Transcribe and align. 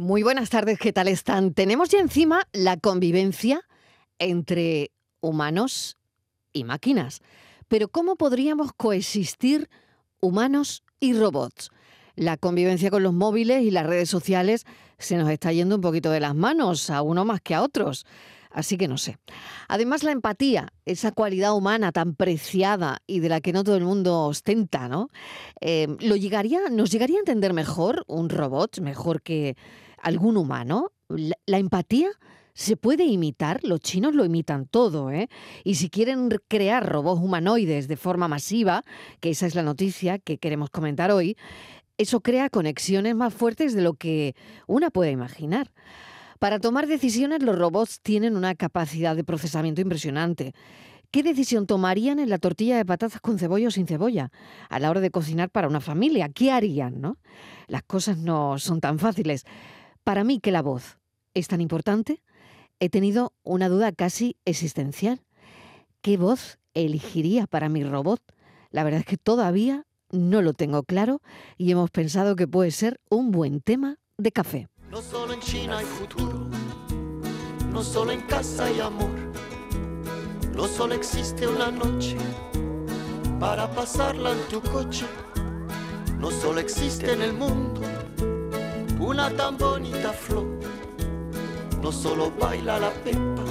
Muy 0.00 0.22
buenas 0.22 0.48
tardes, 0.48 0.78
¿qué 0.78 0.92
tal 0.92 1.08
están? 1.08 1.54
Tenemos 1.54 1.88
ya 1.88 1.98
encima 1.98 2.46
la 2.52 2.76
convivencia 2.76 3.62
entre 4.20 4.92
humanos 5.20 5.96
y 6.52 6.62
máquinas. 6.62 7.20
Pero 7.66 7.88
¿cómo 7.88 8.14
podríamos 8.14 8.72
coexistir 8.72 9.68
humanos 10.20 10.84
y 11.00 11.14
robots? 11.14 11.70
La 12.14 12.36
convivencia 12.36 12.90
con 12.90 13.02
los 13.02 13.12
móviles 13.12 13.64
y 13.64 13.72
las 13.72 13.86
redes 13.86 14.08
sociales 14.08 14.66
se 14.98 15.16
nos 15.16 15.28
está 15.30 15.50
yendo 15.50 15.74
un 15.74 15.80
poquito 15.80 16.12
de 16.12 16.20
las 16.20 16.36
manos, 16.36 16.90
a 16.90 17.02
uno 17.02 17.24
más 17.24 17.40
que 17.40 17.56
a 17.56 17.62
otros. 17.62 18.06
Así 18.50 18.76
que 18.76 18.86
no 18.86 18.98
sé. 18.98 19.18
Además, 19.66 20.04
la 20.04 20.12
empatía, 20.12 20.72
esa 20.86 21.10
cualidad 21.10 21.56
humana 21.56 21.90
tan 21.90 22.14
preciada 22.14 22.98
y 23.08 23.18
de 23.18 23.30
la 23.30 23.40
que 23.40 23.52
no 23.52 23.64
todo 23.64 23.76
el 23.76 23.84
mundo 23.84 24.26
ostenta, 24.26 24.88
¿no? 24.88 25.08
Eh, 25.60 25.88
¿lo 25.98 26.14
llegaría, 26.14 26.60
¿Nos 26.70 26.92
llegaría 26.92 27.16
a 27.16 27.20
entender 27.20 27.52
mejor 27.52 28.04
un 28.06 28.28
robot, 28.28 28.78
mejor 28.78 29.22
que 29.22 29.56
algún 30.02 30.36
humano? 30.36 30.92
La, 31.08 31.58
empatía 31.58 32.08
se 32.54 32.76
puede 32.76 33.04
imitar, 33.04 33.60
los 33.62 33.80
chinos 33.80 34.14
lo 34.14 34.24
imitan 34.24 34.66
todo, 34.66 35.10
¿eh? 35.10 35.28
Y 35.64 35.76
si 35.76 35.90
quieren 35.90 36.28
crear 36.48 36.86
robots 36.86 37.22
humanoides 37.22 37.88
de 37.88 37.96
forma 37.96 38.28
masiva, 38.28 38.84
que 39.20 39.30
esa 39.30 39.46
es 39.46 39.54
la 39.54 39.62
noticia 39.62 40.18
que 40.18 40.38
queremos 40.38 40.70
comentar 40.70 41.10
hoy, 41.10 41.36
eso 41.98 42.20
crea 42.20 42.50
conexiones 42.50 43.14
más 43.14 43.32
fuertes 43.32 43.74
de 43.74 43.82
lo 43.82 43.94
que 43.94 44.34
una 44.66 44.90
puede 44.90 45.10
imaginar. 45.10 45.72
Para 46.38 46.60
tomar 46.60 46.86
decisiones 46.86 47.42
los 47.42 47.58
robots 47.58 48.00
tienen 48.00 48.36
una 48.36 48.54
capacidad 48.54 49.16
de 49.16 49.24
procesamiento 49.24 49.80
impresionante. 49.80 50.54
¿Qué 51.10 51.22
decisión 51.22 51.66
tomarían 51.66 52.18
en 52.18 52.28
la 52.28 52.38
tortilla 52.38 52.76
de 52.76 52.84
patatas 52.84 53.20
con 53.20 53.38
cebolla 53.38 53.68
o 53.68 53.70
sin 53.70 53.86
cebolla 53.86 54.30
a 54.68 54.78
la 54.78 54.90
hora 54.90 55.00
de 55.00 55.10
cocinar 55.10 55.48
para 55.48 55.66
una 55.66 55.80
familia? 55.80 56.28
¿Qué 56.28 56.52
harían? 56.52 57.00
¿no? 57.00 57.16
Las 57.66 57.82
cosas 57.82 58.18
no 58.18 58.58
son 58.58 58.80
tan 58.80 58.98
fáciles. 58.98 59.44
Para 60.08 60.24
mí 60.24 60.40
que 60.40 60.52
la 60.52 60.62
voz 60.62 60.96
es 61.34 61.48
tan 61.48 61.60
importante, 61.60 62.22
he 62.80 62.88
tenido 62.88 63.34
una 63.42 63.68
duda 63.68 63.92
casi 63.92 64.38
existencial. 64.46 65.20
¿Qué 66.00 66.16
voz 66.16 66.58
elegiría 66.72 67.46
para 67.46 67.68
mi 67.68 67.84
robot? 67.84 68.22
La 68.70 68.84
verdad 68.84 69.00
es 69.00 69.04
que 69.06 69.18
todavía 69.18 69.84
no 70.10 70.40
lo 70.40 70.54
tengo 70.54 70.82
claro 70.82 71.20
y 71.58 71.70
hemos 71.72 71.90
pensado 71.90 72.36
que 72.36 72.48
puede 72.48 72.70
ser 72.70 72.98
un 73.10 73.32
buen 73.32 73.60
tema 73.60 73.98
de 74.16 74.32
café. 74.32 74.68
No 74.90 75.02
solo 75.02 75.34
en 75.34 75.40
China 75.40 75.76
hay 75.76 75.84
futuro, 75.84 76.48
no 77.70 77.82
solo 77.82 78.10
en 78.10 78.22
casa 78.22 78.64
hay 78.64 78.80
amor, 78.80 79.10
no 80.56 80.68
solo 80.68 80.94
existe 80.94 81.46
una 81.46 81.70
noche 81.70 82.16
para 83.38 83.70
pasarla 83.72 84.32
en 84.32 84.40
tu 84.48 84.62
coche, 84.62 85.04
no 86.16 86.30
solo 86.30 86.60
existe 86.60 87.12
en 87.12 87.20
el 87.20 87.34
mundo 87.34 87.97
una 88.98 89.30
tan 89.30 89.56
bonita 89.56 90.12
flor, 90.12 90.46
no 91.80 91.92
solo 91.92 92.32
baila 92.38 92.78
la 92.78 92.90
pepa 92.90 93.44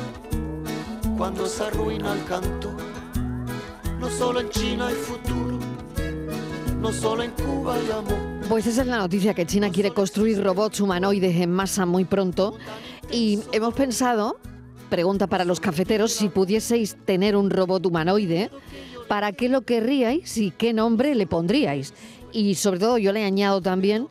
cuando 1.17 1.47
se 1.47 1.63
arruina 1.63 2.13
el 2.13 2.23
canto, 2.25 2.75
no 3.99 4.09
solo 4.09 4.41
en 4.41 4.49
China 4.49 4.87
hay 4.87 4.95
futuro, 4.95 5.57
no 6.79 6.91
solo 6.91 7.23
en 7.23 7.31
Cuba 7.31 7.75
hay 7.75 7.91
amor. 7.91 8.47
Pues 8.49 8.67
esa 8.67 8.81
es 8.81 8.87
la 8.87 8.97
noticia, 8.97 9.33
que 9.33 9.45
China 9.45 9.71
quiere 9.71 9.91
construir 9.91 10.43
robots 10.43 10.79
humanoides 10.79 11.35
en 11.35 11.51
masa 11.51 11.85
muy 11.85 12.05
pronto. 12.05 12.57
Y 13.11 13.39
hemos 13.51 13.73
pensado, 13.73 14.37
pregunta 14.89 15.27
para 15.27 15.43
los 15.43 15.59
cafeteros, 15.59 16.11
si 16.11 16.29
pudieseis 16.29 16.95
tener 17.05 17.35
un 17.35 17.49
robot 17.49 17.85
humanoide, 17.85 18.51
¿para 19.07 19.31
qué 19.31 19.49
lo 19.49 19.63
querríais 19.63 20.37
y 20.37 20.51
qué 20.51 20.71
nombre 20.71 21.15
le 21.15 21.25
pondríais? 21.25 21.93
Y 22.31 22.55
sobre 22.55 22.79
todo 22.79 22.97
yo 22.97 23.11
le 23.11 23.23
añado 23.23 23.61
también 23.61 24.07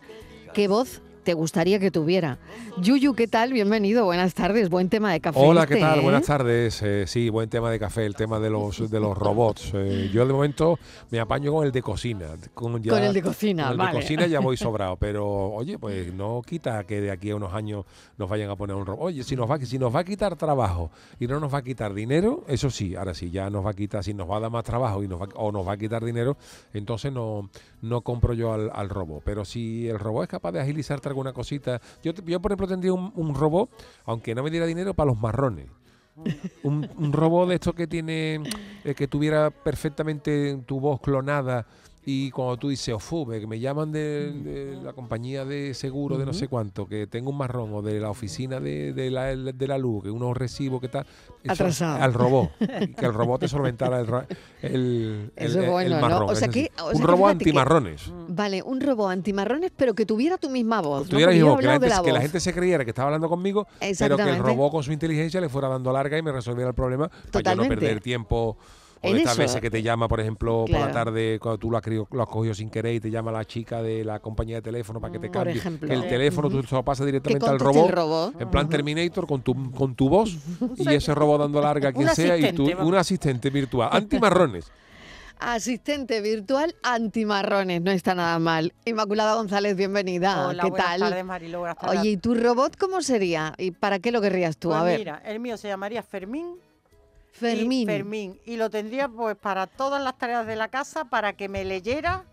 qué 0.53 0.69
voz 0.69 1.03
te 1.27 1.35
gustaría 1.35 1.81
que 1.81 1.91
tuviera. 1.91 2.39
Yuyu, 2.81 3.13
¿qué 3.15 3.27
tal? 3.27 3.53
Bienvenido, 3.53 4.05
buenas 4.05 4.33
tardes, 4.33 4.71
buen 4.71 4.89
tema 4.89 5.11
de 5.11 5.19
café. 5.19 5.41
Hola, 5.43 5.67
¿qué 5.67 5.75
este, 5.75 5.85
tal? 5.85 5.99
¿eh? 5.99 6.03
Buenas 6.03 6.25
tardes. 6.25 6.81
Eh, 6.85 7.05
sí, 7.09 7.31
buen 7.31 7.51
tema 7.51 7.69
de 7.69 7.81
café, 7.81 8.07
el 8.07 8.15
tema 8.15 8.39
de 8.39 8.49
los 8.49 8.89
de 8.89 9.01
los 9.01 9.19
robots. 9.19 9.73
Eh, 9.75 10.09
yo 10.13 10.25
de 10.25 10.33
momento 10.33 10.79
me 11.11 11.19
apaño 11.19 11.53
con 11.53 11.67
el 11.67 11.73
de 11.73 11.83
cocina. 11.83 12.29
Con, 12.55 12.81
ya- 12.81 12.93
Con 12.93 13.03
el 13.03 13.13
de 13.13 13.23
cocina, 13.23 13.65
con 13.65 13.73
el 13.73 13.79
vale. 13.79 13.91
de 13.95 14.03
cocina 14.03 14.27
ya 14.29 14.39
voy 14.39 14.57
sobrado, 14.57 14.95
pero 14.99 15.27
oye, 15.53 15.81
pues 15.81 16.15
no 16.15 16.43
quita 16.47 16.85
que 16.85 17.01
de 17.01 17.11
aquí 17.11 17.31
a 17.31 17.35
unos 17.37 17.53
años 17.53 17.87
nos 18.19 18.31
vayan 18.31 18.49
a 18.51 18.55
poner 18.55 18.77
un 18.77 18.87
robot. 18.87 19.07
Oye, 19.07 19.25
si 19.25 19.35
nos 19.35 19.51
va 19.51 19.59
si 19.59 19.81
nos 19.81 19.93
va 19.93 20.01
a 20.01 20.05
quitar 20.05 20.37
trabajo 20.37 20.93
y 21.19 21.27
no 21.27 21.41
nos 21.41 21.53
va 21.53 21.59
a 21.59 21.63
quitar 21.63 21.93
dinero, 21.93 22.45
eso 22.47 22.71
sí, 22.71 22.95
ahora 22.95 23.15
sí 23.15 23.33
ya 23.33 23.51
nos 23.51 23.67
va 23.67 23.71
a 23.71 23.75
quitar 23.75 24.05
si 24.05 24.15
nos 24.15 24.31
va 24.31 24.37
a 24.37 24.41
dar 24.41 24.53
más 24.53 24.63
trabajo 24.63 25.03
y 25.03 25.09
nos 25.09 25.21
va, 25.21 25.27
o 25.35 25.51
nos 25.51 25.67
va 25.67 25.73
a 25.73 25.77
quitar 25.77 26.05
dinero, 26.05 26.37
entonces 26.73 27.13
no 27.13 27.51
no 27.83 28.03
compro 28.03 28.33
yo 28.33 28.53
al, 28.53 28.71
al 28.73 28.89
robot. 28.89 29.23
Pero 29.25 29.45
si 29.45 29.89
el 29.89 29.99
robot 29.99 30.23
es 30.25 30.29
capaz 30.29 30.53
de 30.53 30.61
agilizarte 30.61 31.16
alguna 31.17 31.33
cosita, 31.33 31.81
yo, 32.03 32.13
yo 32.13 32.41
por 32.41 32.53
ejemplo 32.53 32.69
tendría 32.69 32.93
un, 32.93 33.11
un 33.15 33.35
robot, 33.35 33.71
aunque 34.05 34.35
no 34.35 34.43
me 34.43 34.51
diera 34.51 34.67
dinero, 34.67 34.93
para 34.95 35.09
los 35.09 35.19
marrones. 35.19 35.67
Un, 36.63 36.89
un 36.97 37.13
robot 37.13 37.49
de 37.49 37.57
estos 37.57 37.75
que 37.75 37.87
tiene, 37.87 38.43
eh, 38.85 38.95
que 38.95 39.07
tuviera 39.07 39.51
perfectamente 39.51 40.59
tu 40.67 40.81
voz 40.81 41.01
clonada 41.01 41.67
y 42.09 42.31
cuando 42.31 42.57
tú 42.57 42.69
dices, 42.69 42.95
Ofube, 42.95 43.41
que 43.41 43.49
me 43.49 43.59
llaman 43.59 43.91
de, 43.91 44.31
de 44.31 44.77
la 44.81 44.93
compañía 44.93 45.45
de 45.45 45.75
seguro 45.75 46.17
de 46.17 46.25
no 46.25 46.33
sé 46.33 46.47
cuánto, 46.47 46.87
que 46.87 47.09
tengo 47.09 47.31
un 47.31 47.37
marrón, 47.37 47.75
o 47.75 47.83
de 47.83 47.99
la 47.99 48.11
oficina 48.11 48.61
de, 48.61 48.93
de 48.93 49.11
la, 49.11 49.35
de 49.35 49.67
la 49.67 49.77
luz, 49.77 50.05
que 50.05 50.11
unos 50.13 50.37
recibos, 50.37 50.81
que 50.81 50.87
tal. 50.89 51.05
Atrasado. 51.49 52.01
Al 52.01 52.15
robot. 52.15 52.51
que 52.59 53.05
el 53.07 53.13
robot 53.13 53.41
te 53.41 53.49
solventara 53.49 53.99
el, 54.01 54.09
el, 54.63 55.33
el- 55.35 55.69
bueno, 55.71 55.97
¿no? 55.97 56.01
marrón. 56.01 56.31
O 56.31 56.35
sea 56.37 56.47
es 56.47 56.55
que- 56.55 56.61
decir, 56.63 56.73
o 56.81 56.91
sea 56.93 56.97
un 57.01 57.03
robot 57.03 57.31
antimarrones. 57.33 58.13
Vale, 58.29 58.63
un 58.63 58.81
robot 58.81 59.11
antimarrones, 59.11 59.73
pero 59.77 59.95
que 59.95 60.07
tuviera 60.07 60.39
tu 60.39 60.49
misma 60.49 60.81
voz. 60.81 61.03
¿no? 61.05 61.09
Tuviera 61.11 61.31
Porque 61.33 61.35
mi 61.35 61.41
yo 61.41 61.47
he 61.47 61.51
voz, 61.51 61.61
que 61.61 61.67
la, 61.67 61.73
gente, 61.73 61.87
de 61.87 61.91
que 61.91 62.07
la 62.13 62.13
voz. 62.13 62.23
gente 62.23 62.41
se 62.41 62.53
creyera 62.55 62.85
que 62.85 62.91
estaba 62.91 63.09
hablando 63.09 63.29
conmigo, 63.29 63.67
pero 63.99 64.17
que 64.17 64.23
el 64.31 64.39
robot 64.39 64.71
con 64.71 64.83
su 64.85 64.93
inteligencia 64.93 65.41
le 65.41 65.49
fuera 65.49 65.69
dando 65.69 65.93
larga 65.93 66.17
y 66.17 66.23
me 66.23 66.31
resolviera 66.31 66.69
el 66.69 66.75
problema 66.77 67.11
para 67.33 67.55
yo 67.55 67.63
no 67.63 67.69
perder 67.69 68.01
tiempo. 68.01 68.57
O 69.03 69.09
En 69.09 69.13
de 69.13 69.19
estas 69.19 69.35
eso. 69.35 69.43
veces 69.43 69.61
que 69.61 69.71
te 69.71 69.83
llama, 69.83 70.09
por 70.09 70.21
ejemplo, 70.21 70.61
por 70.61 70.71
Claro. 70.71 70.87
la 70.87 70.93
tarde, 70.93 71.39
cuando 71.41 71.59
tú 71.59 71.71
lo 71.71 71.77
has, 71.77 71.83
querido- 71.83 72.09
lo 72.11 72.23
has 72.23 72.29
cogido 72.29 72.55
sin 72.55 72.71
querer 72.71 72.95
y 72.95 73.01
te 73.01 73.11
llama 73.11 73.31
la 73.31 73.45
chica 73.45 73.83
de 73.83 74.05
la 74.05 74.21
compañía 74.21 74.57
de 74.57 74.63
teléfono 74.63 75.01
para 75.01 75.13
que 75.13 75.19
te 75.19 75.29
Mm, 75.29 75.33
Por 75.33 75.43
cambie. 75.45 75.59
ejemplo. 75.59 75.93
El 75.93 76.09
teléfono 76.09 76.49
tú 76.49 76.63
se 76.63 76.75
lo 76.75 76.83
pasas 76.83 77.05
directamente 77.07 77.47
al 77.47 77.59
robot. 77.59 77.87
el 77.91 77.93
robot. 77.93 78.41
En 78.41 78.51
plan 78.51 78.69
Terminator 78.69 79.27
con 79.27 79.43
tu, 79.43 79.71
con 79.73 79.95
tu 79.95 80.09
voz 80.09 80.31
y 80.79 80.95
ese 80.95 81.15
robot 81.15 81.41
dando 81.43 81.61
larga 81.61 81.91
a 81.91 81.93
quien 81.93 82.09
sea 82.09 82.37
y 82.39 82.53
tú, 82.53 82.71
un 82.81 82.95
asistente 82.95 83.51
virtual. 83.51 83.91
Antimarrones. 83.93 84.73
Asistente 85.39 86.23
virtual 86.23 86.75
antimarrones, 86.83 87.83
no 87.83 87.91
está 87.91 88.15
nada 88.15 88.39
mal. 88.39 88.73
Inmaculada 88.87 89.35
González, 89.35 89.77
bienvenida. 89.77 90.49
Hola, 90.49 90.63
¿Qué 90.63 90.71
buenas 90.71 90.87
tal? 90.89 91.01
tardes, 91.01 91.25
Marilo. 91.27 91.59
Buenas 91.59 91.77
tardes. 91.77 92.01
Oye, 92.01 92.11
¿y 92.13 92.17
tu 92.17 92.35
robot 92.35 92.77
cómo 92.79 93.03
sería? 93.03 93.53
¿Y 93.59 93.73
para 93.73 93.99
qué 93.99 94.13
lo 94.13 94.23
querrías 94.23 94.57
tú? 94.57 94.69
Pues 94.69 94.81
a 94.81 94.85
ver, 94.85 94.99
mira, 94.99 95.23
el 95.27 95.39
mío 95.41 95.59
se 95.59 95.69
llamaría 95.69 96.03
Fermín. 96.03 96.47
Y- 97.37 97.41
Fermín. 97.41 97.87
Fermín. 97.87 98.41
Y 98.45 98.57
lo 98.57 98.71
tendría 98.71 99.09
pues 99.09 99.37
para 99.37 99.67
todas 99.67 100.03
las 100.03 100.17
tareas 100.19 100.47
de 100.47 100.57
la 100.57 100.69
casa, 100.69 101.05
para 101.05 101.35
que 101.35 101.49
me 101.49 101.65
leyera 101.65 102.25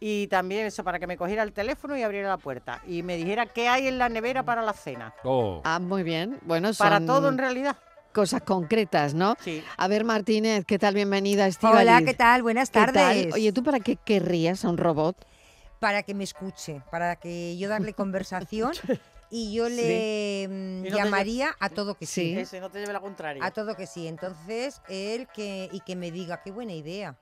y 0.00 0.26
también 0.26 0.66
eso, 0.66 0.82
para 0.82 0.98
que 0.98 1.06
me 1.06 1.16
cogiera 1.16 1.42
el 1.44 1.52
teléfono 1.52 1.96
y 1.96 2.02
abriera 2.02 2.28
la 2.28 2.36
puerta. 2.38 2.80
Y 2.88 3.02
me 3.02 3.16
dijera 3.16 3.46
qué 3.46 3.68
hay 3.68 3.86
en 3.86 3.98
la 3.98 4.08
nevera 4.08 4.42
para 4.42 4.60
la 4.62 4.72
cena. 4.72 5.14
Oh. 5.24 5.60
Ah, 5.64 5.78
muy 5.78 6.02
bien. 6.02 6.38
Bueno, 6.42 6.72
son 6.74 6.84
Para 6.88 7.04
todo 7.06 7.28
en 7.28 7.38
realidad. 7.38 7.76
cosas 8.12 8.42
concretas, 8.42 9.14
¿no? 9.14 9.36
Sí. 9.40 9.62
A 9.76 9.86
ver, 9.88 10.04
Martínez, 10.04 10.64
¿qué 10.66 10.78
tal? 10.78 10.94
Bienvenida, 10.94 11.46
Estíbaliz. 11.46 11.80
Hola, 11.82 12.02
¿qué 12.04 12.14
tal? 12.14 12.42
Buenas 12.42 12.70
¿Qué 12.70 12.80
tal? 12.80 12.92
tardes. 12.92 13.32
Oye, 13.34 13.52
¿tú 13.52 13.62
para 13.62 13.78
qué 13.80 13.96
querrías 13.96 14.64
a 14.64 14.68
un 14.70 14.76
robot? 14.76 15.16
Para 15.78 16.02
que 16.02 16.14
me 16.14 16.24
escuche, 16.24 16.82
para 16.90 17.16
que 17.16 17.56
yo 17.56 17.68
darle 17.68 17.92
conversación 17.94 18.72
y 19.34 19.54
yo 19.54 19.66
le 19.70 20.46
mm, 20.48 20.52
Y 20.86 20.90
no 20.90 20.96
te 20.96 21.02
llamaría 21.02 21.56
a 21.58 21.70
todo 21.70 21.94
que 21.96 22.04
sí. 22.06 22.34
Sí. 22.34 22.38
Ese 22.38 22.60
no 22.60 22.70
te 22.70 22.80
lleve 22.80 22.92
la 22.92 23.00
contraria. 23.00 23.42
A 23.44 23.50
todo 23.50 23.74
que 23.74 23.86
sí. 23.86 24.06
Entonces, 24.06 24.82
él 24.88 25.26
que 25.34 25.70
y 25.72 25.80
que 25.80 25.96
me 25.96 26.10
diga, 26.10 26.42
qué 26.42 26.50
buena 26.52 26.74
idea. 26.74 27.18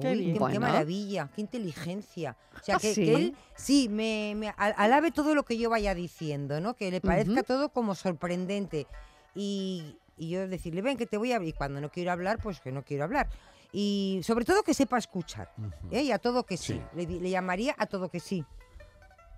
Qué 0.00 0.08
Uy, 0.10 0.18
bien. 0.18 0.32
qué, 0.32 0.38
Bueno. 0.40 0.58
maravilla, 0.60 1.30
qué 1.32 1.40
inteligencia. 1.40 2.36
O 2.60 2.64
sea, 2.64 2.78
que, 2.78 2.92
Sí. 2.94 3.04
que 3.04 3.14
él 3.14 3.36
sí 3.54 3.88
me, 3.88 4.34
me 4.36 4.48
al- 4.56 4.74
alabe 4.76 5.12
todo 5.12 5.36
lo 5.36 5.44
que 5.44 5.56
yo 5.56 5.70
vaya 5.70 5.94
diciendo, 5.94 6.60
¿no? 6.60 6.74
Que 6.74 6.90
le 6.90 7.00
parezca 7.00 7.32
Ujú. 7.32 7.42
todo 7.44 7.68
como 7.68 7.94
sorprendente. 7.94 8.88
Y, 9.36 9.96
y 10.16 10.30
yo 10.30 10.48
decirle, 10.48 10.82
ven, 10.82 10.96
que 10.96 11.06
te 11.06 11.16
voy 11.16 11.30
a 11.30 11.36
abrir. 11.36 11.50
Y 11.50 11.52
cuando 11.56 11.80
no 11.80 11.90
quiero 11.92 12.10
hablar, 12.10 12.38
pues 12.42 12.58
que 12.60 12.72
no 12.72 12.82
quiero 12.84 13.04
hablar. 13.04 13.28
Y 13.72 14.20
sobre 14.24 14.44
todo 14.44 14.64
que 14.64 14.74
sepa 14.74 14.98
escuchar. 14.98 15.52
¿eh? 15.92 16.02
Y 16.02 16.10
a 16.10 16.18
todo 16.18 16.44
que 16.44 16.56
sí. 16.56 16.72
Sí. 16.74 16.82
Le, 16.96 17.06
di- 17.06 17.20
le 17.20 17.30
llamaría 17.30 17.76
a 17.78 17.86
todo 17.86 18.08
que 18.08 18.18
sí. 18.18 18.44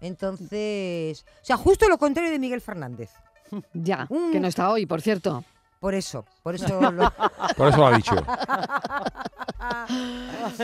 Entonces, 0.00 1.24
o 1.42 1.44
sea, 1.44 1.56
justo 1.56 1.88
lo 1.88 1.98
contrario 1.98 2.30
de 2.30 2.38
Miguel 2.38 2.60
Fernández. 2.60 3.10
Ya, 3.72 4.06
Un- 4.10 4.32
que 4.32 4.40
no 4.40 4.48
está 4.48 4.70
hoy, 4.70 4.86
por 4.86 5.00
cierto. 5.00 5.44
Por 5.80 5.94
eso, 5.94 6.24
por 6.42 6.54
eso 6.54 6.66
lo, 6.90 7.12
Por 7.56 7.68
eso 7.68 7.76
lo 7.78 7.86
ha 7.86 7.96
dicho. 7.96 8.14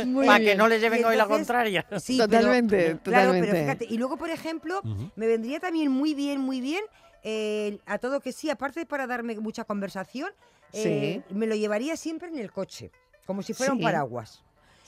Muy 0.07 0.27
para 0.27 0.41
que 0.45 0.55
no 0.55 0.69
le 0.69 0.81
lleven 0.81 1.05
hoy 1.05 1.17
la 1.17 1.27
contraria. 1.27 1.87
Sí, 2.01 2.17
pero- 2.19 2.29
Totalmente, 2.31 2.77
Claro, 2.85 2.99
totalmente. 3.03 3.49
pero 3.51 3.63
fíjate, 3.65 3.87
y 3.89 3.99
luego, 3.99 4.17
por 4.17 4.31
ejemplo, 4.31 4.81
me 5.17 5.27
vendría 5.27 5.61
también 5.61 5.91
muy 5.91 6.15
bien, 6.15 6.41
muy 6.41 6.61
bien, 6.61 6.83
eh, 7.23 7.79
a 7.87 7.99
todo 7.99 8.21
que 8.21 8.33
sí, 8.33 8.51
aparte 8.51 8.85
para 8.87 9.07
darme 9.07 9.37
mucha 9.39 9.65
conversación, 9.65 10.31
eh, 10.73 11.23
me 11.31 11.47
lo 11.47 11.55
llevaría 11.55 11.97
siempre 11.97 12.29
en 12.29 12.39
el 12.39 12.51
coche, 12.51 12.91
como 13.27 13.43
si 13.43 13.53
fuera 13.55 13.73
Sí. 13.73 13.79
un 13.79 13.85
paraguas. 13.85 14.43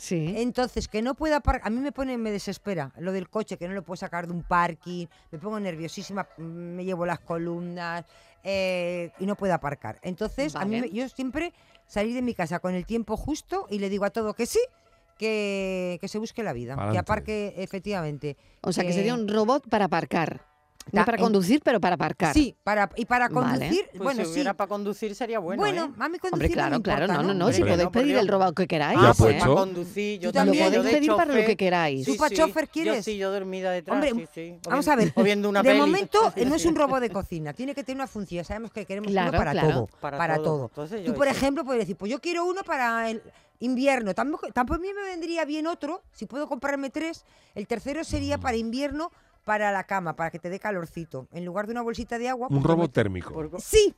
Sí. 0.04 0.34
Entonces, 0.36 0.86
que 0.86 1.00
no 1.00 1.14
pueda 1.14 1.36
aparcar, 1.36 1.66
a 1.66 1.70
mí 1.70 1.80
me 1.80 1.90
pone, 1.90 2.18
me 2.18 2.30
desespera 2.30 2.92
lo 2.98 3.10
del 3.10 3.30
coche, 3.30 3.56
que 3.56 3.66
no 3.66 3.72
lo 3.72 3.82
puedo 3.82 3.96
sacar 3.96 4.26
de 4.26 4.34
un 4.34 4.42
parking, 4.42 5.06
me 5.30 5.38
pongo 5.38 5.58
nerviosísima, 5.58 6.28
me 6.36 6.84
llevo 6.84 7.06
las 7.06 7.20
columnas 7.20 8.04
eh, 8.42 9.12
y 9.18 9.24
no 9.24 9.34
puedo 9.34 9.54
aparcar. 9.54 9.98
Entonces, 10.02 10.56
a 10.56 10.66
mí 10.66 10.90
yo 10.90 11.08
siempre 11.08 11.54
salir 11.86 12.14
de 12.14 12.20
mi 12.20 12.34
casa 12.34 12.58
con 12.58 12.74
el 12.74 12.84
tiempo 12.84 13.16
justo 13.16 13.66
y 13.70 13.78
le 13.78 13.88
digo 13.88 14.04
a 14.04 14.10
todo 14.10 14.34
que 14.34 14.44
sí, 14.44 14.60
que, 15.16 15.96
que 16.02 16.08
se 16.08 16.18
busque 16.18 16.42
la 16.42 16.52
vida, 16.52 16.74
que 16.74 16.80
Pa'lante. 16.80 16.98
aparque 16.98 17.54
efectivamente. 17.56 18.36
O 18.60 18.72
sea, 18.72 18.84
que 18.84 18.92
sería 18.92 19.14
un 19.14 19.26
robot 19.26 19.70
para 19.70 19.86
aparcar. 19.86 20.44
No 20.92 21.04
para 21.04 21.16
en- 21.16 21.22
conducir, 21.22 21.60
pero 21.64 21.80
para 21.80 21.94
aparcar. 21.94 22.34
Sí, 22.34 22.54
para, 22.62 22.90
y 22.96 23.04
para 23.06 23.28
Vale. 23.28 23.58
conducir, 23.58 23.86
Pues 23.90 24.02
bueno, 24.02 24.20
si 24.20 24.26
sí. 24.26 24.32
hubiera 24.34 24.54
para 24.54 24.68
conducir 24.68 25.14
sería 25.14 25.38
bueno. 25.38 25.62
Bueno, 25.62 25.86
¿eh? 25.86 25.90
a 25.98 26.08
mí 26.08 26.18
conducir 26.18 26.32
Hombre, 26.32 26.48
no 26.48 26.54
claro, 26.54 26.76
me 26.76 26.82
claro, 26.82 27.04
importa, 27.04 27.22
no, 27.22 27.28
no, 27.28 27.34
no, 27.34 27.44
Hombre, 27.46 27.56
si 27.56 27.62
podéis 27.62 27.82
no, 27.84 27.90
pedir 27.92 28.16
el 28.16 28.28
robot 28.28 28.54
que 28.56 28.66
queráis. 28.66 28.98
Ah, 29.00 29.10
¿eh? 29.10 29.14
pues 29.16 29.32
puesto. 29.34 29.40
para 29.40 29.54
conducir. 29.54 30.20
Yo 30.20 30.28
Tú 30.30 30.34
también. 30.34 30.64
yo 30.64 30.70
Lo 30.70 30.70
de 30.70 30.78
podéis 30.78 30.94
pedir 30.96 31.10
para 31.16 31.32
lo 31.32 31.40
chofer- 31.40 31.46
que 31.46 31.56
queráis. 31.56 32.06
¿Tú 32.06 32.16
pa' 32.16 32.28
sí. 32.28 32.34
chofer 32.36 32.64
Yo 32.66 32.70
quieres? 32.72 33.04
sí, 33.04 33.16
yo 33.16 33.32
dormida 33.32 33.70
detrás. 33.72 33.94
Hombre, 33.94 34.12
sí, 34.14 34.28
sí. 34.34 34.58
O 34.66 34.70
Vamos 34.70 34.88
a 34.88 34.96
ver, 34.96 35.12
O 35.16 35.22
viendo 35.22 35.48
una 35.48 35.62
de 35.62 35.68
peli. 35.70 35.80
momento 35.80 36.32
Sí, 36.36 36.44
no 36.46 36.54
es 36.54 36.62
sí. 36.62 36.68
un 36.68 36.76
robot 36.76 37.00
de 37.00 37.10
cocina, 37.10 37.52
tiene 37.54 37.74
que 37.74 37.82
tener 37.82 37.96
una 37.96 38.06
función. 38.06 38.44
Sabemos 38.44 38.70
que 38.70 38.84
queremos 38.84 39.10
Claro, 39.10 39.30
uno 39.30 39.38
para 39.38 39.52
claro. 39.52 39.68
todo. 39.70 39.86
Para 40.00 40.18
Para, 40.18 40.36
todo. 40.36 40.70
yo 40.76 41.04
Tú, 41.04 41.14
por 41.14 41.28
ejemplo, 41.28 41.64
puedes 41.64 41.80
decir, 41.80 41.96
pues 41.96 42.10
yo 42.12 42.20
quiero 42.20 42.44
uno 42.44 42.62
para 42.62 43.08
el 43.10 43.22
invierno. 43.60 44.14
Tampoco, 44.14 44.48
tampoco 44.52 44.76
a 44.76 44.82
mí 44.82 44.88
me 44.94 45.02
vendría 45.08 45.44
bien 45.46 45.66
otro, 45.66 46.02
si 46.12 46.26
puedo 46.26 46.46
comprarme 46.46 46.90
tres. 46.90 47.24
El 47.54 47.66
tercero 47.66 48.04
sería 48.04 48.36
para 48.38 48.56
invierno, 48.56 49.10
para 49.44 49.70
la 49.72 49.84
cama, 49.84 50.16
para 50.16 50.30
que 50.30 50.38
te 50.38 50.50
dé 50.50 50.58
calorcito. 50.58 51.28
En 51.32 51.44
lugar 51.44 51.66
de 51.66 51.72
una 51.72 51.82
bolsita 51.82 52.18
de 52.18 52.28
agua. 52.28 52.48
Un 52.50 52.56
pues 52.56 52.66
robot 52.66 52.92
térmico. 52.92 53.60
Sí, 53.60 53.94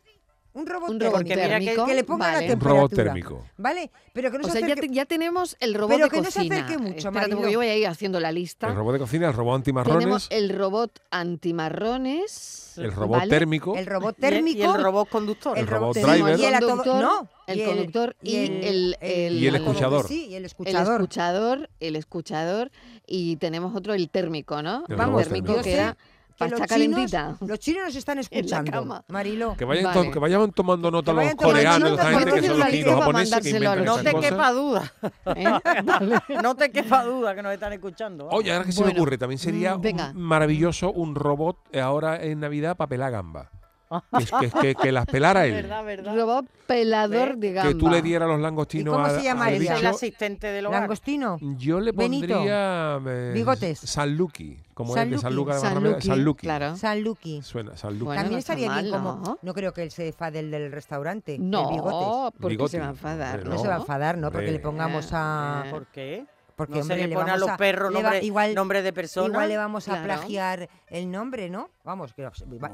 un 0.57 0.67
robot 0.67 0.91
Un 0.91 0.99
térmico. 0.99 1.05
robot 1.05 1.13
Porque 1.29 1.35
mira 1.37 1.59
que- 1.59 1.65
térmico. 1.67 1.87
que 1.87 1.95
le 1.95 2.05
ponga 2.05 2.27
vale. 2.33 2.49
la 2.49 2.55
Un 2.55 2.61
robot 2.61 2.91
temperatura. 2.91 3.05
térmico. 3.05 3.47
¿Vale? 3.59 3.91
Pero 4.13 4.31
que 4.31 4.39
no 4.39 4.45
O 4.45 4.47
se 4.47 4.53
sea, 4.53 4.61
ya, 4.61 4.75
acerque- 4.75 4.89
te- 4.89 4.95
ya 4.95 5.05
tenemos 5.07 5.57
el 5.61 5.75
robot 5.75 5.91
Pero 5.97 6.05
de 6.07 6.11
que 6.11 6.17
no 6.23 6.31
se 6.31 6.39
cocina. 6.39 6.57
acerque 6.57 6.79
mucho, 6.79 6.95
Espérate, 6.97 7.19
Marilo. 7.19 7.37
porque 7.39 7.53
yo 7.53 7.59
voy 7.59 7.69
a 7.69 7.77
ir 7.77 7.87
haciendo 7.87 8.21
la 8.21 8.33
lista. 8.33 8.69
El 8.69 8.75
robot 8.75 8.93
de 8.95 8.99
cocina, 9.01 9.29
el 9.29 9.35
robot 9.35 9.55
antimarrones, 9.57 9.99
Tenemos 9.99 10.29
el 10.31 10.49
robot 10.51 11.01
antimarrones. 11.11 12.75
el 12.79 12.93
robot 12.93 13.19
¿vale? 13.19 13.31
térmico, 13.31 13.77
el 13.77 13.87
robot 13.87 14.17
y 14.21 14.25
el- 14.27 14.31
térmico. 14.35 14.59
Y 14.59 14.63
el 14.63 14.83
robot 14.83 15.09
conductor. 15.09 15.59
El 15.59 15.67
robot 15.67 15.97
driver. 15.97 16.39
y 16.39 16.45
el 16.45 16.61
conductor, 16.61 17.03
no, 17.03 17.29
el 17.47 17.61
y 17.61 17.65
conductor 17.65 18.17
y 18.23 18.37
el- 18.37 18.97
el- 19.01 19.33
Y 19.39 19.47
el 19.47 19.55
el- 19.55 19.63
escuchador. 19.63 20.07
Sí, 20.09 20.27
y 20.27 20.35
el 20.35 20.35
El 20.37 20.45
escuchador. 20.47 21.69
el 21.81 21.97
escuchador 21.97 22.71
y 23.07 23.37
tenemos 23.37 23.75
otro, 23.75 23.95
el 23.95 24.09
térmico, 24.11 24.63
¿no? 24.63 24.85
El 24.89 24.97
Vamos, 24.97 25.23
térmico 25.23 25.47
térmico. 25.47 25.65
que 25.65 25.71
sé 25.71 25.73
era 25.75 25.97
que 26.37 26.49
los 26.49 26.61
chinos-. 26.67 27.41
Los 27.49 27.59
chinos 27.59 27.85
nos 27.87 27.97
están 27.97 28.19
escuchando. 28.21 29.05
Marilo. 29.09 29.57
que 29.57 29.65
vayan, 29.65 29.85
Vale. 29.85 30.05
to- 30.07 30.11
que 30.13 30.19
vayan 30.19 30.53
tomando 30.53 30.91
nota 30.91 31.15
Que 31.15 31.25
los 31.25 31.35
coreanos, 31.35 31.91
esta 31.93 32.05
gente 32.19 32.33
que 32.41 32.47
son 32.47 32.59
los 32.59 32.69
chinos 32.69 32.99
japoneses 32.99 33.41
que 33.41 33.49
inventan 33.51 33.85
No 33.85 33.97
te 33.99 34.13
cosas. 34.13 34.31
quepa 34.31 34.53
duda. 34.53 34.93
¿eh? 35.35 35.45
Vale. 35.85 36.23
No 36.43 36.55
te 36.55 36.71
quepa 36.71 37.05
duda 37.05 37.35
que 37.35 37.43
nos 37.43 37.53
están 37.53 37.73
escuchando. 37.73 38.27
vamos. 38.27 38.41
Oye, 38.41 38.53
ahora 38.53 38.65
que 38.65 38.73
se 38.73 38.85
me 38.85 38.91
ocurre, 38.93 39.19
también 39.19 39.39
sería 39.39 39.77
mm, 39.77 39.81
un- 39.85 40.23
maravilloso 40.23 40.93
un 40.93 41.15
robot 41.15 41.59
eh, 41.73 41.81
ahora 41.81 42.23
en 42.23 42.41
Navidad 42.41 42.77
para 42.77 42.89
pelar 42.89 43.13
gamba. 43.13 43.51
Que, 43.89 44.23
es- 44.25 44.31
que, 44.33 44.51
que- 44.61 44.75
que 44.75 44.93
las 44.93 45.07
pelara 45.07 45.47
él. 45.47 45.53
verdad, 45.53 45.85
verdad. 45.85 46.17
Robot 46.17 46.47
pelador 46.67 47.37
¿Ve? 47.37 47.37
de 47.37 47.53
gamba. 47.53 47.69
Que 47.73 47.79
tú 47.79 47.89
le 47.89 48.03
dieras 48.03 48.29
los 48.29 48.41
langostinos 48.41 48.93
¿Y 48.93 48.95
cómo 48.95 49.05
al- 49.05 49.21
se? 49.21 49.29
Es 49.29 49.53
el 49.53 49.59
bicho. 49.61 49.89
asistente 49.89 50.47
del 50.49 50.67
hogar. 50.67 50.81
Langostino. 50.83 51.39
Yo 51.41 51.79
le 51.81 51.93
pondría 51.93 53.01
eh, 53.07 53.31
Bigotes. 53.35 53.79
San 53.79 54.17
Lucky, 54.17 54.59
como 54.75 54.93
San 54.95 55.09
es 55.09 55.11
de 55.13 55.19
San 55.19 55.35
Lucky. 55.35 55.37
Luca 55.45 55.55
de 55.55 55.61
San 55.61 55.69
Barrameda, 55.71 55.95
Lucky, 55.97 56.07
San 56.09 56.25
Lucky. 56.25 56.41
claro. 56.47 56.77
San 56.77 57.03
Lucky. 57.03 57.43
Suena, 57.43 57.77
San 57.77 57.93
Lucky. 57.95 58.05
Bueno, 58.07 58.21
También 58.23 58.33
no 58.33 58.39
estaría 58.41 58.73
bien 58.73 58.91
mal, 58.91 59.03
como. 59.03 59.25
¿no? 59.25 59.39
No 59.41 59.55
creo 59.55 59.73
que 59.73 59.83
él 59.85 59.91
se 59.93 60.09
enfade 60.09 60.41
el 60.41 60.51
del 60.51 60.73
restaurante. 60.73 61.37
el 61.37 61.49
No, 61.49 61.71
bigotes. 61.71 62.35
porque 62.41 62.49
Bigote. 62.55 62.71
se 62.73 62.81
va 62.81 62.87
a 62.87 62.91
enfadar. 62.91 63.35
Hombre, 63.41 63.55
No, 63.55 63.59
se 63.63 63.69
va 63.69 63.75
a 63.75 63.79
enfadar, 63.79 64.19
¿no? 64.19 64.31
Porque 64.33 64.51
le 64.51 64.59
pongamos 64.59 65.09
a. 65.13 65.63
Eh, 65.67 65.71
¿Por 65.71 65.87
qué? 65.87 66.27
Porque 66.57 66.75
no 66.75 66.81
hombre, 66.81 66.97
se 66.97 67.03
le 67.03 67.09
le 67.09 67.15
pone 67.15 67.31
a 67.31 67.37
los 67.37 67.51
perros 67.53 67.95
va- 67.95 68.01
nombre, 68.01 68.25
igual, 68.25 68.55
nombre 68.55 68.83
de 68.83 68.93
persona. 68.93 69.29
igual 69.29 69.49
le 69.49 69.57
vamos 69.59 69.87
a 69.89 69.93
Claro. 69.93 70.05
plagiar 70.05 70.69
el 70.89 71.11
nombre, 71.11 71.51
¿no? 71.51 71.69
Vamos, 71.85 72.15
que 72.15 72.27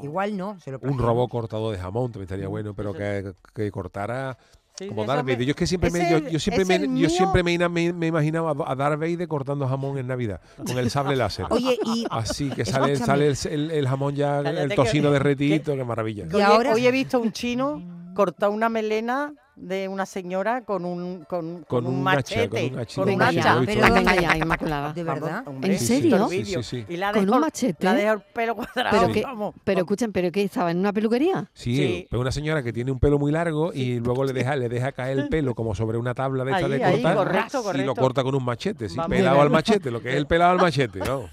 igual 0.03 0.37
no, 0.37 0.59
se 0.61 0.71
lo 0.71 0.79
Un 0.83 0.99
robot 0.99 1.29
cortador 1.31 1.75
de 1.75 1.81
jamón 1.83 2.13
también 2.13 2.23
estaría 2.25 2.49
bueno, 2.49 2.75
pero 2.75 2.95
que, 2.95 3.35
que 3.55 3.71
cortara 3.73 4.39
Sí, 4.79 4.87
como 4.89 5.05
Darth 5.05 5.27
Vader. 5.27 5.43
Yo 5.45 5.51
es 5.51 5.57
que 5.57 5.67
siempre 5.67 5.91
me, 5.91 5.99
ese 6.01 6.11
yo, 6.11 6.17
el- 6.17 6.31
yo 6.31 6.39
siempre 6.39 6.65
me, 6.65 6.77
el 6.77 6.97
yo 6.97 7.11
siempre 7.11 7.43
me, 7.43 7.59
me, 7.69 7.93
me 7.93 8.07
imaginaba 8.07 8.55
a 8.67 8.75
Darth 8.75 8.99
Vader 9.01 9.29
cortando 9.29 9.69
jamón 9.69 9.99
en 9.99 10.07
Navidad 10.07 10.41
con 10.65 10.79
el 10.79 10.89
sable 10.91 11.15
láser. 11.15 11.45
Oye, 11.51 11.77
y 11.85 12.07
Así 12.09 12.49
que 12.51 12.65
sale, 12.65 12.97
sale 12.97 13.27
el, 13.27 13.37
el- 13.51 13.71
el 13.71 13.89
jamón 13.89 14.15
ya, 14.15 14.43
Cállate 14.43 14.63
el 14.63 14.75
tocino 14.75 15.09
que- 15.09 15.13
derretito, 15.15 15.75
qué 15.77 15.85
maravilla. 15.85 16.27
Y 16.33 16.41
ahora- 16.41 16.73
hoy 16.73 16.87
he 16.87 16.91
visto 16.91 17.21
un 17.21 17.33
chino 17.33 17.83
cortar 18.15 18.49
una 18.51 18.69
melena 18.71 19.35
de 19.55 19.87
una 19.89 20.07
señora 20.07 20.63
con 20.65 20.85
un, 20.85 21.25
con, 21.25 21.63
Con 21.65 21.87
un 21.87 22.03
machete. 22.03 22.49
con 22.49 22.63
un 22.63 22.71
con 22.71 22.81
hacha. 22.81 23.61
pero- 23.67 23.95
venga 23.95 24.15
ya, 24.17 24.37
Inmaculada. 24.37 24.93
¿De 24.93 25.05
verdad? 25.05 25.43
hombre, 25.47 25.73
¿En 25.75 25.79
serio? 25.79 26.29
Sí, 26.29 26.45
sí, 26.45 26.63
sí. 26.63 26.85
Y 26.89 26.97
la 26.97 27.13
¿Con 27.13 27.29
un 27.29 27.41
machete? 27.41 27.85
La 27.85 27.95
dejó 27.95 28.13
el 28.15 28.21
pelo 28.33 28.55
cuadrado. 28.57 28.91
Pero, 29.03 29.13
que, 29.13 29.23
vamos, 29.23 29.55
pero 29.65 29.81
escuchen, 29.81 30.11
¿pero 30.13 30.33
qué? 30.33 30.43
¿Estaba 30.43 30.71
en 30.71 30.79
una 30.79 30.93
peluquería? 30.93 31.51
Sí, 31.53 31.77
Sí. 31.77 32.07
pero 32.11 32.21
una 32.23 32.33
señora 32.33 32.63
que 32.63 32.73
tiene 32.73 32.91
un 32.93 32.99
pelo 32.99 33.19
muy 33.19 33.31
largo 33.33 33.73
y 33.75 34.01
luego 34.01 34.25
le 34.25 34.33
deja, 34.33 34.57
le 34.57 34.69
deja 34.69 34.93
caer 34.93 35.19
el 35.19 35.29
pelo 35.29 35.55
como 35.55 35.75
sobre 35.75 35.99
una 35.99 36.15
tabla 36.15 36.45
de 36.45 36.53
esta 36.53 36.67
Ahí, 36.67 36.73
de 36.79 36.85
ahí, 36.85 37.03
cortar 37.03 37.17
correcto, 37.17 37.53
y 37.53 37.57
lo 37.59 37.63
correcto. 37.65 37.95
corta 37.97 38.23
con 38.23 38.35
un 38.35 38.45
machete, 38.45 38.89
sí, 38.89 38.97
Vamos. 38.97 39.17
pelado 39.17 39.41
al 39.43 39.51
machete, 39.51 39.91
lo 39.91 40.01
que 40.01 40.11
es 40.11 40.17
el 40.17 40.27
pelado 40.27 40.53
al 40.53 40.59
machete, 40.59 40.99
¿no? 41.01 41.29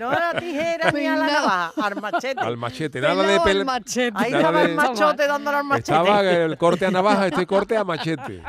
No 0.00 0.08
a 0.10 0.18
la 0.32 0.40
tijera 0.40 0.90
ni 0.92 1.06
a 1.06 1.14
la 1.14 1.26
navaja, 1.26 1.72
al 1.76 2.00
machete. 2.00 2.40
Al 2.40 2.56
machete, 2.56 3.00
nada 3.02 3.22
de 3.22 3.38
pel 3.40 3.64
machete. 3.66 4.16
Ahí 4.16 4.32
estaba 4.32 4.60
de- 4.62 4.70
el 4.70 4.74
machote 4.74 5.26
dándole 5.26 5.56
al 5.58 5.64
machete. 5.64 5.92
Estaba 5.92 6.20
el 6.22 6.56
corte 6.56 6.86
a 6.86 6.90
navaja, 6.90 7.26
este 7.26 7.46
corte 7.46 7.76
a 7.76 7.84
machete. 7.84 8.42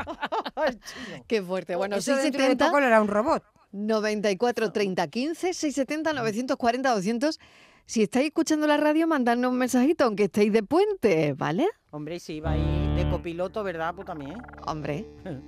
Qué 1.28 1.42
fuerte. 1.42 1.76
Bueno, 1.76 1.96
Eso 1.96 2.12
dentro 2.16 2.40
de 2.40 2.48
670 2.48 2.66
poco 2.66 2.80
lo 2.80 2.86
hará 2.86 3.02
un 3.02 3.08
robot. 3.08 3.42
94 3.72 4.72
30 4.72 5.06
15 5.08 5.52
670 5.52 6.12
940 6.14 6.94
200. 6.94 7.38
Si 7.84 8.02
estáis 8.02 8.28
escuchando 8.28 8.66
la 8.66 8.78
radio, 8.78 9.06
mandadnos 9.06 9.50
un 9.52 9.58
mensajito, 9.58 10.04
aunque 10.04 10.24
estéis 10.24 10.52
de 10.54 10.62
puente, 10.62 11.34
¿vale? 11.34 11.68
Hombre, 11.90 12.18
si 12.18 12.36
iba 12.36 12.52
ahí 12.52 12.94
de 12.96 13.10
copiloto, 13.10 13.62
¿verdad? 13.62 13.94
Pues 13.94 14.06
también. 14.06 14.40
Hombre. 14.66 15.04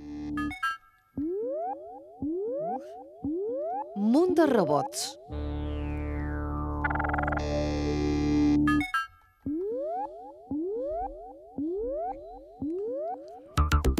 Mundo 3.95 4.45
Robots. 4.45 5.19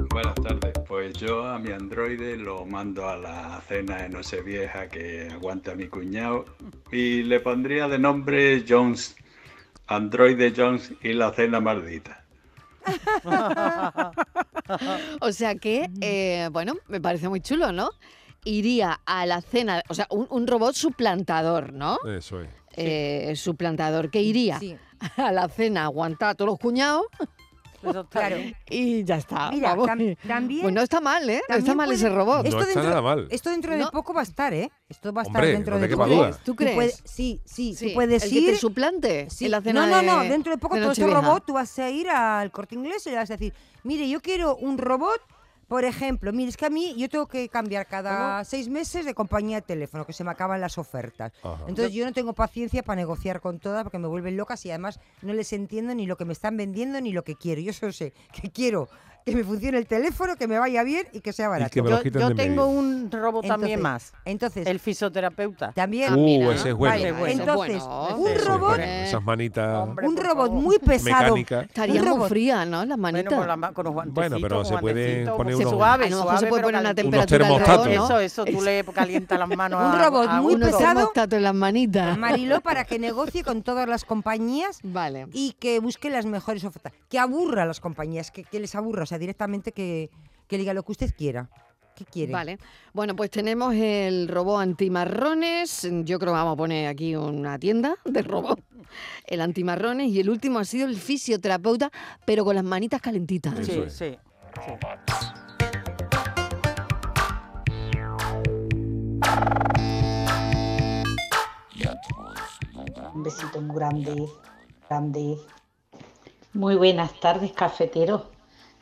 Buenas 0.09 0.35
tardes. 0.35 0.73
Pues 0.87 1.13
yo 1.13 1.45
a 1.45 1.59
mi 1.59 1.71
androide 1.71 2.37
lo 2.37 2.65
mando 2.65 3.09
a 3.09 3.17
la 3.17 3.61
cena 3.67 3.97
de 3.97 4.09
Nochevieja 4.09 4.87
que 4.87 5.27
aguanta 5.31 5.75
mi 5.75 5.87
cuñado 5.87 6.45
y 6.91 7.23
le 7.23 7.39
pondría 7.41 7.87
de 7.87 7.99
nombre 7.99 8.63
Jones, 8.67 9.15
androide 9.87 10.53
Jones 10.55 10.93
y 11.01 11.13
la 11.13 11.33
cena 11.33 11.59
maldita. 11.59 12.23
O 15.21 15.31
sea 15.31 15.55
que, 15.55 15.89
eh, 16.01 16.49
bueno, 16.51 16.73
me 16.87 16.99
parece 16.99 17.29
muy 17.29 17.39
chulo, 17.39 17.71
¿no? 17.71 17.91
Iría 18.43 18.99
a 19.05 19.25
la 19.25 19.41
cena, 19.41 19.83
o 19.89 19.93
sea, 19.93 20.07
un, 20.09 20.27
un 20.29 20.47
robot 20.47 20.73
suplantador, 20.73 21.73
¿no? 21.73 21.97
Eso 22.07 22.41
es. 22.41 22.49
Eh, 22.77 23.33
suplantador 23.35 24.09
que 24.11 24.21
iría 24.21 24.59
Sí. 24.59 24.75
a 25.17 25.31
la 25.31 25.47
cena 25.49 25.81
a 25.81 25.85
aguantar 25.85 26.29
a 26.29 26.35
todos 26.35 26.49
los 26.51 26.59
cuñados 26.59 27.05
Claro. 28.09 28.37
y 28.67 29.03
ya 29.03 29.17
está. 29.17 29.51
Mira, 29.51 29.69
vamos. 29.75 29.87
tam- 29.87 30.17
también. 30.27 30.61
Pues 30.63 30.73
no 30.73 30.81
está 30.81 31.01
mal, 31.01 31.29
¿eh? 31.29 31.41
No 31.47 31.55
está 31.55 31.75
mal 31.75 31.85
puede- 31.85 31.97
ese 31.99 32.09
robot. 32.09 32.37
No 32.37 32.43
Esto 32.49 32.59
está 32.61 32.65
dentro, 32.65 32.83
nada 32.89 33.01
mal. 33.03 33.27
Esto 33.29 33.49
dentro 33.51 33.71
de 33.73 33.77
No. 33.77 33.91
poco 33.91 34.11
va 34.13 34.21
a 34.21 34.23
estar, 34.23 34.53
¿eh? 34.55 34.71
Esto 34.89 35.13
va 35.13 35.21
a 35.21 35.23
estar 35.23 35.35
Hombre, 35.41 35.51
dentro 35.51 35.75
no 35.75 35.81
de 35.81 35.89
poco. 35.95 36.07
¿Tú 36.37 36.37
Tú 36.45 36.55
crees? 36.55 36.73
puedes- 36.73 37.01
sí, 37.05 37.41
sí, 37.45 37.75
Sí, 37.75 37.89
tú 37.89 37.93
puedes 37.93 38.23
el 38.23 38.29
que 38.31 38.35
ir. 38.39 38.53
te 38.53 38.57
suplante 38.57 39.27
Sí. 39.29 39.45
en 39.45 39.51
la 39.51 39.61
cena 39.61 39.85
no, 39.85 40.01
no, 40.01 40.15
no. 40.15 40.23
de- 40.23 40.29
Dentro 40.29 40.51
de 40.51 40.57
poco 40.57 40.75
de 40.75 40.81
todo 40.81 40.91
este 40.93 41.05
robot, 41.05 41.45
tú 41.45 41.53
vas 41.53 41.77
a 41.77 41.89
ir 41.91 42.09
al 42.09 42.49
corte 42.51 42.73
inglés 42.73 43.05
y 43.05 43.11
le 43.11 43.17
vas 43.17 43.29
a 43.29 43.33
decir, 43.37 43.53
mire, 43.83 44.09
yo 44.09 44.19
quiero 44.19 44.55
un 44.55 44.79
robot, 44.79 45.21
por 45.67 45.83
ejemplo, 45.83 46.31
mire, 46.31 46.49
es 46.49 46.57
que 46.57 46.65
a 46.65 46.69
mí 46.69 46.93
yo 46.97 47.09
tengo 47.09 47.27
que 47.27 47.49
cambiar 47.49 47.87
cada 47.87 48.43
seis 48.43 48.69
meses 48.69 49.05
de 49.05 49.13
compañía 49.13 49.57
de 49.57 49.61
teléfono, 49.63 50.05
que 50.05 50.13
se 50.13 50.23
me 50.23 50.31
acaban 50.31 50.61
las 50.61 50.77
ofertas. 50.77 51.33
Ajá. 51.43 51.65
Entonces 51.67 51.93
yo 51.93 52.05
no 52.05 52.13
tengo 52.13 52.33
paciencia 52.33 52.83
para 52.83 52.97
negociar 52.97 53.41
con 53.41 53.59
todas 53.59 53.83
porque 53.83 53.99
me 53.99 54.07
vuelven 54.07 54.37
locas 54.37 54.65
y 54.65 54.69
además 54.69 54.99
no 55.21 55.33
les 55.33 55.51
entiendo 55.53 55.95
ni 55.95 56.05
lo 56.05 56.17
que 56.17 56.25
me 56.25 56.33
están 56.33 56.57
vendiendo 56.57 57.01
ni 57.01 57.11
lo 57.11 57.23
que 57.23 57.35
quiero. 57.35 57.61
Yo 57.61 57.73
solo 57.73 57.93
sé 57.93 58.13
que 58.31 58.51
quiero 58.51 58.89
que 59.25 59.35
me 59.35 59.43
funcione 59.43 59.79
el 59.79 59.87
teléfono, 59.87 60.35
que 60.35 60.47
me 60.47 60.59
vaya 60.59 60.83
bien 60.83 61.07
y 61.11 61.19
que 61.21 61.33
sea 61.33 61.49
barato. 61.49 61.71
que 61.71 61.81
me 61.81 61.89
lo 61.89 62.03
Yo, 62.03 62.11
yo 62.11 62.29
de 62.29 62.35
tengo 62.35 62.67
medio. 62.67 62.79
un 62.79 63.09
robot 63.11 63.47
también 63.47 63.81
más. 63.81 64.13
Entonces, 64.23 64.67
El 64.67 64.79
fisioterapeuta. 64.79 65.71
también... 65.71 66.13
Uh, 66.13 66.17
mira. 66.17 66.53
ese 66.53 66.69
es 66.69 66.75
bueno. 66.75 66.93
Vale, 66.93 67.09
Ese 67.09 67.17
bueno. 67.19 67.41
entonces, 67.41 67.83
Bueno, 67.83 68.17
un 68.17 68.27
ese 68.31 68.45
robot, 68.45 68.79
esas 68.79 69.23
manitas 69.23 69.77
Hombre, 69.83 70.07
un 70.07 70.15
robot 70.17 70.47
favor. 70.49 70.61
muy 70.61 70.77
pesado. 70.77 71.35
Estaría 71.37 72.03
muy 72.03 72.29
fría, 72.29 72.65
¿no? 72.65 72.85
Las 72.85 72.97
manitas. 72.99 73.33
Bueno, 73.35 73.51
con, 73.51 73.61
la 73.61 73.73
con 73.73 73.83
los 73.85 73.93
guantecitos. 73.95 74.29
Bueno, 74.29 74.47
pero 74.47 74.63
se 74.65 74.77
puede 74.77 75.25
poner 75.31 75.55
unos- 75.55 75.69
suave, 75.71 76.05
a 76.05 76.09
mejor 76.09 76.23
suave, 76.23 76.39
se 76.39 76.45
puede 76.47 76.61
poner 76.63 76.79
una. 76.81 76.89
Unos 76.91 76.95
temperatura 76.95 77.37
del 77.47 77.47
termostatos. 77.57 77.85
robot, 77.87 77.97
¿no? 77.97 78.05
Eso, 78.05 78.19
eso, 78.19 78.45
tú 78.45 78.61
le 78.61 78.83
calientas 78.83 79.39
las 79.39 79.49
manos 79.49 79.79
Un 79.89 79.99
a- 79.99 80.05
robot 80.05 80.29
a 80.29 80.41
muy 80.41 80.53
uno. 80.53 80.65
Unos 80.67 80.77
pesado. 80.79 81.11
en 81.31 81.43
las 81.43 81.55
manitas. 81.55 82.15
Mariló 82.19 82.61
para 82.61 82.85
que 82.85 82.99
negocie 82.99 83.43
con 83.43 83.63
todas 83.63 83.89
las 83.89 84.05
compañías 84.05 84.79
Vale. 84.83 85.25
y 85.33 85.53
que 85.53 85.79
busque 85.79 86.11
las 86.11 86.27
mejores 86.27 86.63
ofertas. 86.63 86.93
Que 87.09 87.17
aburra 87.17 87.63
a 87.63 87.65
las 87.65 87.79
compañías, 87.79 88.29
que, 88.29 88.43
que 88.43 88.59
les 88.59 88.75
aburra, 88.75 89.01
o 89.01 89.05
sea, 89.07 89.14
directamente 89.17 89.71
que, 89.71 90.09
diga 90.49 90.73
lo 90.73 90.83
que 90.83 90.91
usted 90.91 91.13
quiera. 91.15 91.49
¿Qué 91.95 92.03
quiere? 92.03 92.33
Vale. 92.33 92.57
Bueno, 92.93 93.15
pues 93.15 93.31
tenemos 93.31 93.73
el 93.73 94.27
robot 94.27 94.61
antimarrones. 94.61 95.87
Yo 96.03 96.19
creo 96.19 96.33
que 96.33 96.37
vamos 96.37 96.53
a 96.53 96.57
poner 96.57 96.87
aquí 96.87 97.15
una 97.15 97.57
tienda 97.57 97.95
de 98.03 98.21
robot. 98.21 98.59
El 99.25 99.39
antimarrones. 99.39 100.09
Y 100.09 100.19
el 100.19 100.29
último 100.29 100.59
ha 100.59 100.65
sido 100.65 100.87
el 100.87 100.97
fisioterapeuta, 100.97 101.91
pero 102.25 102.43
con 102.43 102.55
las 102.55 102.65
manitas 102.65 103.01
calentitas. 103.01 103.65
Sí. 103.65 103.83
sí. 103.87 104.17
Un 113.13 113.23
besito 113.23 113.61
muy 113.61 113.75
grande, 113.75 114.27
grande. 114.89 115.37
Muy 116.53 116.75
buenas 116.75 117.17
tardes, 117.19 117.51
cafetero. 117.53 118.34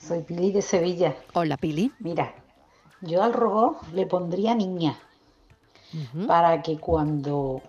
Soy 0.07 0.21
Pili 0.21 0.51
de 0.51 0.61
Sevilla. 0.61 1.15
Hola, 1.33 1.55
Pili. 1.55 1.89
Mira, 1.99 2.33
yo 2.99 3.23
al 3.23 3.31
robot 3.31 3.87
le 3.93 4.05
pondría 4.05 4.53
niña 4.53 4.99
para 6.27 6.61
que 6.61 6.77
cuando 6.77 7.61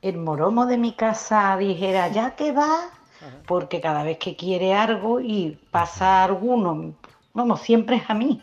el 0.00 0.18
moromo 0.18 0.66
de 0.66 0.78
mi 0.78 0.92
casa 0.92 1.56
dijera 1.56 2.08
ya 2.08 2.36
que 2.36 2.52
va, 2.52 2.90
porque 3.46 3.80
cada 3.80 4.04
vez 4.04 4.18
que 4.18 4.36
quiere 4.36 4.72
algo 4.72 5.18
y 5.18 5.58
pasa 5.72 6.22
alguno, 6.22 6.94
vamos, 7.32 7.60
siempre 7.62 7.96
es 7.96 8.08
a 8.08 8.14
mí. 8.14 8.40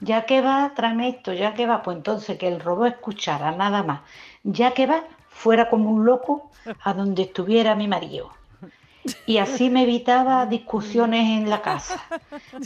Ya 0.00 0.24
que 0.24 0.40
va, 0.40 0.72
tráeme 0.74 1.08
esto, 1.08 1.34
ya 1.34 1.52
que 1.52 1.66
va, 1.66 1.82
pues 1.82 1.98
entonces 1.98 2.38
que 2.38 2.48
el 2.48 2.60
robot 2.60 2.88
escuchara 2.88 3.52
nada 3.52 3.82
más. 3.82 4.00
Ya 4.44 4.72
que 4.72 4.86
va, 4.86 5.04
fuera 5.28 5.68
como 5.68 5.90
un 5.90 6.06
loco 6.06 6.50
a 6.82 6.94
donde 6.94 7.22
estuviera 7.22 7.74
mi 7.74 7.86
marido. 7.86 8.30
Y 9.26 9.38
así 9.38 9.70
me 9.70 9.82
evitaba 9.82 10.46
discusiones 10.46 11.28
en 11.38 11.50
la 11.50 11.62
casa. 11.62 12.02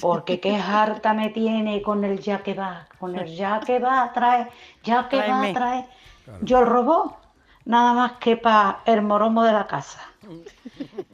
Porque 0.00 0.40
qué 0.40 0.56
harta 0.56 1.12
me 1.14 1.30
tiene 1.30 1.82
con 1.82 2.04
el 2.04 2.20
ya 2.20 2.42
que 2.42 2.54
va, 2.54 2.86
con 2.98 3.16
el 3.16 3.34
ya 3.34 3.60
que 3.60 3.78
va, 3.78 4.12
trae, 4.12 4.48
ya 4.82 5.08
que 5.08 5.18
Tráeme. 5.18 5.48
va, 5.48 5.54
trae. 5.54 5.86
Yo 6.42 6.60
el 6.60 6.66
robot, 6.66 7.16
nada 7.64 7.92
más 7.92 8.12
que 8.12 8.36
para 8.36 8.80
el 8.84 9.02
moromo 9.02 9.42
de 9.42 9.52
la 9.52 9.66
casa. 9.66 10.00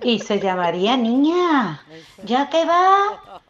Y 0.02 0.18
se 0.18 0.40
llamaría 0.40 0.96
niña, 0.96 1.80
ya 2.24 2.50
que 2.50 2.64
va. 2.64 3.40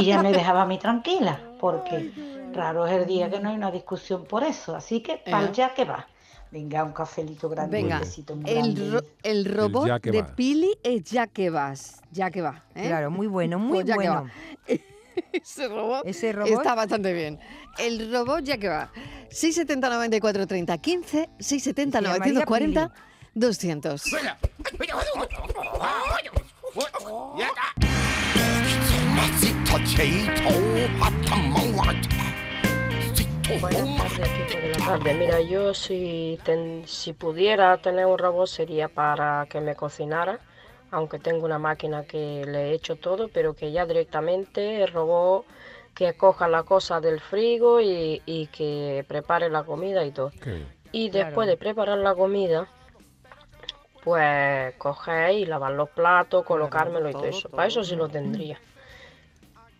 Y 0.00 0.06
ya 0.06 0.22
me 0.22 0.32
dejaba 0.32 0.62
a 0.62 0.66
mí 0.66 0.78
tranquila, 0.78 1.38
porque 1.60 2.12
raro 2.52 2.86
es 2.86 2.92
el 2.94 3.06
día 3.06 3.30
que 3.30 3.38
no 3.38 3.50
hay 3.50 3.56
una 3.56 3.70
discusión 3.70 4.24
por 4.24 4.42
eso. 4.42 4.74
Así 4.74 5.00
que 5.00 5.18
para 5.18 5.46
el 5.46 5.52
ya 5.52 5.74
que 5.74 5.84
va. 5.84 6.06
Venga, 6.50 6.82
un 6.84 6.92
cafelito 6.92 7.48
grande, 7.48 7.76
Venga, 7.76 7.96
un 7.96 8.00
besito 8.02 8.34
muy 8.36 8.50
el, 8.50 8.56
grande. 8.74 8.90
ro- 8.90 9.04
el 9.22 9.44
robot 9.44 10.00
que 10.00 10.10
de 10.10 10.22
va. 10.22 10.34
Pili 10.34 10.70
es 10.82 11.04
ya 11.04 11.26
que 11.26 11.50
vas. 11.50 12.00
Ya 12.10 12.30
que 12.30 12.40
va. 12.40 12.64
¿eh? 12.74 12.86
Claro, 12.88 13.10
muy 13.10 13.26
bueno, 13.26 13.58
muy 13.58 13.82
Pues 13.84 13.94
bueno. 13.94 14.30
Ese 15.32 15.66
robot, 15.68 16.02
Ese 16.06 16.32
robot. 16.32 16.52
está 16.52 16.74
bastante 16.74 17.12
bien. 17.12 17.38
El 17.78 18.10
robot 18.12 18.44
ya 18.44 18.56
que 18.56 18.68
va. 18.68 18.90
670 19.30 19.88
94 19.90 20.46
30 20.46 20.78
15, 20.78 21.28
670 21.38 21.98
Se 21.98 22.04
llamaría 22.04 22.32
940 22.34 22.92
200. 23.34 24.02
Buenas 33.60 33.96
tardes, 33.96 34.28
equipo 34.40 34.60
de 34.60 34.68
la 34.68 34.86
tarde. 34.86 35.14
Mira, 35.14 35.40
yo 35.40 35.72
si, 35.74 36.38
ten- 36.44 36.86
si 36.86 37.12
pudiera 37.12 37.76
tener 37.78 38.06
un 38.06 38.18
robot 38.18 38.46
sería 38.46 38.88
para 38.88 39.46
que 39.50 39.60
me 39.60 39.74
cocinara, 39.74 40.38
aunque 40.90 41.18
tengo 41.18 41.44
una 41.46 41.58
máquina 41.58 42.04
que 42.04 42.44
le 42.46 42.70
he 42.70 42.72
hecho 42.74 42.96
todo, 42.96 43.28
pero 43.28 43.54
que 43.54 43.72
ya 43.72 43.86
directamente 43.86 44.82
el 44.82 44.92
robot 44.92 45.44
que 45.94 46.12
coja 46.14 46.46
la 46.46 46.62
cosa 46.62 47.00
del 47.00 47.20
frigo 47.20 47.80
y, 47.80 48.22
y 48.26 48.46
que 48.48 49.04
prepare 49.08 49.48
la 49.50 49.64
comida 49.64 50.04
y 50.04 50.12
todo. 50.12 50.30
Y 50.92 51.10
Claro. 51.10 51.26
después 51.26 51.48
de 51.48 51.56
preparar 51.56 51.98
la 51.98 52.14
comida, 52.14 52.68
pues 54.04 54.74
coger 54.76 55.32
y 55.34 55.46
lavar 55.46 55.72
los 55.72 55.88
platos, 55.90 56.44
colocármelo 56.44 57.08
y 57.08 57.12
todo 57.12 57.22
todo, 57.22 57.30
eso. 57.30 57.48
todo. 57.48 57.56
Para 57.56 57.68
eso 57.68 57.82
sí 57.82 57.96
lo 57.96 58.08
tendría. 58.08 58.60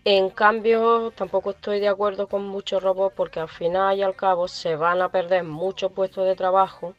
En 0.04 0.30
cambio, 0.30 1.10
tampoco 1.10 1.50
estoy 1.50 1.80
de 1.80 1.88
acuerdo 1.88 2.28
con 2.28 2.46
muchos 2.46 2.82
robots 2.82 3.14
porque 3.16 3.40
al 3.40 3.48
final 3.48 3.98
y 3.98 4.02
al 4.02 4.14
cabo 4.14 4.48
se 4.48 4.76
van 4.76 5.02
a 5.02 5.10
perder 5.10 5.44
muchos 5.44 5.92
puestos 5.92 6.26
de 6.26 6.36
trabajo 6.36 6.94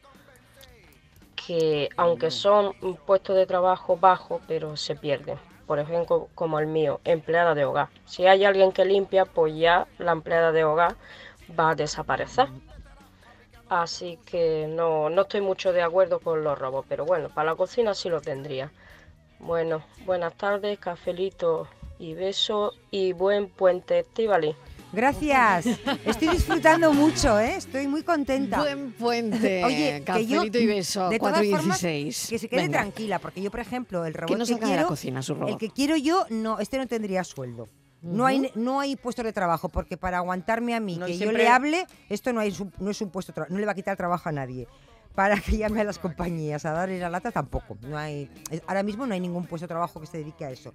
que 1.34 1.88
aunque 1.96 2.30
son 2.30 2.74
puestos 3.06 3.34
de 3.34 3.46
trabajo 3.46 3.96
bajos, 3.96 4.42
pero 4.46 4.76
se 4.76 4.94
pierden. 4.94 5.38
Por 5.66 5.78
ejemplo, 5.78 6.28
como 6.34 6.58
el 6.58 6.66
mío, 6.66 7.00
empleada 7.04 7.54
de 7.54 7.64
hogar. 7.64 7.88
Si 8.04 8.26
hay 8.26 8.44
alguien 8.44 8.72
que 8.72 8.84
limpia, 8.84 9.24
pues 9.24 9.56
ya 9.56 9.86
la 9.98 10.12
empleada 10.12 10.52
de 10.52 10.64
hogar 10.64 10.96
va 11.58 11.70
a 11.70 11.74
desaparecer. 11.74 12.48
Así 13.68 14.18
que 14.26 14.66
no, 14.68 15.10
no 15.10 15.22
estoy 15.22 15.40
mucho 15.40 15.72
de 15.72 15.82
acuerdo 15.82 16.18
con 16.18 16.42
los 16.44 16.58
robots, 16.58 16.86
pero 16.88 17.04
bueno, 17.04 17.28
para 17.28 17.52
la 17.52 17.56
cocina 17.56 17.94
sí 17.94 18.08
lo 18.08 18.20
tendría. 18.20 18.70
Bueno, 19.38 19.82
buenas 20.04 20.34
tardes, 20.34 20.78
cafelito 20.78 21.68
y 22.00 22.14
beso 22.14 22.72
y 22.90 23.12
buen 23.12 23.48
puente 23.48 24.00
estivali. 24.00 24.56
Gracias. 24.92 25.66
Estoy 26.04 26.28
disfrutando 26.28 26.92
mucho, 26.92 27.38
¿eh? 27.38 27.54
Estoy 27.56 27.86
muy 27.86 28.02
contenta. 28.02 28.58
Buen 28.58 28.90
puente. 28.92 29.64
Oye, 29.64 30.02
que 30.04 30.26
yo, 30.26 30.42
y 30.44 30.66
beso. 30.66 31.08
de 31.08 31.18
4 31.20 31.34
todas 31.42 31.46
y 31.46 31.50
formas, 31.52 31.80
16. 31.80 32.26
que 32.30 32.38
se 32.40 32.48
quede 32.48 32.62
Venga. 32.62 32.78
tranquila, 32.80 33.18
porque 33.20 33.40
yo, 33.40 33.52
por 33.52 33.60
ejemplo, 33.60 34.04
el 34.04 34.14
robot 34.14 34.32
Que 34.32 34.38
no 34.38 34.44
que 34.46 34.54
de 34.54 34.60
la 34.60 34.66
quiero, 34.66 34.88
cocina 34.88 35.22
su 35.22 35.34
robot. 35.34 35.50
el 35.50 35.58
que 35.58 35.70
quiero 35.70 35.96
yo, 35.96 36.24
no, 36.30 36.58
este 36.58 36.78
no 36.78 36.88
tendría 36.88 37.22
sueldo. 37.22 37.68
No 38.02 38.24
hay, 38.26 38.50
no 38.54 38.80
hay 38.80 38.96
puesto 38.96 39.22
de 39.22 39.32
trabajo, 39.32 39.68
porque 39.68 39.96
para 39.98 40.16
aguantarme 40.16 40.74
a 40.74 40.80
mí, 40.80 40.96
No, 40.96 41.04
que 41.06 41.18
yo 41.18 41.30
le 41.32 41.46
hable, 41.48 41.86
esto 42.08 42.32
no, 42.32 42.40
es 42.40 42.58
un, 42.58 42.72
no 42.80 42.90
es 42.90 43.00
un 43.02 43.10
puesto 43.10 43.30
de 43.30 43.34
trabajo, 43.34 43.52
no 43.52 43.60
le 43.60 43.66
va 43.66 43.72
a 43.72 43.74
quitar 43.74 43.96
trabajo 43.96 44.28
a 44.28 44.32
nadie. 44.32 44.66
Para 45.14 45.38
que 45.38 45.58
llame 45.58 45.82
a 45.82 45.84
las 45.84 45.98
compañías 45.98 46.64
a 46.64 46.72
darle 46.72 46.98
la 46.98 47.10
lata 47.10 47.30
tampoco. 47.30 47.76
No 47.82 47.98
hay, 47.98 48.30
ahora 48.66 48.82
mismo 48.82 49.06
no 49.06 49.12
hay 49.12 49.20
ningún 49.20 49.44
puesto 49.46 49.64
de 49.64 49.68
trabajo 49.68 50.00
que 50.00 50.06
se 50.06 50.18
dedique 50.18 50.44
a 50.46 50.50
eso. 50.50 50.72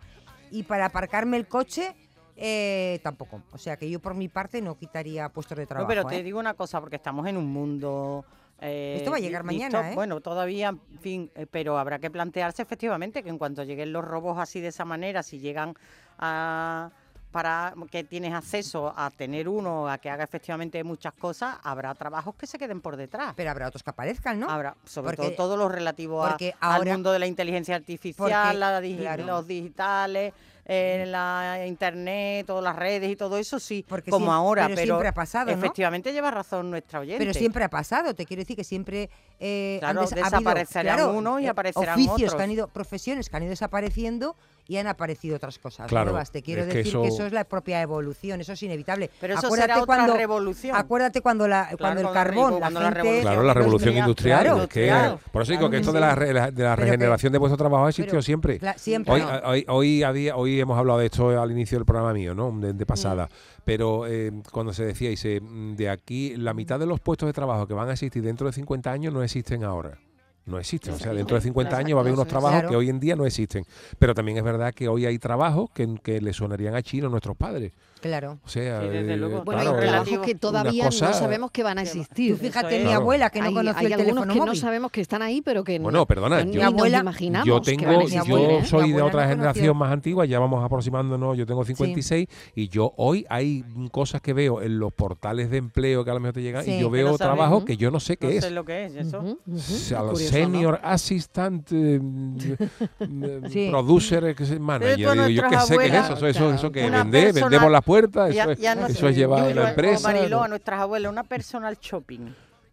Y 0.51 0.63
para 0.63 0.85
aparcarme 0.85 1.37
el 1.37 1.47
coche, 1.47 1.95
eh, 2.37 2.99
tampoco. 3.03 3.41
O 3.51 3.57
sea 3.57 3.77
que 3.77 3.89
yo 3.89 3.99
por 3.99 4.13
mi 4.13 4.27
parte 4.27 4.61
no 4.61 4.77
quitaría 4.77 5.29
puestos 5.29 5.57
de 5.57 5.63
No, 5.63 5.67
trabajo. 5.67 5.87
pero 5.87 6.05
te 6.05 6.17
¿eh? 6.19 6.23
digo 6.23 6.39
una 6.39 6.53
cosa, 6.53 6.79
porque 6.79 6.97
estamos 6.97 7.25
en 7.27 7.37
un 7.37 7.47
mundo... 7.51 8.25
eh, 8.59 8.95
Esto 8.97 9.11
va 9.11 9.17
a 9.17 9.19
llegar 9.19 9.43
mañana, 9.43 9.91
¿eh? 9.91 9.95
Bueno, 9.95 10.21
todavía, 10.21 10.69
en 10.69 10.99
fin, 10.99 11.31
pero 11.51 11.77
habrá 11.77 11.99
que 11.99 12.09
plantearse 12.11 12.61
efectivamente 12.61 13.23
que 13.23 13.29
en 13.29 13.37
cuanto 13.37 13.63
lleguen 13.63 13.91
los 13.93 14.03
robots 14.05 14.39
así 14.39 14.59
de 14.61 14.67
esa 14.69 14.85
manera, 14.85 15.23
si 15.23 15.39
llegan 15.39 15.75
a 16.17 16.91
para 17.35 17.73
que 17.91 18.05
tienes 18.05 18.33
acceso 18.33 18.93
a 18.95 19.09
tener 19.11 19.49
uno 19.49 19.89
a 19.89 19.97
que 19.97 20.09
haga 20.09 20.23
efectivamente 20.23 20.81
muchas 20.85 21.13
cosas, 21.15 21.57
habrá 21.63 21.93
trabajos 21.93 22.33
que 22.35 22.47
se 22.47 22.57
queden 22.57 22.79
por 22.79 22.95
detrás. 22.95 23.33
Pero 23.35 23.51
habrá 23.51 23.67
otros 23.67 23.83
que 23.83 23.89
aparezcan, 23.89 24.39
¿no? 24.39 24.49
Habrá, 24.49 24.73
sobre 24.85 25.17
Porque- 25.17 25.31
todo 25.35 25.45
todo 25.45 25.57
lo 25.57 25.67
relativo 25.67 26.23
a- 26.23 26.37
al 26.61 26.85
mundo 26.85 27.11
de 27.11 27.19
la 27.19 27.27
inteligencia 27.27 27.75
artificial, 27.75 28.15
porque, 28.31 28.57
la 28.57 28.79
digi- 28.81 28.99
claro. 28.99 29.25
los 29.25 29.45
digitales, 29.45 30.33
eh, 30.67 31.05
la 31.07 31.63
internet, 31.67 32.45
todas 32.47 32.63
las 32.63 32.75
redes 32.75 33.09
y 33.11 33.15
todo 33.15 33.37
eso, 33.37 33.59
sí, 33.59 33.85
Porque 33.87 34.09
como 34.09 34.27
siem- 34.27 34.33
ahora. 34.33 34.63
pero 34.65 34.75
Pero, 34.75 34.85
siempre 34.87 35.07
ha 35.09 35.13
pasado, 35.13 35.51
¿no? 35.51 35.57
efectivamente 35.57 36.11
lleva 36.11 36.31
razón 36.31 36.71
nuestra 36.71 36.99
oyente. 37.01 37.19
Pero 37.19 37.33
siempre 37.33 37.63
ha 37.63 37.69
pasado, 37.69 38.13
te 38.15 38.25
quiero 38.25 38.41
decir 38.41 38.55
que 38.55 38.63
siempre 38.63 39.09
eh, 39.39 39.79
han 39.83 39.91
Claro, 39.95 40.01
des- 40.01 40.11
ha 40.13 40.15
habido, 40.15 40.25
desaparecerán 40.39 40.95
claro, 40.97 41.13
unos 41.13 41.41
y 41.41 41.45
eh, 41.45 41.49
aparecerán 41.49 41.93
oficios 41.93 42.15
otros. 42.15 42.35
que 42.35 42.43
han 42.43 42.51
ido, 42.51 42.67
profesiones 42.69 43.29
que 43.29 43.37
han 43.37 43.43
ido 43.43 43.49
desapareciendo 43.51 44.35
y 44.67 44.77
han 44.77 44.87
aparecido 44.87 45.35
otras 45.35 45.59
cosas 45.59 45.85
Claro, 45.87 46.05
nuevas. 46.11 46.31
Te 46.31 46.41
quiero 46.41 46.63
es 46.63 46.69
que 46.69 46.77
decir 46.79 46.93
que 46.93 46.99
eso... 47.07 47.13
eso- 47.15 47.25
es 47.27 47.33
la 47.33 47.43
propia 47.43 47.81
evolución, 47.81 48.41
eso 48.41 48.53
es 48.53 48.63
inevitable. 48.63 49.11
Pero 49.21 49.35
eso 49.35 49.45
acuérdate 49.45 49.73
será 49.73 49.83
otra 49.83 49.95
cuando, 49.97 50.17
revolución. 50.17 50.75
Acuérdate 50.75 51.21
cuando, 51.21 51.47
la, 51.47 51.69
cuando 51.77 52.01
el 52.01 52.11
carbón, 52.11 52.47
digo, 52.47 52.59
cuando 52.59 52.79
la 52.79 52.89
la 52.89 52.95
gente... 52.95 53.01
revolución 53.03 53.21
Claro, 53.33 53.43
la 53.43 53.53
revolución 53.53 53.97
industrial. 53.97 54.41
Claro, 54.41 54.63
es 54.63 54.69
que- 54.69 54.87
claro. 54.87 55.19
por 55.31 55.41
eso 55.43 55.51
digo 55.51 55.59
Claro 55.59 55.71
que 55.71 55.77
esto 55.77 55.91
sí. 55.91 55.93
de 55.95 55.99
la, 56.01 56.15
re- 56.15 56.33
la- 56.33 56.49
de 56.51 56.63
la 56.63 56.75
Pero 56.75 56.75
que- 56.75 56.91
regeneración 56.91 57.31
de 57.33 57.37
vuestro 57.39 57.57
trabajo 57.57 57.85
ha 57.85 57.89
existido 57.89 58.11
pero- 58.13 58.21
siempre. 58.23 58.59
Siempre. 58.77 59.13
Hoy, 59.13 59.21
¿no? 59.21 59.27
hoy, 59.49 59.65
hoy, 59.67 60.03
había- 60.03 60.35
hoy 60.35 60.54
hemos 60.59 60.77
hablado 60.77 60.99
de 60.99 61.05
esto 61.05 61.29
al 61.41 61.51
inicio 61.51 61.77
del 61.77 61.85
programa 61.85 62.13
mío, 62.13 62.33
¿no? 62.35 62.51
De, 62.59 62.73
de 62.73 62.85
pasada. 62.85 63.29
Pero 63.63 64.07
eh, 64.07 64.31
cuando 64.51 64.73
se 64.73 64.85
decía, 64.85 65.09
dice, 65.09 65.41
mm, 65.41 65.75
de 65.75 65.89
aquí, 65.89 66.35
la 66.35 66.53
mitad 66.53 66.79
de 66.79 66.85
los 66.85 66.99
puestos 66.99 67.27
de 67.27 67.33
trabajo 67.33 67.67
que 67.67 67.73
van 67.73 67.89
a 67.89 67.93
existir 67.93 68.23
dentro 68.23 68.47
de 68.47 68.53
50 68.53 68.91
años 68.91 69.13
no 69.13 69.23
existen 69.23 69.63
ahora. 69.63 69.97
No 70.45 70.59
existen. 70.59 70.93
O 70.93 70.97
sea, 70.97 71.13
dentro 71.13 71.35
de 71.35 71.41
50 71.41 71.75
años 71.75 71.95
va 71.95 72.01
a 72.01 72.01
haber 72.01 72.13
unos 72.13 72.27
trabajos 72.27 72.59
claro. 72.59 72.69
que 72.69 72.75
hoy 72.75 72.89
en 72.89 72.99
día 72.99 73.15
no 73.15 73.25
existen. 73.25 73.65
Pero 73.97 74.13
también 74.13 74.37
es 74.37 74.43
verdad 74.43 74.73
que 74.73 74.87
hoy 74.87 75.05
hay 75.05 75.17
trabajos 75.17 75.71
que, 75.71 75.95
que 76.03 76.21
le 76.21 76.33
sonarían 76.33 76.75
a 76.75 76.83
chino 76.83 77.07
a 77.07 77.09
nuestros 77.09 77.35
padres. 77.35 77.73
Claro. 78.01 78.37
O 78.45 78.49
sea, 78.49 78.81
Sí, 78.81 78.87
desde 78.89 79.13
eh, 79.13 79.17
luego. 79.17 79.43
Bueno, 79.43 79.61
claro, 79.61 79.77
hay 79.79 79.87
trabajos 79.87 80.19
que 80.27 80.35
todavía 80.35 80.85
cosa- 80.85 81.07
no 81.07 81.13
sabemos 81.13 81.49
que 81.49 81.63
van 81.63 81.79
a 81.79 81.81
existir. 81.81 82.35
Tú 82.37 82.43
fíjate, 82.43 82.75
es. 82.75 82.81
mi 82.81 82.85
Claro. 82.89 83.01
abuela 83.01 83.29
que 83.31 83.39
no 83.39 83.45
hay, 83.47 83.53
conoció 83.55 83.79
hay 83.79 83.85
el 83.87 83.93
algunos 83.93 84.13
teléfono 84.25 84.33
que 84.45 84.49
no 84.51 84.55
sabemos 84.55 84.91
que 84.91 85.01
están 85.01 85.21
ahí, 85.23 85.41
pero 85.41 85.63
que 85.63 85.79
Bueno, 85.79 85.99
no, 85.99 86.05
perdona, 86.05 86.37
no- 86.37 86.43
yo- 86.43 86.49
ni 86.51 86.55
nos 86.57 86.65
abuela- 86.65 86.99
imaginamos 86.99 87.47
yo 87.47 87.61
que 87.61 87.71
tengo, 87.77 87.85
van 87.87 87.95
a 87.95 88.03
Mi 88.03 88.09
yo 88.11 88.37
¿eh? 88.37 88.59
mi 88.61 88.67
soy 88.67 88.91
de 88.91 89.01
otra 89.01 89.23
no 89.23 89.29
generación 89.29 89.65
conoció. 89.67 89.73
más 89.73 89.91
antigua, 89.91 90.25
ya 90.25 90.39
vamos 90.39 90.63
aproximándonos, 90.63 91.35
yo 91.37 91.45
tengo 91.47 91.65
56 91.65 92.27
y 92.53 92.67
yo 92.69 92.93
hoy 92.97 93.25
hay 93.29 93.63
cosas 93.91 94.21
que 94.21 94.33
veo 94.33 94.61
en 94.61 94.77
los 94.77 94.93
portales 94.93 95.49
de 95.49 95.57
empleo 95.57 96.03
que 96.05 96.11
a 96.11 96.13
lo 96.13 96.19
mejor 96.19 96.33
te 96.33 96.41
llegan 96.43 96.63
Sí, 96.63 96.73
y 96.73 96.79
yo 96.81 96.89
veo 96.91 97.09
no 97.09 97.17
trabajo 97.17 97.59
¿no? 97.61 97.65
que 97.65 97.75
yo 97.77 97.89
no 97.89 97.99
sé 97.99 98.17
qué 98.17 98.27
no 98.27 98.33
es. 98.33 98.43
sé 98.43 98.51
lo 98.51 98.65
que 98.65 98.85
es 98.85 98.95
eso. 98.95 99.19
O 99.51 99.57
sea, 99.57 100.01
curioso. 100.01 100.31
Senior 100.31 100.79
Assistant 100.83 101.67
eh, 101.71 101.99
Sí. 103.49 103.67
Producer 103.71 104.35
manager. 104.59 104.97
Yo 104.97 105.43
qué 105.49 105.59
sé 105.59 105.77
qué 105.77 105.87
es 105.87 106.09
eso. 106.11 106.27
Eso, 106.27 106.71
que 106.71 106.89
vende, 106.89 107.31
vendemos 107.31 107.71
las 107.71 107.81
puertas, 107.83 107.94
Ya- 108.33 108.43
eso, 108.43 108.51
es, 108.51 108.59
ya 108.59 108.75
no 108.75 108.87
eso 108.87 108.99
sé, 108.99 109.09
es 109.09 109.15
llevar 109.15 109.49
yo- 109.53 109.61
la 109.63 109.69
empresa. 109.69 110.11
Mariló, 110.11 110.43
a 110.43 110.47
nuestras 110.47 110.79
abuelas, 110.81 111.11
una 111.11 111.23
personal 111.23 111.77
shopping. 111.79 112.27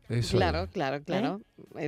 Eso 0.08 0.36
Claro, 0.36 0.64
es. 0.64 0.70
claro, 0.70 1.02
claro. 1.04 1.40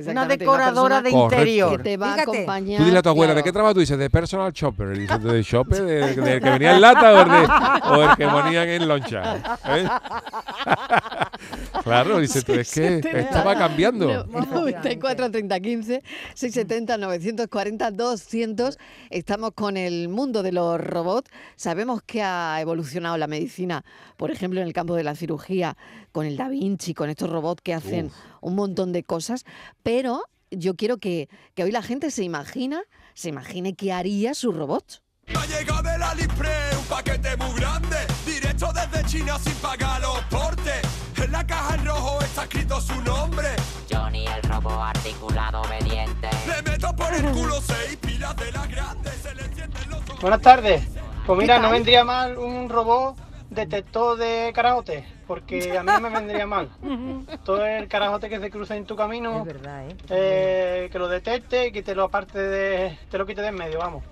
Una 0.07 0.25
decoradora 0.25 1.01
de 1.01 1.11
Correcto. 1.11 1.35
interior. 1.35 1.77
que 1.77 1.83
te 1.83 1.97
va 1.97 2.13
a 2.15 2.21
acompañar. 2.21 2.79
Tú 2.79 2.85
dile 2.85 2.97
a 2.99 3.01
tu 3.01 3.09
abuela, 3.09 3.33
¿de 3.33 3.43
qué 3.43 3.51
trabajo 3.51 3.73
tú 3.75 3.79
dices? 3.81 3.97
De 3.97 4.09
personal 4.09 4.51
shopper. 4.51 4.97
Dices, 4.97 5.21
¿de 5.23 5.43
shopper? 5.43 5.83
¿De, 5.83 6.15
de- 6.15 6.41
que 6.41 6.49
venía 6.49 6.75
en 6.75 6.81
lata 6.81 7.13
o 7.13 7.21
el, 7.21 7.29
de- 7.29 7.47
o 7.89 8.09
el 8.09 8.15
que 8.17 8.27
ponían 8.27 8.67
en 8.69 8.87
loncha? 8.87 9.35
¿Eh? 9.67 9.87
claro, 11.83 12.19
dice, 12.19 12.41
tú, 12.41 12.53
es 12.53 12.69
que 12.73 13.01
670. 13.01 13.19
esto 13.19 13.43
va 13.45 13.55
cambiando. 13.55 14.25
94 14.25 15.31
30 15.31 15.59
15 15.59 16.03
670 16.33 16.97
940 16.97 17.91
200 17.91 18.77
estamos 19.09 19.51
con 19.53 19.77
el 19.77 20.09
mundo 20.09 20.43
de 20.43 20.51
los 20.51 20.79
robots 20.79 21.29
sabemos 21.55 22.01
que 22.05 22.21
ha 22.21 22.59
evolucionado 22.61 23.17
la 23.17 23.27
medicina 23.27 23.83
por 24.17 24.31
ejemplo 24.31 24.59
en 24.61 24.67
el 24.67 24.73
campo 24.73 24.95
de 24.95 25.03
la 25.03 25.15
cirugía 25.15 25.77
con 26.11 26.25
el 26.25 26.37
Da 26.37 26.47
Vinci 26.49 26.93
con 26.93 27.09
estos 27.09 27.29
robots 27.29 27.61
que 27.61 27.73
hacen 27.73 28.11
un 28.45 28.55
montón 28.55 28.93
de 28.93 29.03
cosas 29.03 29.45
pero 29.83 30.23
yo 30.51 30.75
quiero 30.75 30.97
que, 30.97 31.29
que 31.53 31.63
hoy 31.63 31.71
la 31.71 31.81
gente 31.81 32.11
se 32.11 32.23
imagina 32.23 32.83
se 33.13 33.29
imagine 33.29 33.75
qué 33.75 33.91
haría 33.91 34.33
su 34.33 34.51
robot 34.51 35.01
ha 35.33 35.45
llegado 35.47 35.81
del 35.81 36.03
AliExpress 36.03 36.77
un 36.77 36.85
paquete 36.85 37.35
muy 37.37 37.59
grande, 37.59 37.97
directo 38.25 38.71
desde 38.73 39.05
China 39.05 39.39
sin 39.39 39.55
pagar 39.55 40.01
los 40.01 40.19
portes. 40.25 40.81
En 41.17 41.31
la 41.31 41.45
caja 41.45 41.75
en 41.75 41.85
rojo 41.85 42.21
está 42.21 42.43
escrito 42.43 42.79
su 42.79 43.01
nombre. 43.01 43.47
Johnny 43.89 44.27
el 44.27 44.43
robot 44.43 44.79
articulado 44.79 45.61
obediente. 45.61 46.29
Le 46.47 46.61
meto 46.71 46.95
por 46.95 47.13
el 47.13 47.25
culo 47.31 47.59
seis 47.61 47.97
pilas 47.97 48.35
de 48.37 48.51
las 48.51 48.69
grandes, 48.69 49.13
se 49.15 49.33
le 49.33 49.43
encienden 49.43 49.89
los 49.89 50.01
ojos. 50.01 50.21
Buenas 50.21 50.41
tardes. 50.41 50.83
Pues 51.25 51.39
mira, 51.39 51.55
¿Qué 51.55 51.61
no 51.61 51.71
vendría 51.71 52.03
mal 52.03 52.37
un 52.37 52.69
robot 52.69 53.17
detector 53.55 54.17
de 54.17 54.51
carajote, 54.53 55.05
porque 55.25 55.77
a 55.77 55.83
mí 55.83 55.91
no 55.91 55.99
me 56.01 56.09
vendría 56.09 56.45
mal. 56.45 56.69
Todo 57.43 57.65
el 57.65 57.87
carajote 57.87 58.29
que 58.29 58.39
se 58.39 58.51
cruza 58.51 58.75
en 58.75 58.85
tu 58.85 58.95
camino, 58.95 59.39
Es 59.39 59.45
verdad, 59.45 59.87
¿eh? 59.89 59.95
eh, 60.09 60.89
que 60.91 60.99
lo 60.99 61.07
detecte 61.07 61.67
y 61.67 61.71
que 61.71 61.81
te 61.81 61.95
lo 61.95 62.03
aparte 62.03 62.39
de, 62.39 62.97
te 63.09 63.17
lo 63.17 63.25
quite 63.25 63.41
de 63.41 63.47
en 63.47 63.55
medio, 63.55 63.79
vamos. 63.79 64.03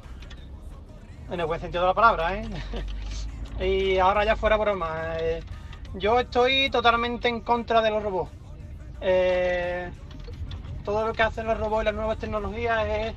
En 1.29 1.39
el 1.39 1.45
buen 1.45 1.59
sentido 1.59 1.83
de 1.83 1.89
la 1.89 1.93
palabra, 1.93 2.35
¿eh? 2.35 2.47
y 3.63 3.97
ahora 3.99 4.25
ya 4.25 4.35
fuera 4.35 4.57
broma, 4.57 5.15
eh, 5.19 5.41
yo 5.95 6.19
estoy 6.19 6.69
totalmente 6.69 7.27
en 7.27 7.41
contra 7.41 7.81
de 7.81 7.91
los 7.91 8.01
robots. 8.01 8.31
Eh, 9.01 9.91
todo 10.83 11.05
lo 11.05 11.13
que 11.13 11.23
hacen 11.23 11.45
los 11.45 11.57
robots 11.59 11.83
y 11.83 11.85
las 11.85 11.93
nuevas 11.93 12.17
tecnologías 12.17 12.85
es 12.87 13.13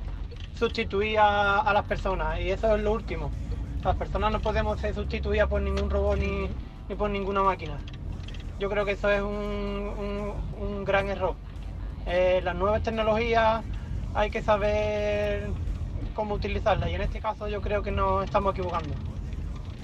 sustituir 0.57 1.19
a, 1.19 1.59
a 1.59 1.73
las 1.73 1.85
personas 1.85 2.39
y 2.39 2.49
eso 2.49 2.75
es 2.75 2.81
lo 2.83 2.93
último. 2.93 3.31
Las 3.83 3.95
personas 3.95 4.31
no 4.31 4.39
podemos 4.41 4.79
ser 4.79 4.93
sustituidas 4.93 5.47
por 5.47 5.61
ningún 5.61 5.89
robot 5.89 6.17
ni, 6.17 6.49
ni 6.89 6.95
por 6.95 7.09
ninguna 7.09 7.43
máquina. 7.43 7.79
Yo 8.59 8.69
creo 8.69 8.85
que 8.85 8.91
eso 8.93 9.09
es 9.09 9.21
un, 9.21 9.29
un- 9.29 10.33
un 10.59 10.85
gran 10.85 11.09
error. 11.09 11.35
Eh, 12.05 12.41
las 12.43 12.55
nuevas 12.55 12.81
tecnologías 12.83 13.63
hay 14.13 14.29
que 14.31 14.41
saber 14.41 15.51
cómo 16.13 16.35
utilizarlas 16.35 16.89
y 16.89 16.95
en 16.95 17.01
este 17.01 17.19
caso 17.19 17.47
yo 17.47 17.61
creo 17.61 17.83
que 17.83 17.91
nos 17.91 18.23
estamos 18.23 18.53
equivocando. 18.53 18.95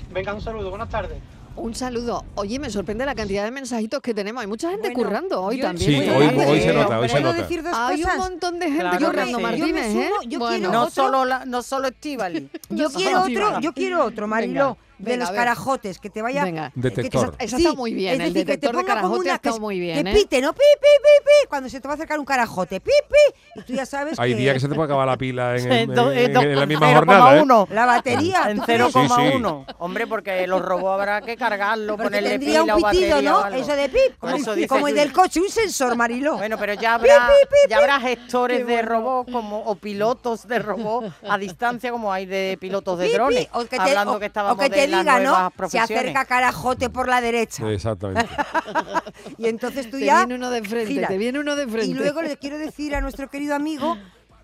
Venga, 0.10 0.34
un 0.34 0.42
saludo, 0.42 0.70
buenas 0.70 0.90
tardes. 0.90 1.22
Un 1.56 1.76
saludo 1.76 2.26
oye 2.36 2.58
me 2.60 2.70
sorprende 2.70 3.06
la 3.06 3.14
cantidad 3.14 3.44
de 3.44 3.52
mensajitos 3.52 4.02
que 4.02 4.14
tenemos 4.14 4.42
hay 4.42 4.48
mucha 4.48 4.70
gente 4.72 4.90
Bueno, 4.90 5.04
currando 5.10 5.42
hoy 5.44 5.60
también 5.62 6.04
Sí, 6.04 6.10
hoy- 6.10 6.28
hoy 6.46 6.62
se 6.62 6.74
nota, 6.74 7.00
hoy 7.00 7.08
se 7.10 7.14
¿Puedo 7.16 7.32
nota. 7.32 7.42
decir 7.44 7.64
dos 7.64 7.74
hay 7.76 8.04
un 8.04 8.18
montón 8.18 8.60
de 8.60 8.66
gente 8.68 8.80
Claro 8.82 9.06
currando 9.06 9.38
sí. 9.38 9.44
Martínez 9.44 9.68
Yo 9.68 9.74
me 9.94 10.02
¿eh? 10.06 10.10
sumo, 10.10 10.22
yo 10.30 10.40
Bueno. 10.40 10.56
quiero 10.58 10.72
No 10.74 10.80
otro- 10.84 10.92
solo, 11.04 11.26
la, 11.26 11.46
no 11.46 11.62
solo 11.62 11.88
Estivali. 11.90 12.50
Yo 12.70 12.90
No, 12.90 12.96
quiero 12.96 13.22
otro, 13.22 13.60
yo 13.60 13.74
quiero 13.74 14.04
otro, 14.04 14.28
Mariló, 14.28 14.78
Venga, 14.78 14.78
de 15.04 15.18
los 15.18 15.32
carajotes, 15.32 16.00
que 16.00 16.10
te 16.10 16.22
vaya... 16.22 16.44
Venga. 16.44 16.72
que- 16.74 16.82
Detector. 16.82 17.36
Sí, 17.40 17.56
está 17.58 17.74
muy 17.74 17.94
bien, 17.94 18.14
es 18.22 18.28
el 18.28 18.34
decir, 18.34 18.46
que 18.48 18.58
te 18.58 18.68
detector 18.68 18.78
de 18.78 18.86
carajote 18.86 19.20
una- 19.20 19.36
está 19.36 19.52
que- 19.54 19.60
muy 19.60 19.80
bien, 19.80 20.04
Que 20.06 20.12
¿eh? 20.12 20.14
pite, 20.14 20.42
¿no? 20.42 20.54
Pi, 20.54 20.60
pi, 20.80 20.88
pi, 21.02 21.24
pi, 21.26 21.48
cuando 21.50 21.70
se 21.70 21.80
te 21.82 21.88
va 21.88 21.94
a 21.94 21.96
acercar 21.96 22.20
un 22.20 22.26
carajote, 22.26 22.80
pi, 22.80 22.92
pi, 23.10 23.60
y 23.60 23.64
tú 23.64 23.74
ya 23.74 23.86
sabes 23.86 24.20
Hay 24.20 24.32
que 24.32 24.38
días 24.40 24.54
que 24.56 24.60
se 24.62 24.68
te 24.68 24.76
puede 24.76 24.86
acabar 24.86 25.08
la 25.08 25.18
pila 25.18 25.56
en, 25.58 25.72
en- 25.72 25.92
En 25.92 26.56
la 26.60 26.66
misma 26.66 26.88
0,1. 26.92 26.94
jornada. 26.96 27.38
¿eh? 27.40 27.74
la 27.74 27.86
batería, 27.86 28.44
En 28.50 28.58
¿tú 28.58 28.64
crees? 28.66 28.82
0,1. 28.82 29.66
Hombre, 29.80 30.08
porque 30.08 30.48
los 30.48 30.62
robots 30.62 31.00
habrá 31.00 31.22
que 31.22 31.36
cargarlo, 31.38 31.94
Porque 31.94 32.04
ponerle 32.06 32.30
tendría 32.32 32.62
pila 32.62 32.76
un 32.76 32.84
o 32.84 32.88
pitido, 32.90 33.16
batería 33.16 33.32
¿no? 33.32 33.48
Eso 33.48 33.76
de 33.76 33.90
pip, 33.90 34.18
como, 34.20 34.36
eso 34.36 34.56
dice 34.56 34.68
como 34.68 34.88
el 34.88 34.96
del 34.96 35.12
coche, 35.14 35.40
un 35.42 35.50
sensor, 35.50 35.96
Mariló. 35.96 36.38
Bueno, 36.38 36.58
pero 36.58 36.74
ya 36.74 36.96
habrá, 36.96 37.30
ya 37.70 37.78
habrá 37.78 38.00
gestores 38.00 38.66
de 38.66 38.82
robots 38.82 39.32
como, 39.32 39.60
o 39.60 39.76
pilotos 39.76 40.48
de 40.48 40.60
robots 40.60 41.12
a 41.28 41.38
distancia 41.38 41.92
como 41.92 42.12
hay 42.12 42.26
de 42.26 42.58
pilotos 42.60 42.98
de 43.00 43.12
drones. 43.14 43.48
o 43.54 43.62
que 43.62 43.68
te, 43.68 43.78
hablando 43.82 44.14
o- 44.14 44.20
que 44.20 44.26
o 44.26 44.28
estábamos 44.28 44.64
que 44.64 44.70
te 44.70 44.76
de 44.82 44.88
¿no? 45.02 45.70
Se 45.70 45.80
acerca 45.80 46.26
carajote 46.26 46.90
por 46.90 47.08
la 47.08 47.22
derecha. 47.22 47.70
Exactamente. 47.72 48.30
Y 49.38 49.48
entonces 49.48 49.90
tú 49.90 49.98
te 49.98 50.06
ya 50.06 50.20
viene 50.20 50.36
uno 50.36 50.50
de 50.52 50.62
frente 50.64 50.88
giras. 50.94 51.10
te 51.10 51.18
viene 51.18 51.40
uno 51.40 51.56
de 51.56 51.68
frente 51.68 51.88
Y 51.88 51.94
luego 51.94 52.22
le 52.22 52.38
quiero 52.38 52.58
decir 52.58 52.96
a 52.96 53.02
nuestro 53.02 53.30
querido 53.30 53.56
amigo 53.56 53.98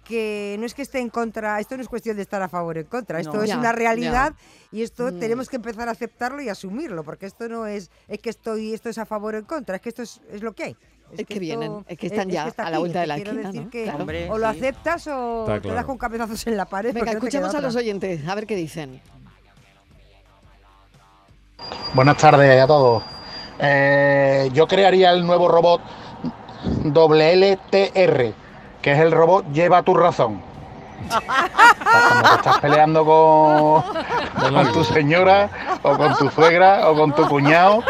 que 0.04 0.56
no 0.60 0.66
es 0.66 0.74
que 0.74 0.82
esté 0.82 1.00
en 1.00 1.10
contra, 1.10 1.60
esto 1.60 1.76
no 1.76 1.84
es 1.84 1.88
cuestión 1.88 2.16
de 2.16 2.24
estar 2.24 2.42
a 2.42 2.50
favor 2.50 2.78
o 2.78 2.80
en 2.80 2.88
contra, 2.88 3.20
esto 3.20 3.34
No. 3.34 3.44
es 3.44 3.50
Ya, 3.50 3.60
una 3.60 3.72
realidad 3.72 4.34
y 4.72 4.82
esto 4.82 5.12
Mm. 5.12 5.20
tenemos 5.20 5.50
que 5.50 5.58
empezar 5.58 5.88
a 5.88 5.92
aceptarlo 5.92 6.42
y 6.42 6.50
asumirlo, 6.50 7.04
porque 7.04 7.28
esto 7.28 7.48
no 7.48 7.68
es, 7.68 7.92
es 8.08 8.18
que 8.20 8.32
estoy, 8.32 8.74
esto 8.74 8.90
es 8.90 8.98
a 8.98 9.06
favor 9.06 9.36
o 9.36 9.38
en 9.38 9.46
contra, 9.46 9.76
es 9.76 9.82
que 9.82 9.90
esto 9.90 10.02
es, 10.02 10.20
es 10.32 10.42
lo 10.42 10.54
que 10.54 10.64
hay. 10.64 10.78
Es 11.16 11.26
que 11.26 11.40
vienen, 11.40 11.84
es 11.88 11.98
que 11.98 12.08
están 12.08 12.30
ya 12.30 12.48
está 12.48 12.64
a 12.68 12.70
la 12.70 12.78
aquí, 12.78 12.82
vuelta 12.82 13.02
de 13.02 13.08
la 13.08 13.18
esquina, 13.18 13.42
decir 13.48 13.64
¿no? 13.66 13.70
que 13.70 13.84
Claro. 13.84 14.00
Hombre, 14.00 14.30
o 14.32 14.38
lo 14.38 14.52
sí. 14.52 14.58
aceptas 14.58 15.08
o 15.08 15.40
Está 15.42 15.46
te 15.62 15.68
das 15.68 15.74
claro. 15.74 15.88
con 15.88 15.98
cabezazos 15.98 16.48
en 16.48 16.58
la 16.58 16.66
pared. 16.66 16.94
venga 16.94 17.14
no 17.14 17.20
te 17.20 17.38
a 17.38 17.62
los 17.62 17.76
oyentes 17.76 18.28
a 18.28 18.36
ver 18.36 18.46
qué 18.48 18.56
dicen 18.56 19.02
Buenas 21.94 22.18
tardes 22.18 22.62
a 22.62 22.68
todos. 22.68 23.04
Eh, 23.60 24.50
yo 24.54 24.68
crearía 24.68 25.12
el 25.12 25.26
nuevo 25.26 25.48
robot 25.48 25.82
WLTR, 26.86 28.34
que 28.82 28.92
es 28.92 29.00
el 29.00 29.12
robot 29.12 29.46
Lleva 29.52 29.82
tu 29.84 29.94
razón. 29.96 30.42
Cuando 31.10 32.30
te 32.30 32.36
estás 32.36 32.60
peleando 32.60 33.06
con, 33.06 34.54
con 34.54 34.72
tu 34.74 34.84
señora, 34.84 35.50
o 35.82 35.98
con 35.98 36.16
tu 36.18 36.30
suegra, 36.30 36.90
o 36.90 36.96
con 36.96 37.14
tu 37.14 37.28
cuñado, 37.28 37.84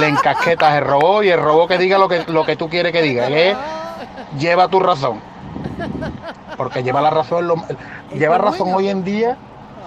le 0.00 0.08
encasquetas 0.08 0.74
el 0.76 0.84
robot 0.84 1.24
y 1.24 1.30
el 1.30 1.40
robot 1.40 1.68
que 1.68 1.78
diga 1.78 1.96
lo 1.98 2.08
que, 2.08 2.24
lo 2.26 2.44
que 2.44 2.56
tú 2.56 2.68
quieres 2.68 2.92
que 2.92 3.02
diga, 3.02 3.28
que 3.28 3.50
es 3.50 3.56
Lleva 4.38 4.68
tu 4.68 4.80
razón. 4.80 5.20
Porque 6.56 6.82
lleva 6.82 7.00
la 7.00 7.10
razón, 7.10 7.46
lo- 7.46 7.64
lleva 8.14 8.36
razón 8.38 8.74
hoy 8.74 8.88
en 8.88 9.04
día 9.04 9.36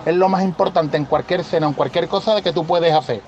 es 0.05 0.15
lo 0.15 0.29
más 0.29 0.43
importante 0.43 0.97
en 0.97 1.05
cualquier 1.05 1.43
cena, 1.43 1.67
en 1.67 1.73
cualquier 1.73 2.07
cosa 2.07 2.35
de 2.35 2.41
que 2.41 2.51
tú 2.53 2.65
puedes 2.65 2.93
hacer. 2.93 3.21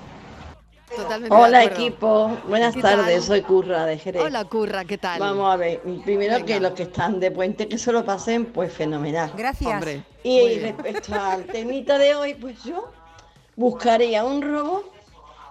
totalmente 0.94 1.34
Hola 1.34 1.64
equipo, 1.64 2.30
buenas 2.48 2.74
tardes, 2.74 3.24
soy 3.24 3.42
Curra 3.42 3.86
de 3.86 3.98
Jerez. 3.98 4.22
hola 4.22 4.44
curra 4.44 4.84
qué 4.84 4.98
tal 4.98 5.18
Vamos 5.20 5.52
a 5.52 5.56
ver, 5.56 5.80
primero 6.04 6.34
Venga. 6.34 6.46
que 6.46 6.60
los 6.60 6.72
que 6.72 6.82
están 6.84 7.18
de 7.20 7.30
puente 7.30 7.68
que 7.68 7.78
se 7.78 7.92
lo 7.92 8.04
pasen, 8.04 8.46
pues 8.46 8.72
fenomenal. 8.72 9.32
Gracias. 9.36 9.70
hombre 9.72 10.02
Y 10.22 10.40
Muy 10.40 10.48
bien. 10.58 10.62
respecto 10.76 11.14
al 11.14 11.44
temita 11.44 11.98
de 11.98 12.14
hoy, 12.14 12.34
pues 12.34 12.62
yo 12.64 12.90
buscaría 13.56 14.24
un 14.24 14.42
robot 14.42 14.84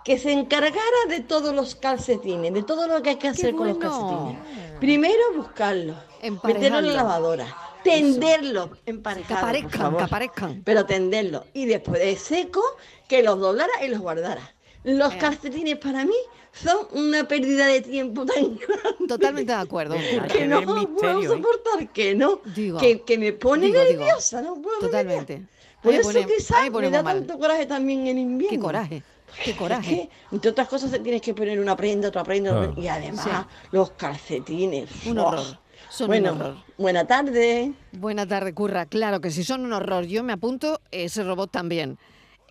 que 0.03 0.17
se 0.17 0.31
encargara 0.31 0.79
de 1.10 1.19
todos 1.21 1.53
los 1.53 1.75
calcetines, 1.75 2.51
de 2.53 2.63
todo 2.63 2.88
lo 2.88 3.01
que 3.03 3.12
hay 3.12 3.15
que 3.17 3.27
hacer 3.27 3.55
con 3.55 3.67
los 3.67 3.77
calcetines. 3.77 4.38
Primero 4.79 5.21
buscarlos, 5.38 5.95
meterlos 6.43 6.79
en 6.81 6.88
la 6.88 6.93
lavadora, 6.93 7.45
tenderlos, 7.84 8.70
que 8.84 8.91
emparejados, 8.91 9.39
por 9.41 9.50
aparezcan 9.50 9.98
que 9.98 10.04
aparezcan 10.04 10.62
pero 10.63 10.86
tenderlos. 10.86 11.44
Y 11.54 11.65
después 11.65 12.02
de 12.02 12.15
seco, 12.15 12.62
que 13.08 13.24
los 13.24 13.39
doblara 13.39 13.72
y 13.86 13.88
los 13.89 14.00
guardara. 14.00 14.54
Los 14.84 15.13
Eh. 15.13 15.17
calcetines 15.20 15.78
para 15.78 16.06
mí 16.06 16.15
son 16.54 16.88
una 16.94 17.28
pérdida 17.28 17.67
de 17.67 17.82
tiempo 17.82 18.26
tan 18.26 18.36
grande 18.58 19.08
totalmente 19.08 19.54
de 19.54 19.60
acuerdo 19.60 19.96
que 19.96 20.22
que 20.34 20.48
no 20.48 20.62
puedo 20.63 21.22
¿eh? 21.22 21.28
soportar, 21.28 21.89
que 21.94 22.15
no, 22.15 22.41
Digo, 22.56 22.80
que, 22.80 23.02
que 23.02 23.17
me 23.17 23.32
pone 23.34 23.67
digo, 23.67 23.80
digo. 23.84 24.00
nerviosa, 24.00 24.41
no 24.41 24.62
puedo 24.62 24.80
totalmente 24.80 25.44
Por 25.84 25.94
eso 25.94 26.12
pone- 26.12 26.26
quizás 26.26 26.70
me 26.72 26.89
da 26.89 27.04
mal. 27.04 27.17
tanto 27.20 27.38
coraje 27.39 27.65
también 27.67 28.08
en 28.08 28.17
invierno. 28.17 28.50
qué 28.58 28.60
coraje 28.60 29.04
qué 29.46 29.52
Es 29.52 29.58
coraje 29.58 30.10
que, 30.30 30.36
entre 30.36 30.52
otras 30.52 30.67
cosas, 30.67 30.91
tienes 31.02 31.22
que 31.22 31.34
poner 31.34 31.58
una 31.60 31.74
prenda, 31.78 32.10
otra 32.10 32.22
prenda, 32.24 32.52
otra 32.52 32.63
Ah. 32.63 32.74
prenda, 32.74 32.82
y 32.82 32.88
además 32.89 33.24
Sí. 33.26 33.67
los 33.72 33.91
calcetines. 33.91 34.89
un 35.06 35.20
horror 35.20 35.58
son 35.91 36.08
Bueno, 36.08 36.34
un 36.34 36.41
horror 36.41 36.71
buena 36.82 37.06
tarde. 37.06 37.73
Buena 37.93 38.25
tarde, 38.25 38.54
Curra. 38.54 38.86
Claro 38.86 39.21
que 39.21 39.32
si 39.32 39.43
son 39.43 39.63
un 39.63 39.73
horror, 39.73 40.06
yo 40.06 40.23
me 40.23 40.34
apunto 40.34 40.82
ese 40.91 41.23
robot 41.23 41.51
también. 41.51 41.97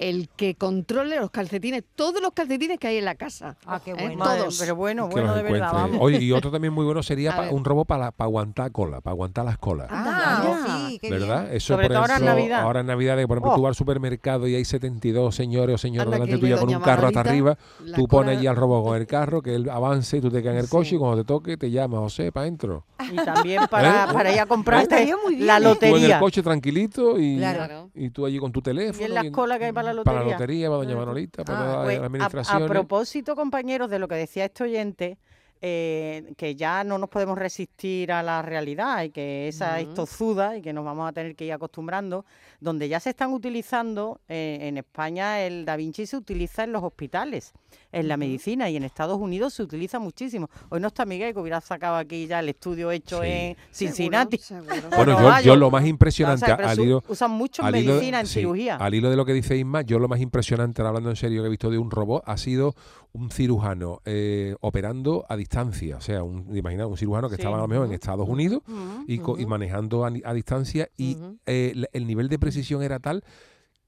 El 0.01 0.31
que 0.35 0.55
controle 0.55 1.17
los 1.21 1.31
calcetines, 1.31 1.85
todos 1.95 2.23
los 2.23 2.33
calcetines 2.33 2.79
que 2.79 2.87
hay 2.89 2.97
en 2.97 3.05
la 3.05 3.17
casa. 3.17 3.57
Ah, 3.67 3.83
qué 3.85 3.91
¿eh? 3.91 3.95
bueno. 3.99 4.17
Madre, 4.17 4.41
Todos. 4.41 4.59
pero 4.59 4.75
bueno, 4.75 5.09
bueno, 5.09 5.35
de 5.35 5.43
verdad, 5.43 5.73
vamos. 5.75 5.99
Oye, 6.01 6.19
y 6.23 6.33
otro 6.33 6.51
también 6.51 6.73
muy 6.73 6.87
bueno 6.87 7.03
sería 7.03 7.37
pa- 7.37 7.51
un 7.51 7.65
robot 7.67 7.87
para 7.87 8.15
aguantar 8.17 8.73
cola, 8.73 9.03
para 9.03 9.13
aguantar 9.13 9.45
las 9.45 9.59
colas. 9.59 9.89
Ah, 9.91 10.07
Ah, 10.43 10.43
ya. 10.67 10.89
sí, 10.89 10.99
qué 11.01 11.11
¿Verdad? 11.11 11.43
bien. 11.45 11.57
Eso, 11.57 11.75
Sobre 11.75 11.87
por 11.89 11.93
todo 11.95 12.01
ahora 12.03 12.17
en 12.17 12.25
Navidad. 12.25 12.61
Ahora 12.63 12.81
en 12.81 12.87
Navidad, 12.87 13.15
por 13.27 13.37
ejemplo, 13.37 13.53
Oh. 13.53 13.57
tú 13.57 13.63
vas 13.63 13.69
al 13.71 13.75
supermercado 13.75 14.49
y 14.49 14.55
hay 14.55 14.65
72 14.65 15.35
señores 15.35 15.75
o 15.75 15.79
señoras 15.79 16.11
delante 16.11 16.39
tuya 16.39 16.57
con 16.57 16.75
un 16.75 16.81
carro 16.81 17.09
hasta 17.09 17.21
arriba. 17.21 17.59
Tú 17.95 18.09
pones 18.09 18.39
allí 18.39 18.47
al 18.47 18.57
robot 18.57 18.83
con 18.85 18.97
el 18.97 19.07
carro, 19.07 19.43
que 19.43 19.55
él 19.55 19.69
avance 19.69 20.17
y 20.17 20.21
tú 20.23 20.31
te 20.31 20.41
quedas 20.41 20.55
en 20.55 20.61
el 20.61 20.69
coche 20.71 20.97
y 20.97 20.99
cuando 20.99 21.19
te 21.19 21.27
toque 21.27 21.59
te 21.59 21.71
llama 21.71 21.99
José 21.99 22.33
para 22.33 22.45
adentro. 22.45 22.87
Y 23.13 23.17
también 23.17 23.67
para, 23.71 24.05
¿Eh? 24.11 24.13
para 24.15 24.33
ir 24.33 24.41
a 24.41 24.47
comprarte 24.47 24.95
Estaría 24.95 25.17
muy 25.23 25.35
bien, 25.35 25.47
la 25.47 25.59
¿eh? 25.59 25.61
Tú 25.61 25.69
en 25.69 25.69
el 25.87 25.91
lotería. 25.93 26.21
coche 26.21 26.43
tranquilito 26.43 27.19
y, 27.21 27.37
Claro. 27.37 27.91
y 27.95 28.09
tú 28.09 28.25
allí 28.25 28.39
con 28.39 28.51
tu 28.51 28.63
teléfono. 28.63 29.03
Y 29.03 29.05
en 29.05 29.15
las 29.15 29.31
colas 29.31 29.59
que 29.59 29.67
hay 29.67 29.73
para 29.73 29.90
la 29.93 30.05
Para 30.05 30.19
la 30.19 30.25
lotería. 30.25 30.39
lotería, 30.39 30.69
para 30.69 30.79
doña 30.79 30.97
Manolita, 30.97 31.45
para 31.45 31.59
Ah, 31.59 31.63
todas 31.65 31.85
Pues, 31.85 31.95
las 31.95 32.01
a- 32.01 32.03
a, 32.03 32.07
administraciones. 32.07 32.69
propósito, 32.69 33.37
compañeros, 33.37 33.91
de 33.91 33.99
lo 33.99 34.09
que 34.09 34.15
decía 34.17 34.45
este 34.47 34.65
oyente, 34.65 35.19
eh, 35.63 36.33
que 36.37 36.57
ya 36.57 36.85
no 36.85 36.97
nos 36.99 37.09
podemos 37.11 37.37
resistir 37.39 38.13
a 38.13 38.23
la 38.23 38.41
realidad 38.43 39.03
y 39.05 39.11
que 39.11 39.49
esa 39.49 39.79
es 39.81 39.87
Ujú. 39.87 39.95
tozuda 39.95 40.57
y 40.57 40.63
que 40.63 40.73
nos 40.73 40.85
vamos 40.85 41.09
a 41.09 41.13
tener 41.13 41.37
que 41.37 41.45
ir 41.45 41.53
acostumbrando, 41.53 42.25
donde 42.61 42.89
ya 42.89 42.99
se 43.01 43.11
están 43.11 43.33
utilizando, 43.33 44.21
eh, 44.29 44.59
en 44.63 44.79
España 44.79 45.41
el 45.43 45.65
Da 45.65 45.77
Vinci 45.77 46.07
se 46.07 46.17
utiliza 46.17 46.65
en 46.65 46.73
los 46.73 46.83
hospitales, 46.83 47.53
en 47.93 48.09
la 48.09 48.17
medicina 48.17 48.71
y 48.71 48.77
en 48.77 48.85
Estados 48.85 49.19
Unidos 49.19 49.53
se 49.55 49.63
utiliza 49.63 49.99
muchísimo. 49.99 50.49
Hoy 50.71 50.81
no 50.81 50.89
está 50.89 51.05
Miguel, 51.05 51.35
que 51.35 51.41
hubiera 51.41 51.61
sacado 51.61 51.97
aquí 51.97 52.27
ya 52.27 52.41
el 52.41 52.49
estudio 52.49 52.91
hecho 52.91 53.23
Sí. 53.23 53.29
en 53.29 53.57
Cincinnati. 53.71 54.39
Seguro, 54.39 54.75
seguro. 54.75 54.91
Bueno, 54.97 55.41
yo, 55.43 55.57
lo 55.57 55.71
más 55.71 55.85
O 55.85 55.87
impresionante 55.87 56.47
sea, 56.47 56.55
al 56.55 56.79
hilo, 56.81 57.03
usan 57.09 57.31
mucho 57.31 57.63
en 57.63 57.69
al 57.69 57.77
hilo- 57.77 57.93
medicina, 57.95 58.21
en 58.21 58.27
sí, 58.27 58.41
cirugía. 58.41 58.77
Al 58.77 58.95
hilo 58.95 59.11
de 59.11 59.17
lo 59.17 59.25
que 59.25 59.33
dice 59.35 59.57
Isma, 59.57 59.83
yo 59.83 59.99
lo 59.99 60.09
más 60.09 60.21
impresionante, 60.21 60.83
hablando 60.83 61.11
en 61.11 61.17
serio, 61.17 61.43
que 61.43 61.47
he 61.47 61.51
visto 61.51 61.71
de 61.71 61.79
un 61.79 61.91
robot 61.91 62.23
ha 62.27 62.37
sido 62.37 62.75
un 63.13 63.31
cirujano 63.31 64.01
eh, 64.05 64.55
operando 64.61 65.25
a 65.29 65.37
distancia. 65.37 65.97
O 65.97 66.01
sea, 66.01 66.23
un, 66.23 66.57
imagina 66.57 66.87
un 66.87 66.97
cirujano 66.97 67.29
que 67.29 67.37
Sí. 67.37 67.43
estaba 67.43 67.57
a 67.59 67.61
lo 67.61 67.69
mejor 67.69 67.87
en 67.87 67.93
Estados 67.93 68.29
Unidos 68.29 68.63
y, 69.07 69.19
co- 69.19 69.39
y 69.39 69.47
manejando 69.47 70.05
a, 70.05 70.13
a 70.25 70.33
distancia 70.35 70.89
y 70.97 71.17
eh, 71.47 71.75
el 71.93 72.07
nivel 72.07 72.29
de 72.29 72.39
precisión 72.39 72.83
era 72.83 72.99
tal 73.01 73.25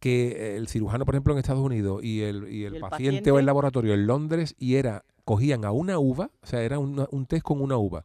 que 0.01 0.57
el 0.57 0.67
cirujano, 0.67 1.05
por 1.05 1.15
ejemplo, 1.15 1.33
en 1.33 1.39
Estados 1.39 1.63
Unidos 1.65 2.03
y 2.03 2.23
el, 2.23 2.49
y 2.53 2.65
el 2.65 2.75
el 2.75 2.81
paciente, 2.81 2.91
paciente? 3.21 3.31
o 3.31 3.39
el 3.39 3.47
laboratorio 3.47 3.95
en 3.95 4.07
Londres 4.09 4.57
y 4.59 4.75
era, 4.75 5.05
cogían 5.25 5.65
a 5.65 5.71
una 5.71 5.99
uva, 6.01 6.31
o 6.43 6.47
sea, 6.47 6.63
era 6.63 6.81
una- 6.81 7.07
un 7.13 7.27
test 7.27 7.45
con 7.45 7.61
una 7.61 7.77
uva. 7.77 8.05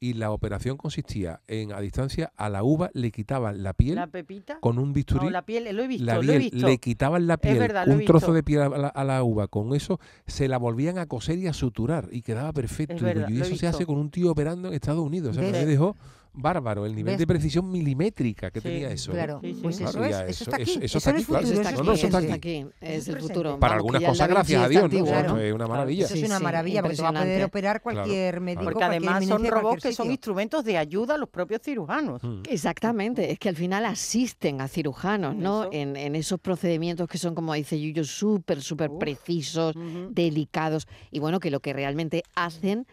Y 0.00 0.12
la 0.14 0.30
operación 0.30 0.76
consistía 0.76 1.40
en, 1.48 1.72
a 1.72 1.80
distancia, 1.80 2.32
a 2.36 2.48
la 2.48 2.62
uva 2.62 2.88
le 2.94 3.10
quitaban 3.10 3.64
la 3.64 3.72
piel 3.74 3.96
La 3.96 4.06
pepita. 4.06 4.60
con 4.60 4.78
un 4.78 4.92
bisturí 4.92 5.24
No, 5.24 5.30
la 5.30 5.42
piel, 5.44 5.74
lo 5.74 5.82
he 5.82 5.88
visto, 5.88 6.04
la 6.04 6.14
lo 6.14 6.22
he 6.22 6.26
piel, 6.26 6.38
visto. 6.38 6.66
le 6.68 6.78
quitaban 6.78 7.26
la 7.26 7.36
piel, 7.36 7.58
verdad, 7.58 7.84
lo 7.86 7.94
un 7.94 8.04
trozo 8.04 8.32
de 8.32 8.42
piel 8.44 8.60
a 8.62 8.68
la, 8.68 8.88
a 8.88 9.04
la 9.04 9.24
uva, 9.24 9.48
con 9.48 9.74
eso 9.74 9.98
se 10.26 10.46
la 10.46 10.56
volvían 10.56 10.98
a 10.98 11.06
coser 11.06 11.38
y 11.40 11.48
a 11.48 11.52
suturar 11.52 12.08
y 12.12 12.22
quedaba 12.22 12.52
perfecto. 12.52 12.94
Y 12.96 13.00
verdad, 13.00 13.28
lo 13.28 13.44
eso 13.44 13.56
se 13.56 13.66
hace 13.66 13.86
con 13.86 13.98
un 13.98 14.10
tío 14.10 14.30
operando 14.30 14.68
en 14.68 14.74
Estados 14.74 15.00
Unidos. 15.04 15.36
O 15.36 15.40
sea, 15.40 15.50
me 15.50 15.66
dejó 15.66 15.96
bárbaro 16.40 16.86
el 16.86 16.94
nivel 16.94 17.12
¿Ves? 17.12 17.18
de 17.18 17.26
precisión 17.26 17.70
milimétrica 17.70 18.50
que 18.50 18.60
Sí, 18.60 18.68
tenía 18.68 18.90
eso. 18.90 19.12
Claro, 19.12 19.40
Sí, 19.42 19.54
sí. 19.54 19.60
pues 19.62 19.76
Claro, 19.78 19.90
eso, 19.90 20.04
es, 20.04 20.14
eso 20.14 20.24
eso- 20.28 20.44
está 20.44 20.56
aquí. 20.56 20.62
eso- 20.62 20.80
eso 20.80 20.84
Eso 20.84 20.98
está 20.98 21.10
en 21.10 21.16
el 21.16 21.22
aquí, 21.22 21.26
claro. 21.28 21.42
futuro, 21.46 21.52
Eso 21.52 21.52
eso 21.52 21.60
está- 21.60 21.70
es 21.70 21.78
no, 21.78 21.84
no, 21.84 21.92
eso 21.92 22.06
aquí. 22.06 22.24
está 22.26 22.34
aquí, 22.34 22.66
es 22.80 22.98
Eso 23.02 23.12
el 23.12 23.20
futuro. 23.20 23.58
Para 23.58 23.74
Vamos, 23.74 23.76
algunas 23.94 24.02
cosas, 24.10 24.28
gracias 24.28 24.62
a 24.62 24.68
Dios, 24.68 24.92
es 24.92 25.52
una 25.52 25.66
maravilla. 25.66 26.04
Eso 26.06 26.14
es 26.14 26.22
una 26.24 26.38
Sí, 26.38 26.44
maravilla, 26.44 26.82
porque 26.82 26.96
te 26.96 27.02
va 27.02 27.08
a 27.08 27.12
poder 27.12 27.44
operar 27.44 27.82
cualquier 27.82 28.30
Claro. 28.34 28.44
médico, 28.44 28.64
Porque 28.64 28.84
además 28.84 29.24
son 29.26 29.44
robots 29.46 29.82
que 29.82 29.92
son 29.92 30.10
instrumentos 30.10 30.64
de 30.64 30.78
ayuda 30.78 31.14
a 31.14 31.18
los 31.18 31.28
propios 31.28 31.60
cirujanos. 31.62 32.22
Mm. 32.22 32.42
Exactamente, 32.48 33.30
es 33.30 33.38
que 33.38 33.48
al 33.48 33.56
final 33.56 33.84
asisten 33.84 34.60
a 34.60 34.68
cirujanos, 34.68 35.34
¿no? 35.34 35.68
En, 35.72 35.96
en 35.96 36.14
esos 36.14 36.38
procedimientos 36.40 37.08
que 37.08 37.18
son, 37.18 37.34
como 37.34 37.54
dice 37.54 37.80
Yuyo, 37.80 38.04
súper, 38.04 38.62
súper 38.62 38.90
precisos, 38.98 39.74
delicados, 40.10 40.86
y 41.10 41.18
bueno, 41.18 41.40
que 41.40 41.50
lo 41.50 41.60
que 41.60 41.72
realmente 41.72 42.22
hacen 42.34 42.86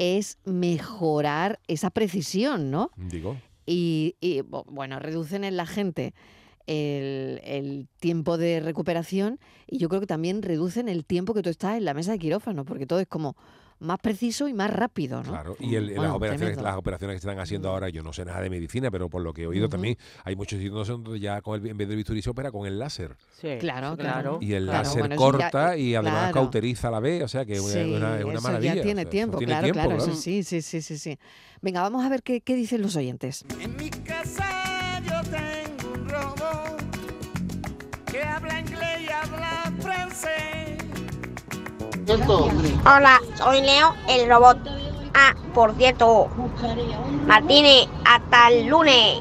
es 0.00 0.38
mejorar 0.46 1.60
esa 1.68 1.90
precisión, 1.90 2.70
¿no? 2.70 2.90
Digo, 2.96 3.36
Y, 3.66 4.16
y, 4.18 4.40
bueno, 4.40 4.98
reducen 4.98 5.44
en 5.44 5.58
la 5.58 5.66
gente 5.66 6.14
el, 6.66 7.38
el 7.44 7.86
tiempo 8.00 8.38
de 8.38 8.60
recuperación 8.60 9.38
y 9.66 9.76
yo 9.76 9.90
creo 9.90 10.00
que 10.00 10.06
también 10.06 10.40
reducen 10.40 10.88
el 10.88 11.04
tiempo 11.04 11.34
que 11.34 11.42
tú 11.42 11.50
estás 11.50 11.76
en 11.76 11.84
la 11.84 11.92
mesa 11.92 12.12
de 12.12 12.18
quirófano, 12.18 12.64
porque 12.64 12.86
todo 12.86 12.98
es 12.98 13.06
como 13.06 13.36
más 13.80 13.98
preciso 13.98 14.46
y 14.48 14.54
más 14.54 14.70
rápido, 14.70 15.22
¿no? 15.22 15.30
claro. 15.30 15.56
Y 15.58 15.74
el- 15.74 15.94
las, 15.94 16.12
operaciones, 16.12 16.38
tremendo. 16.38 16.62
las 16.62 16.76
operaciones 16.76 17.14
que 17.16 17.20
se 17.20 17.28
están 17.28 17.38
haciendo 17.42 17.68
ahora, 17.70 17.88
yo 17.88 18.02
no 18.02 18.12
sé 18.12 18.24
nada 18.24 18.40
de 18.40 18.50
medicina, 18.50 18.90
pero 18.90 19.08
por 19.08 19.22
lo 19.22 19.32
que 19.32 19.42
he 19.42 19.46
oído 19.46 19.68
también, 19.68 19.96
hay 20.24 20.36
muchos 20.36 20.58
sitios 20.58 20.86
donde 20.86 21.18
ya 21.18 21.40
con 21.42 21.60
el, 21.60 21.66
en 21.66 21.76
vez 21.76 21.88
del 21.88 21.96
bisturí 21.96 22.22
se 22.22 22.30
opera 22.30 22.50
con 22.52 22.66
el 22.66 22.78
láser. 22.78 23.16
Sí, 23.40 23.56
Claro, 23.58 23.96
claro. 23.96 24.38
Y 24.40 24.52
el 24.52 24.64
Claro, 24.66 24.82
láser 24.84 24.98
bueno, 25.00 25.14
eso 25.14 25.24
ya- 25.38 25.50
corta 25.50 25.76
y 25.76 25.94
además 25.94 26.14
claro. 26.20 26.34
cauteriza 26.34 26.90
la 26.90 27.00
vez, 27.00 27.22
o 27.22 27.28
sea 27.28 27.44
que 27.44 27.54
es 27.54 27.60
una, 27.60 27.72
Sí, 27.72 27.78
una- 27.94 28.18
es 28.18 28.24
una 28.24 28.34
eso 28.34 28.42
maravilla. 28.42 28.74
ya 28.74 28.80
o 28.80 28.84
tiene 28.84 28.94
sea, 28.94 29.02
eso 29.02 29.10
tiempo, 29.10 29.38
tiene 29.38 29.52
claro, 29.52 29.64
tiempo, 29.64 29.80
claro, 29.80 29.96
eso 29.96 30.04
claro. 30.06 30.20
sí, 30.20 30.42
sí, 30.44 30.62
sí, 30.62 30.82
sí, 30.82 30.98
sí. 30.98 31.18
Venga, 31.62 31.82
vamos 31.82 32.04
a 32.04 32.08
ver 32.08 32.22
qué, 32.22 32.42
qué 32.42 32.54
dicen 32.54 32.82
los 32.82 32.96
oyentes. 32.96 33.44
En 33.60 33.76
mi 33.76 33.88
casa 33.90 35.00
yo 35.04 35.30
tengo 35.30 35.92
un 35.94 36.08
robot 36.08 36.82
que 38.10 38.22
habla 38.22 38.60
inglés 38.60 39.00
y 39.08 39.10
habla 39.10 39.72
francés. 39.80 40.30
Hola, 42.12 43.20
soy 43.36 43.60
Leo, 43.60 43.94
el 44.08 44.28
robot. 44.28 44.58
Ah, 45.14 45.32
por 45.54 45.72
cierto, 45.76 46.26
Martínez, 47.26 47.86
hasta 48.04 48.48
el 48.48 48.66
lunes. 48.66 49.20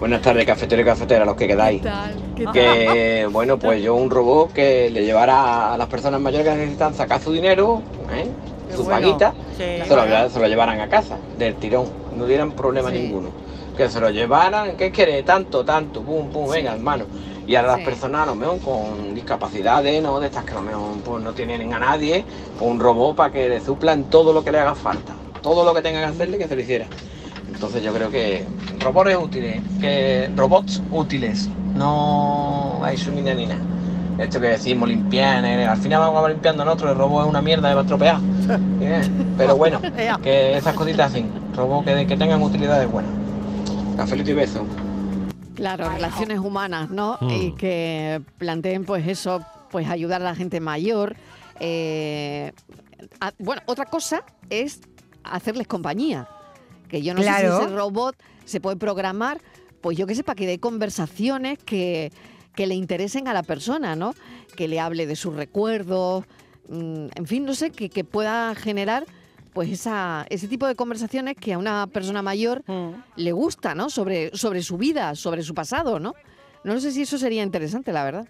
Buenas 0.00 0.22
tardes, 0.22 0.46
cafetero 0.46 0.80
y 0.80 0.84
cafetera, 0.86 1.26
los 1.26 1.36
que 1.36 1.46
quedáis. 1.46 1.82
Que 2.54 3.28
bueno, 3.30 3.58
pues 3.58 3.82
yo 3.82 3.96
un 3.96 4.08
robot 4.08 4.54
que 4.54 4.88
le 4.88 5.04
llevara 5.04 5.74
a 5.74 5.76
las 5.76 5.88
personas 5.88 6.22
mayores 6.22 6.48
que 6.48 6.54
necesitan 6.54 6.94
sacar 6.94 7.20
su 7.20 7.30
dinero, 7.30 7.82
¿eh? 8.10 8.30
Qué 8.70 8.76
su 8.76 8.84
bueno. 8.84 8.98
paguita, 8.98 9.34
Sí. 9.58 9.64
se, 9.86 9.94
lo, 9.94 10.30
se 10.30 10.40
lo 10.40 10.46
llevaran 10.46 10.80
a 10.80 10.88
casa, 10.88 11.18
del 11.38 11.54
tirón, 11.56 11.86
no 12.16 12.24
dieran 12.24 12.52
problema 12.52 12.90
Sí. 12.90 12.98
ninguno. 13.00 13.28
Que 13.76 13.90
se 13.90 14.00
lo 14.00 14.08
llevaran, 14.08 14.74
¿qué 14.78 14.90
quiere? 14.90 15.22
Tanto, 15.22 15.64
tanto, 15.66 16.00
pum, 16.02 16.30
pum, 16.30 16.48
venga, 16.50 16.72
hermano. 16.72 17.04
Y 17.48 17.56
a 17.56 17.62
las 17.62 17.78
Sí. 17.78 17.84
personas 17.86 18.24
a 18.24 18.26
lo 18.26 18.34
mejor 18.34 18.60
con 18.60 19.14
discapacidades, 19.14 20.02
¿no? 20.02 20.20
De 20.20 20.26
estas 20.26 20.44
que 20.44 20.52
a 20.52 20.56
lo 20.56 20.62
mejor 20.62 20.98
pues, 21.02 21.24
no 21.24 21.32
tienen 21.32 21.72
a 21.72 21.78
nadie, 21.78 22.22
pues 22.58 22.70
un 22.70 22.78
robot 22.78 23.16
para 23.16 23.32
que 23.32 23.48
le 23.48 23.60
suplan 23.60 24.04
todo 24.04 24.34
lo 24.34 24.44
que 24.44 24.52
le 24.52 24.60
haga 24.60 24.74
falta. 24.74 25.14
Todo 25.42 25.64
lo 25.64 25.72
que 25.72 25.80
tenga 25.80 26.00
que 26.00 26.06
hacerle, 26.06 26.36
que 26.36 26.46
se 26.46 26.54
lo 26.54 26.60
hiciera. 26.60 26.86
Entonces 27.50 27.82
yo 27.82 27.94
creo 27.94 28.10
que 28.10 28.44
robots 28.80 29.16
útiles, 29.16 29.62
que 29.80 30.30
robots 30.36 30.82
útiles, 30.92 31.48
no 31.74 32.80
hay 32.82 32.98
su 32.98 33.10
ni 33.12 33.22
nada 33.22 33.36
ni 33.36 33.46
nada. 33.46 33.62
Esto 34.18 34.40
que 34.40 34.48
decimos 34.48 34.86
limpiar, 34.86 35.42
eh, 35.46 35.64
al 35.64 35.78
final 35.78 36.00
vamos 36.00 36.16
a 36.16 36.18
acabar 36.18 36.32
limpiando 36.32 36.64
nosotros, 36.66 36.92
el 36.92 36.98
robot 36.98 37.24
es 37.24 37.30
una 37.30 37.40
mierda, 37.40 37.72
va 37.72 37.80
a 37.80 37.82
estropear. 37.82 38.18
Bien, 38.78 39.34
Pero 39.38 39.56
bueno, 39.56 39.80
que 40.22 40.56
esas 40.58 40.74
cositas 40.74 41.12
así, 41.12 41.24
robots 41.56 41.86
que, 41.86 42.06
que 42.06 42.16
tengan 42.18 42.42
utilidades 42.42 42.90
buenas. 42.90 43.12
Cafelito 43.96 44.32
y 44.32 44.34
beso. 44.34 44.66
Claro, 45.58 45.88
relaciones 45.90 46.38
humanas, 46.38 46.88
¿no? 46.90 47.18
Mm. 47.20 47.30
Y 47.30 47.52
que 47.56 48.22
planteen, 48.38 48.84
pues 48.84 49.06
eso, 49.08 49.44
pues 49.72 49.88
ayudar 49.88 50.20
a 50.22 50.24
la 50.24 50.34
gente 50.36 50.60
mayor. 50.60 51.16
eh, 51.60 52.52
a- 53.20 53.32
bueno, 53.40 53.62
otra 53.66 53.84
cosa 53.86 54.22
es 54.50 54.80
hacerles 55.24 55.66
compañía. 55.66 56.28
Que 56.88 57.02
yo 57.02 57.12
no 57.14 57.20
sé 57.20 57.26
si 57.40 57.46
ese 57.64 57.74
robot 57.74 58.14
se 58.44 58.60
puede 58.60 58.76
programar, 58.76 59.40
pues 59.80 59.98
yo 59.98 60.06
que 60.06 60.14
sé, 60.14 60.22
para 60.22 60.36
que 60.36 60.46
dé 60.46 60.60
conversaciones 60.60 61.58
que, 61.58 62.12
que 62.54 62.66
le 62.68 62.74
interesen 62.76 63.26
a 63.26 63.32
la 63.34 63.42
persona, 63.42 63.96
¿no? 63.96 64.14
Que 64.56 64.68
le 64.68 64.78
hable 64.78 65.06
de 65.08 65.16
sus 65.16 65.34
recuerdos, 65.34 66.24
mm, 66.68 67.06
en 67.16 67.26
fin, 67.26 67.44
no 67.44 67.54
sé, 67.54 67.70
que, 67.72 67.90
que 67.90 68.04
pueda 68.04 68.54
generar 68.54 69.04
pues 69.52 69.70
esa, 69.70 70.26
ese 70.30 70.48
tipo 70.48 70.66
de 70.66 70.74
conversaciones 70.74 71.36
que 71.36 71.52
a 71.54 71.58
una 71.58 71.86
persona 71.86 72.22
mayor 72.22 72.62
Mm. 72.66 72.90
le 73.16 73.32
gusta, 73.32 73.74
¿no? 73.74 73.90
Sobre, 73.90 74.30
sobre 74.36 74.62
su 74.62 74.76
vida, 74.78 75.14
sobre 75.14 75.42
su 75.42 75.54
pasado, 75.54 75.98
¿no? 75.98 76.14
No 76.64 76.78
sé 76.80 76.92
si 76.92 77.02
eso 77.02 77.18
sería 77.18 77.42
interesante, 77.42 77.92
la 77.92 78.04
verdad. 78.04 78.28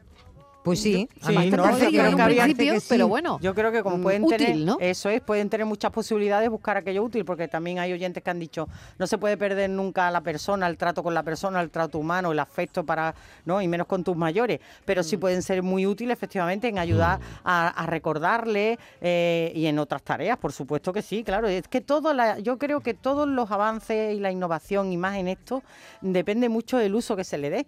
Pues 0.68 0.82
sí, 0.82 1.08
Sí, 1.20 1.34
bastante 1.34 1.56
no, 1.56 1.64
frío 1.64 1.90
yo 1.90 1.98
creo 1.98 2.06
en 2.08 2.14
un 2.14 2.24
principio, 2.24 2.80
sí. 2.80 2.86
pero 2.88 3.08
bueno. 3.08 3.38
Yo 3.42 3.54
creo 3.54 3.72
que 3.72 3.82
como 3.82 3.98
Mm, 3.98 4.02
pueden 4.02 4.24
útil, 4.24 4.38
tener, 4.38 4.56
¿no? 4.58 4.76
eso 4.80 5.08
es, 5.10 5.20
pueden 5.20 5.48
tener 5.50 5.66
muchas 5.66 5.90
posibilidades 5.90 6.48
buscar 6.50 6.76
aquello 6.76 7.02
útil, 7.02 7.24
porque 7.24 7.48
también 7.48 7.78
hay 7.78 7.92
oyentes 7.92 8.22
que 8.22 8.30
han 8.30 8.38
dicho, 8.38 8.68
no 8.98 9.06
se 9.06 9.18
puede 9.18 9.36
perder 9.36 9.70
nunca 9.70 10.08
a 10.08 10.10
la 10.10 10.20
persona, 10.20 10.66
el 10.68 10.76
trato 10.76 11.02
con 11.02 11.14
la 11.14 11.22
persona, 11.22 11.60
el 11.60 11.70
trato 11.70 11.98
humano, 11.98 12.32
el 12.32 12.38
afecto 12.38 12.84
para, 12.84 13.14
¿no? 13.44 13.60
Y 13.62 13.68
menos 13.68 13.86
con 13.86 14.04
tus 14.04 14.16
mayores, 14.16 14.60
pero 14.84 15.00
Mm. 15.02 15.04
sí 15.04 15.16
pueden 15.16 15.42
ser 15.42 15.62
muy 15.62 15.86
útiles 15.86 16.12
efectivamente 16.12 16.68
en 16.68 16.78
ayudar 16.78 17.18
a, 17.44 17.68
a 17.68 17.86
recordarle 17.86 18.78
eh, 19.00 19.52
y 19.54 19.66
en 19.66 19.78
otras 19.78 20.02
tareas, 20.02 20.38
por 20.38 20.52
supuesto 20.52 20.92
que 20.92 21.02
sí, 21.02 21.24
claro. 21.24 21.48
Es 21.48 21.66
que 21.68 21.80
todo, 21.80 22.12
la, 22.14 22.38
yo 22.38 22.58
creo 22.58 22.80
que 22.80 22.94
todos 22.94 23.26
los 23.28 23.50
avances 23.50 24.14
y 24.14 24.20
la 24.20 24.30
innovación 24.30 24.92
y 24.92 24.96
más 24.96 25.16
en 25.16 25.28
esto 25.28 25.62
depende 26.00 26.48
mucho 26.48 26.78
del 26.78 26.94
uso 26.94 27.16
que 27.16 27.24
se 27.24 27.38
le 27.38 27.50
dé. 27.50 27.66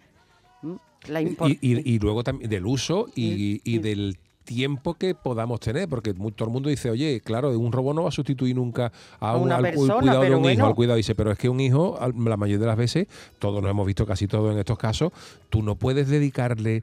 La 1.08 1.22
Y, 1.48 1.58
y- 1.60 1.94
y 1.94 1.98
luego 1.98 2.22
también 2.24 2.50
del 2.50 2.66
uso 2.66 3.06
y, 3.14 3.60
y 3.64 3.78
del 3.78 4.18
tiempo 4.44 4.94
que 4.94 5.14
podamos 5.14 5.60
tener, 5.60 5.88
porque 5.88 6.12
todo 6.12 6.46
el 6.48 6.50
mundo 6.52 6.68
dice, 6.70 6.90
oye, 6.90 7.20
claro, 7.20 7.56
un 7.56 7.70
robot 7.70 7.94
no 7.94 8.02
va 8.02 8.08
a 8.08 8.12
sustituir 8.12 8.56
nunca 8.56 8.90
a, 9.20 9.36
un, 9.36 9.44
una 9.44 9.56
al 9.56 9.62
persona, 9.62 9.94
cuidado 10.00 10.22
de 10.22 10.34
un 10.34 10.44
hijo, 10.50 10.66
al 10.66 10.74
cuidado. 10.74 10.96
Dice, 10.96 11.14
pero 11.14 11.30
es 11.30 11.38
que 11.38 11.48
un 11.48 11.60
hijo, 11.60 11.96
la 12.00 12.36
mayoría 12.36 12.58
de 12.58 12.66
las 12.66 12.76
veces, 12.76 13.06
todos 13.38 13.62
nos 13.62 13.70
hemos 13.70 13.86
visto 13.86 14.04
casi 14.06 14.26
todo 14.26 14.50
en 14.50 14.58
estos 14.58 14.76
casos, 14.76 15.12
tú 15.50 15.62
no 15.62 15.76
puedes 15.76 16.08
dedicarle 16.08 16.82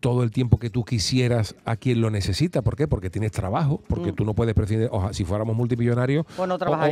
todo 0.00 0.22
el 0.22 0.30
tiempo 0.30 0.58
que 0.58 0.70
tú 0.70 0.84
quisieras 0.84 1.54
a 1.64 1.76
quien 1.76 2.00
lo 2.00 2.10
necesita. 2.10 2.62
¿Por 2.62 2.76
qué? 2.76 2.88
Porque 2.88 3.10
tienes 3.10 3.32
trabajo, 3.32 3.82
porque 3.88 4.12
tú 4.12 4.24
no 4.24 4.34
puedes 4.34 4.54
prescindir. 4.54 4.88
Oja, 4.90 5.12
si 5.12 5.24
fuéramos 5.24 5.54
multimillonarios, 5.56 6.24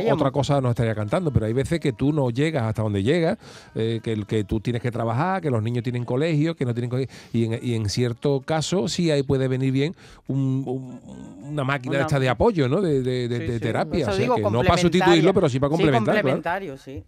o- 0.09 0.13
otra 0.13 0.31
cosa 0.31 0.61
no 0.61 0.69
estaría 0.69 0.93
cantando. 0.93 1.31
Pero 1.31 1.47
hay 1.47 1.53
veces 1.53 1.79
que 1.79 1.93
tú 1.93 2.13
no 2.13 2.29
llegas 2.29 2.63
hasta 2.63 2.83
donde 2.83 3.01
llegas, 3.03 3.37
eh, 3.73 3.99
que, 4.03 4.23
que 4.25 4.43
tú 4.43 4.59
tienes 4.59 4.81
que 4.81 4.91
trabajar, 4.91 5.41
que 5.41 5.49
los 5.49 5.63
niños 5.63 5.83
tienen 5.83 6.05
colegio, 6.05 6.55
que 6.55 6.65
no 6.65 6.73
tienen 6.73 6.89
colegio. 6.89 7.13
Y 7.33 7.45
en, 7.45 7.59
y 7.61 7.73
en 7.73 7.89
cierto 7.89 8.41
caso, 8.45 8.87
sí 8.87 9.09
ahí 9.09 9.23
puede 9.23 9.47
venir 9.47 9.71
bien 9.71 9.95
un- 10.27 10.63
un- 10.67 11.49
una 11.51 11.63
máquina 11.63 11.95
Una- 11.97 12.01
esta 12.05 12.19
de 12.19 12.29
apoyo, 12.29 12.69
¿no? 12.69 12.81
De, 12.81 13.01
de- 13.01 13.27
de- 13.27 13.37
Sí, 13.39 13.45
de 13.45 13.53
sí. 13.53 13.59
terapia. 13.59 14.07
O 14.07 14.11
sea, 14.11 14.19
digo, 14.21 14.35
que 14.35 14.41
no 14.43 14.63
para 14.63 14.77
sustituirlo, 14.77 15.33
pero 15.33 15.49
sí 15.49 15.59
para 15.59 15.69
Sí, 15.69 15.71
complementar. 15.73 16.03
claro. 16.13 16.21
complementario, 16.21 16.77
sí. 16.77 17.03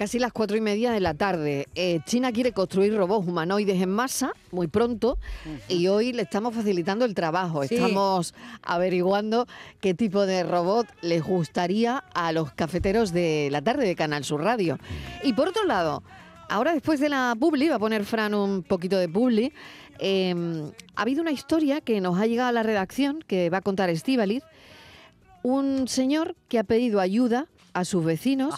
Casi 0.00 0.18
las 0.18 0.32
cuatro 0.32 0.56
y 0.56 0.62
media 0.62 0.92
de 0.92 1.00
la 1.00 1.12
tarde. 1.12 1.66
Eh, 1.74 2.00
China 2.06 2.32
quiere 2.32 2.52
construir 2.52 2.96
robots 2.96 3.28
humanoides 3.28 3.82
en 3.82 3.90
masa 3.90 4.32
muy 4.50 4.66
pronto 4.66 5.18
y 5.68 5.88
hoy 5.88 6.14
le 6.14 6.22
estamos 6.22 6.54
facilitando 6.54 7.04
el 7.04 7.14
trabajo. 7.14 7.64
Sí. 7.64 7.74
Estamos 7.74 8.32
averiguando 8.62 9.46
qué 9.78 9.92
tipo 9.92 10.24
de 10.24 10.42
robot 10.42 10.86
les 11.02 11.22
gustaría 11.22 12.02
a 12.14 12.32
los 12.32 12.50
cafeteros 12.52 13.12
de 13.12 13.50
la 13.52 13.60
tarde 13.60 13.86
de 13.86 13.94
Canal 13.94 14.24
Sur 14.24 14.42
Radio. 14.42 14.78
Y 15.22 15.34
por 15.34 15.48
otro 15.48 15.64
lado, 15.64 16.02
ahora 16.48 16.72
después 16.72 16.98
de 16.98 17.10
la 17.10 17.36
publi, 17.38 17.68
va 17.68 17.74
a 17.74 17.78
poner 17.78 18.06
Fran 18.06 18.32
un 18.32 18.62
poquito 18.62 18.96
de 18.96 19.06
publi, 19.06 19.52
eh, 19.98 20.34
ha 20.96 21.02
habido 21.02 21.20
una 21.20 21.32
historia 21.32 21.82
que 21.82 22.00
nos 22.00 22.18
ha 22.18 22.24
llegado 22.24 22.48
a 22.48 22.52
la 22.52 22.62
redacción 22.62 23.22
que 23.26 23.50
va 23.50 23.58
a 23.58 23.60
contar 23.60 23.90
Estíbaliz. 23.90 24.44
Un 25.42 25.88
señor 25.88 26.36
que 26.48 26.58
ha 26.58 26.64
pedido 26.64 27.00
ayuda 27.00 27.48
a 27.74 27.84
sus 27.84 28.02
vecinos 28.02 28.54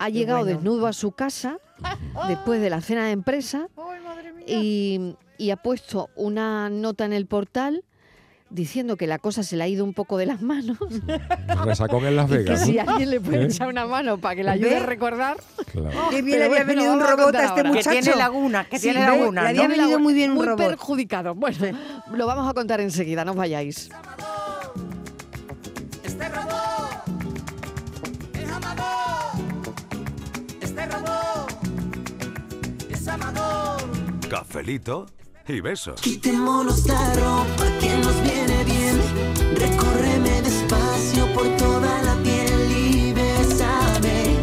ha 0.00 0.08
llegado 0.08 0.40
bueno. 0.40 0.56
desnudo 0.56 0.86
a 0.88 0.92
su 0.92 1.12
casa 1.12 1.58
después 2.28 2.60
de 2.60 2.70
la 2.70 2.80
cena 2.80 3.04
de 3.06 3.12
empresa 3.12 3.68
y, 4.46 5.14
y 5.38 5.50
ha 5.50 5.56
puesto 5.56 6.08
una 6.16 6.68
nota 6.70 7.04
en 7.04 7.12
el 7.12 7.26
portal 7.26 7.84
diciendo 8.48 8.96
que 8.96 9.06
la 9.06 9.20
cosa 9.20 9.44
se 9.44 9.56
le 9.56 9.62
ha 9.62 9.68
ido 9.68 9.84
un 9.84 9.94
poco 9.94 10.16
de 10.18 10.26
las 10.26 10.42
manos 10.42 10.76
Resacón 11.64 12.04
en 12.06 12.16
Las 12.16 12.26
y 12.28 12.32
que 12.32 12.38
Vegas. 12.38 12.64
si 12.64 12.78
alguien 12.80 13.10
le 13.10 13.20
puede 13.20 13.42
¿Eh? 13.42 13.46
echar 13.46 13.68
una 13.68 13.86
mano 13.86 14.18
para 14.18 14.34
que 14.34 14.42
le 14.42 14.50
ayude 14.50 14.76
a 14.76 14.86
recordar. 14.86 15.36
Claro. 15.70 15.90
Qué 16.10 16.20
bien 16.22 16.40
le 16.40 16.44
había 16.46 16.64
bueno, 16.64 16.66
venido 16.74 16.92
un 16.94 17.02
a 17.02 17.06
robot 17.06 17.34
a 17.36 17.44
este 17.44 17.62
muchacho. 17.62 17.90
Que 17.90 18.00
tiene 18.00 18.16
lagunas, 18.18 18.66
que 18.66 18.78
tiene 18.80 19.00
lagunas, 19.00 19.44
Le 19.44 19.50
había 19.50 19.68
¿no? 19.68 19.68
venido 19.76 19.98
muy 20.00 20.14
bien 20.14 20.30
un 20.32 20.36
muy 20.38 20.46
robot. 20.46 20.66
perjudicado. 20.66 21.34
Bueno, 21.36 21.58
lo 22.12 22.26
vamos 22.26 22.50
a 22.50 22.52
contar 22.54 22.80
enseguida, 22.80 23.24
no 23.24 23.30
os 23.32 23.36
vayáis. 23.36 23.88
Este 30.80 30.96
robot 30.96 31.52
es 32.88 33.08
amador. 33.08 33.80
Cafelito 34.30 35.06
y 35.46 35.60
besos. 35.60 36.00
Quitémonos 36.00 36.86
la 36.86 37.14
ropa 37.16 37.64
que 37.80 37.96
nos 37.98 38.22
viene 38.22 38.64
bien. 38.64 38.98
Recórreme 39.56 40.40
despacio 40.40 41.26
por 41.34 41.46
toda 41.58 42.02
la 42.02 42.14
piel 42.22 42.72
y 42.72 43.12
bésame, 43.12 44.36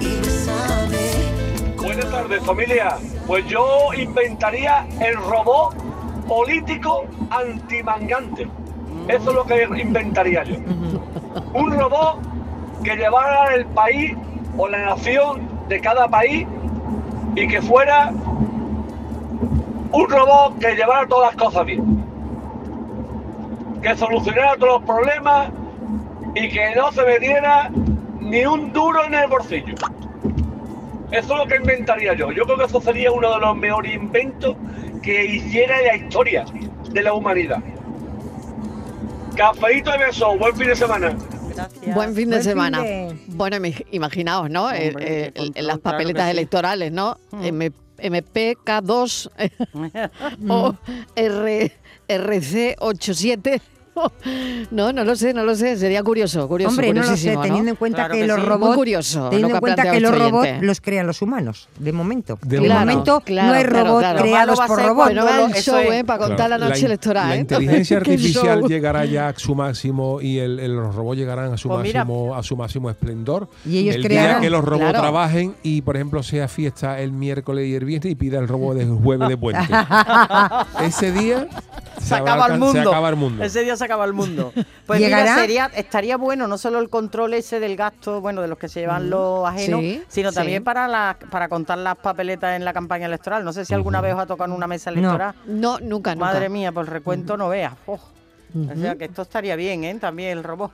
y 0.00 0.20
bésame. 0.20 1.74
Buenas 1.76 2.08
tardes 2.08 2.44
familia. 2.44 2.96
Pues 3.26 3.44
yo 3.46 3.92
inventaría 3.92 4.86
el 5.00 5.16
robot 5.16 5.74
político 6.28 7.04
antimangante. 7.30 8.46
Eso 9.08 9.30
es 9.30 9.34
lo 9.34 9.44
que 9.44 9.64
inventaría 9.80 10.44
yo. 10.44 10.54
Un 11.54 11.72
robot 11.72 12.20
que 12.84 12.94
llevara 12.94 13.56
el 13.56 13.66
país 13.66 14.16
o 14.56 14.68
la 14.68 14.78
nación 14.84 15.49
de 15.70 15.80
cada 15.80 16.08
país 16.08 16.46
y 17.36 17.46
que 17.46 17.62
fuera 17.62 18.10
un 19.92 20.10
robot 20.10 20.58
que 20.58 20.74
llevara 20.74 21.06
todas 21.06 21.32
las 21.32 21.42
cosas 21.42 21.64
bien. 21.64 22.04
Que 23.80 23.96
solucionara 23.96 24.56
todos 24.56 24.80
los 24.80 24.82
problemas 24.82 25.48
y 26.34 26.48
que 26.48 26.74
no 26.74 26.90
se 26.90 27.04
metiera 27.04 27.70
ni 28.18 28.44
un 28.44 28.72
duro 28.72 29.04
en 29.04 29.14
el 29.14 29.28
bolsillo. 29.28 29.74
Eso 31.12 31.32
es 31.32 31.38
lo 31.38 31.46
que 31.46 31.56
inventaría 31.56 32.14
yo. 32.14 32.32
Yo 32.32 32.44
creo 32.44 32.58
que 32.58 32.64
eso 32.64 32.80
sería 32.80 33.12
uno 33.12 33.32
de 33.32 33.40
los 33.40 33.56
mejores 33.56 33.94
inventos 33.94 34.56
que 35.02 35.24
hiciera 35.24 35.80
la 35.82 35.96
historia 35.96 36.44
de 36.90 37.02
la 37.02 37.12
humanidad. 37.14 37.60
Cafelito 39.36 39.92
de 39.92 39.98
beso, 39.98 40.36
buen 40.36 40.54
fin 40.56 40.66
de 40.66 40.76
semana. 40.76 41.16
Buen 41.94 42.14
fin 42.14 42.30
de 42.30 42.36
Buen 42.36 42.42
fin 42.42 42.42
semana. 42.42 42.82
de- 42.82 43.16
Bueno, 43.28 43.56
imaginaos, 43.90 44.50
¿no? 44.50 44.70
Eh, 44.72 44.88
Hombre, 44.88 45.24
eh, 45.26 45.32
control, 45.32 45.66
las 45.66 45.78
claro 45.78 45.80
papeletas 45.98 46.24
sí. 46.26 46.30
electorales, 46.30 46.92
¿no? 46.92 47.18
Mm. 47.32 47.44
M- 47.44 47.72
MPK2 47.98 49.30
o 50.48 50.74
R, 51.16 51.72
RC87. 52.08 53.60
No, 54.70 54.92
no 54.92 55.04
lo 55.04 55.16
sé, 55.16 55.34
no 55.34 55.42
lo 55.44 55.54
sé. 55.56 55.76
Sería 55.76 56.02
curioso, 56.02 56.46
curioso. 56.46 56.70
Hombre, 56.70 56.92
no 56.94 57.02
lo 57.02 57.16
sé, 57.16 57.36
teniendo 57.42 57.70
en 57.70 57.76
cuenta 57.76 57.96
Claro 58.06 58.14
que, 58.14 58.20
que 58.20 58.26
los 58.26 58.40
sí. 58.40 58.46
Robots. 58.46 58.76
curioso 58.76 59.28
Teniendo 59.30 59.54
en 59.56 59.60
cuenta 59.60 59.90
que 59.90 60.00
los 60.00 60.16
robots 60.18 60.48
los 60.60 60.80
crean 60.80 61.06
los 61.06 61.22
humanos, 61.22 61.68
de 61.78 61.92
momento. 61.92 62.38
De 62.42 62.60
De, 62.60 62.66
Claro, 62.66 62.80
momento 62.80 63.20
claro, 63.20 63.48
no 63.48 63.54
hay 63.54 63.64
robots 63.64 63.98
claro. 64.00 64.20
creados 64.22 64.60
por 64.60 64.78
ser 64.78 64.86
robots. 64.88 65.06
Bueno, 65.06 65.24
va 65.24 65.44
el 65.46 65.54
show, 65.54 65.76
es. 65.78 65.90
¿eh? 65.92 66.04
Para 66.04 66.18
contar 66.20 66.36
Claro, 66.46 66.58
la 66.58 66.68
noche 66.68 66.80
in- 66.80 66.86
electoral, 66.86 67.28
La 67.28 67.36
¿eh? 67.36 67.40
inteligencia 67.40 67.96
artificial 67.98 68.62
llegará 68.68 69.04
ya 69.06 69.28
a 69.28 69.34
su 69.38 69.54
máximo 69.54 70.20
y 70.20 70.38
el, 70.38 70.60
el- 70.60 70.76
los 70.76 70.94
robots 70.94 71.18
llegarán 71.18 71.52
a 71.52 71.56
su 71.56 71.68
Pues 71.68 71.82
mira. 71.82 72.04
máximo 72.04 72.34
a 72.36 72.42
su 72.42 72.56
máximo 72.56 72.90
esplendor. 72.90 73.48
Y 73.66 73.78
ellos 73.78 73.96
el 73.96 74.04
crearán- 74.04 74.40
día 74.40 74.40
que 74.40 74.50
los 74.50 74.64
robots 74.64 74.80
Claro. 74.90 75.00
trabajen 75.00 75.54
y 75.62 75.82
por 75.82 75.96
ejemplo 75.96 76.22
sea 76.22 76.46
fiesta 76.48 77.00
el 77.00 77.12
miércoles 77.12 77.66
y 77.66 77.74
el 77.74 77.84
viernes 77.84 78.12
y 78.12 78.14
pida 78.14 78.38
el 78.38 78.46
robot 78.48 78.76
de 78.76 78.86
jueves 78.86 79.28
de 79.28 79.36
puente. 79.36 79.62
Ese 80.82 81.12
día 81.12 81.46
Se 82.00 82.14
acaba 82.14 82.46
el 82.46 82.58
mundo. 82.58 82.72
Se 82.72 82.80
acaba 82.80 83.08
el 83.10 83.16
mundo. 83.16 83.42
Ese 83.44 83.62
día 83.62 83.76
se 83.76 83.84
acaba 83.90 84.04
el 84.04 84.12
mundo. 84.12 84.52
Pues 84.86 84.98
¿Llegará? 85.00 85.22
mira, 85.22 85.36
sería, 85.36 85.70
estaría 85.76 86.16
bueno 86.16 86.48
no 86.48 86.58
solo 86.58 86.80
el 86.80 86.88
control 86.88 87.34
ese 87.34 87.60
del 87.60 87.76
gasto, 87.76 88.20
bueno, 88.20 88.42
de 88.42 88.48
los 88.48 88.58
que 88.58 88.68
se 88.68 88.80
llevan 88.80 89.08
los 89.08 89.46
ajenos, 89.46 89.80
Sí, 89.80 90.02
sino 90.08 90.30
sí. 90.30 90.34
también 90.34 90.64
para 90.64 90.88
la, 90.88 91.16
para 91.30 91.48
contar 91.48 91.78
las 91.78 91.96
papeletas 91.96 92.56
en 92.56 92.64
la 92.64 92.72
campaña 92.72 93.06
electoral. 93.06 93.44
No 93.44 93.52
sé 93.52 93.64
si 93.64 93.72
alguna 93.72 94.00
vez 94.00 94.14
os 94.14 94.20
ha 94.20 94.26
tocado 94.26 94.50
en 94.50 94.56
una 94.56 94.66
mesa 94.66 94.90
No. 94.90 94.98
electoral. 94.98 95.34
No, 95.46 95.78
nunca, 95.78 96.14
nunca. 96.14 96.26
Madre 96.26 96.48
mía, 96.48 96.72
por 96.72 96.86
el 96.86 96.90
recuento 96.90 97.36
no 97.36 97.48
veas. 97.48 97.74
Oh. 97.86 97.94
O 97.94 98.76
sea 98.80 98.96
que 98.96 99.04
esto 99.04 99.22
estaría 99.22 99.54
bien, 99.54 99.84
¿eh? 99.84 99.96
También 100.00 100.30
el 100.36 100.42
robot. 100.42 100.72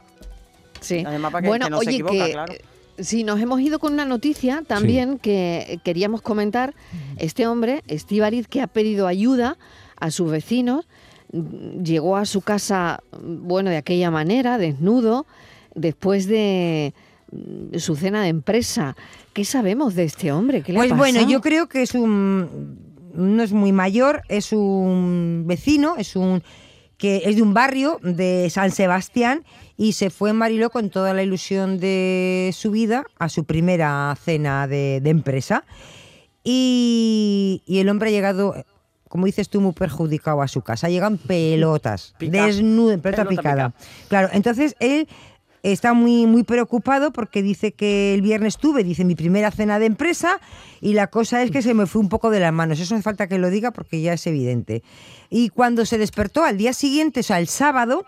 Sí. 0.80 1.04
Además, 1.06 1.30
para 1.32 1.42
que, 1.42 1.48
bueno, 1.48 1.66
que 1.66 1.70
no 1.70 1.80
se 1.80 1.88
oye, 1.88 1.96
equivoca, 1.98 2.24
que 2.26 2.32
claro. 2.32 2.54
si 2.98 3.22
nos 3.24 3.38
hemos 3.40 3.60
ido 3.60 3.78
con 3.78 3.92
una 3.92 4.06
noticia 4.06 4.62
también 4.66 5.18
que 5.18 5.78
queríamos 5.84 6.22
comentar. 6.22 6.72
Este 7.18 7.46
hombre, 7.46 7.82
Estíbaliz, 7.86 8.48
que 8.48 8.62
ha 8.62 8.66
pedido 8.66 9.06
ayuda 9.06 9.58
a 9.98 10.10
sus 10.10 10.30
vecinos, 10.30 10.86
mm, 10.86 10.88
llegó 11.32 12.16
a 12.16 12.24
su 12.24 12.40
casa, 12.40 13.02
bueno, 13.22 13.70
de 13.70 13.76
aquella 13.76 14.10
manera, 14.10 14.58
desnudo, 14.58 15.26
después 15.74 16.26
de 16.26 16.94
mm, 17.32 17.78
su 17.78 17.96
cena 17.96 18.22
de 18.22 18.28
empresa. 18.28 18.96
¿Qué 19.32 19.44
sabemos 19.44 19.94
de 19.94 20.04
este 20.04 20.32
hombre? 20.32 20.62
¿Qué 20.62 20.72
le 20.72 20.78
ha 20.78 20.82
Pues 20.82 20.96
bueno, 20.96 21.28
yo 21.28 21.40
creo 21.40 21.68
que 21.68 21.82
es 21.82 21.94
un. 21.94 22.84
No 23.14 23.42
es 23.42 23.52
muy 23.52 23.72
mayor, 23.72 24.22
es 24.28 24.52
un 24.52 25.44
vecino, 25.46 25.96
es 25.96 26.16
un. 26.16 26.42
que 26.98 27.22
es 27.24 27.36
de 27.36 27.42
un 27.42 27.54
barrio 27.54 27.98
de 28.02 28.48
San 28.50 28.70
Sebastián 28.70 29.44
y 29.76 29.92
se 29.92 30.10
fue 30.10 30.30
en 30.30 30.36
Mariló 30.36 30.70
con 30.70 30.90
toda 30.90 31.12
la 31.12 31.22
ilusión 31.22 31.78
de 31.78 32.50
su 32.54 32.70
vida 32.70 33.04
a 33.18 33.28
su 33.28 33.44
primera 33.44 34.16
cena 34.22 34.66
de, 34.66 35.00
de 35.02 35.10
empresa. 35.10 35.64
Y, 36.44 37.62
y 37.66 37.78
el 37.78 37.88
hombre 37.88 38.08
ha 38.08 38.12
llegado, 38.12 38.54
como 39.08 39.26
dices 39.26 39.48
tú, 39.48 39.60
muy 39.60 39.72
perjudicado 39.72 40.42
a 40.42 40.48
su 40.48 40.62
casa. 40.62 40.88
Llega 40.88 41.06
en 41.06 41.18
pelotas, 41.18 42.14
desnudo, 42.18 42.92
en 42.92 43.00
pelota, 43.00 43.24
Pelota 43.24 43.42
picada. 43.42 43.74
Claro, 44.08 44.28
entonces 44.32 44.74
él 44.80 45.08
está 45.72 45.94
muy, 45.94 46.26
muy 46.26 46.44
preocupado 46.44 47.12
porque 47.12 47.42
dice 47.42 47.72
que 47.72 48.14
el 48.14 48.22
viernes 48.22 48.56
tuve, 48.56 48.84
dice, 48.84 49.04
mi 49.04 49.14
primera 49.14 49.50
cena 49.50 49.78
de 49.78 49.86
empresa 49.86 50.40
y 50.80 50.92
la 50.92 51.08
cosa 51.08 51.42
es 51.42 51.50
que 51.50 51.62
se 51.62 51.74
me 51.74 51.86
fue 51.86 52.00
un 52.00 52.08
poco 52.08 52.30
de 52.30 52.40
las 52.40 52.52
manos. 52.52 52.78
Eso 52.78 52.94
hace 52.94 53.02
falta 53.02 53.26
que 53.26 53.38
lo 53.38 53.50
diga 53.50 53.72
porque 53.72 54.00
ya 54.00 54.12
es 54.12 54.26
evidente. 54.26 54.82
Y 55.28 55.48
cuando 55.48 55.84
se 55.84 55.98
despertó 55.98 56.44
al 56.44 56.56
día 56.56 56.72
siguiente, 56.72 57.20
o 57.20 57.22
sea, 57.22 57.40
el 57.40 57.48
sábado, 57.48 58.04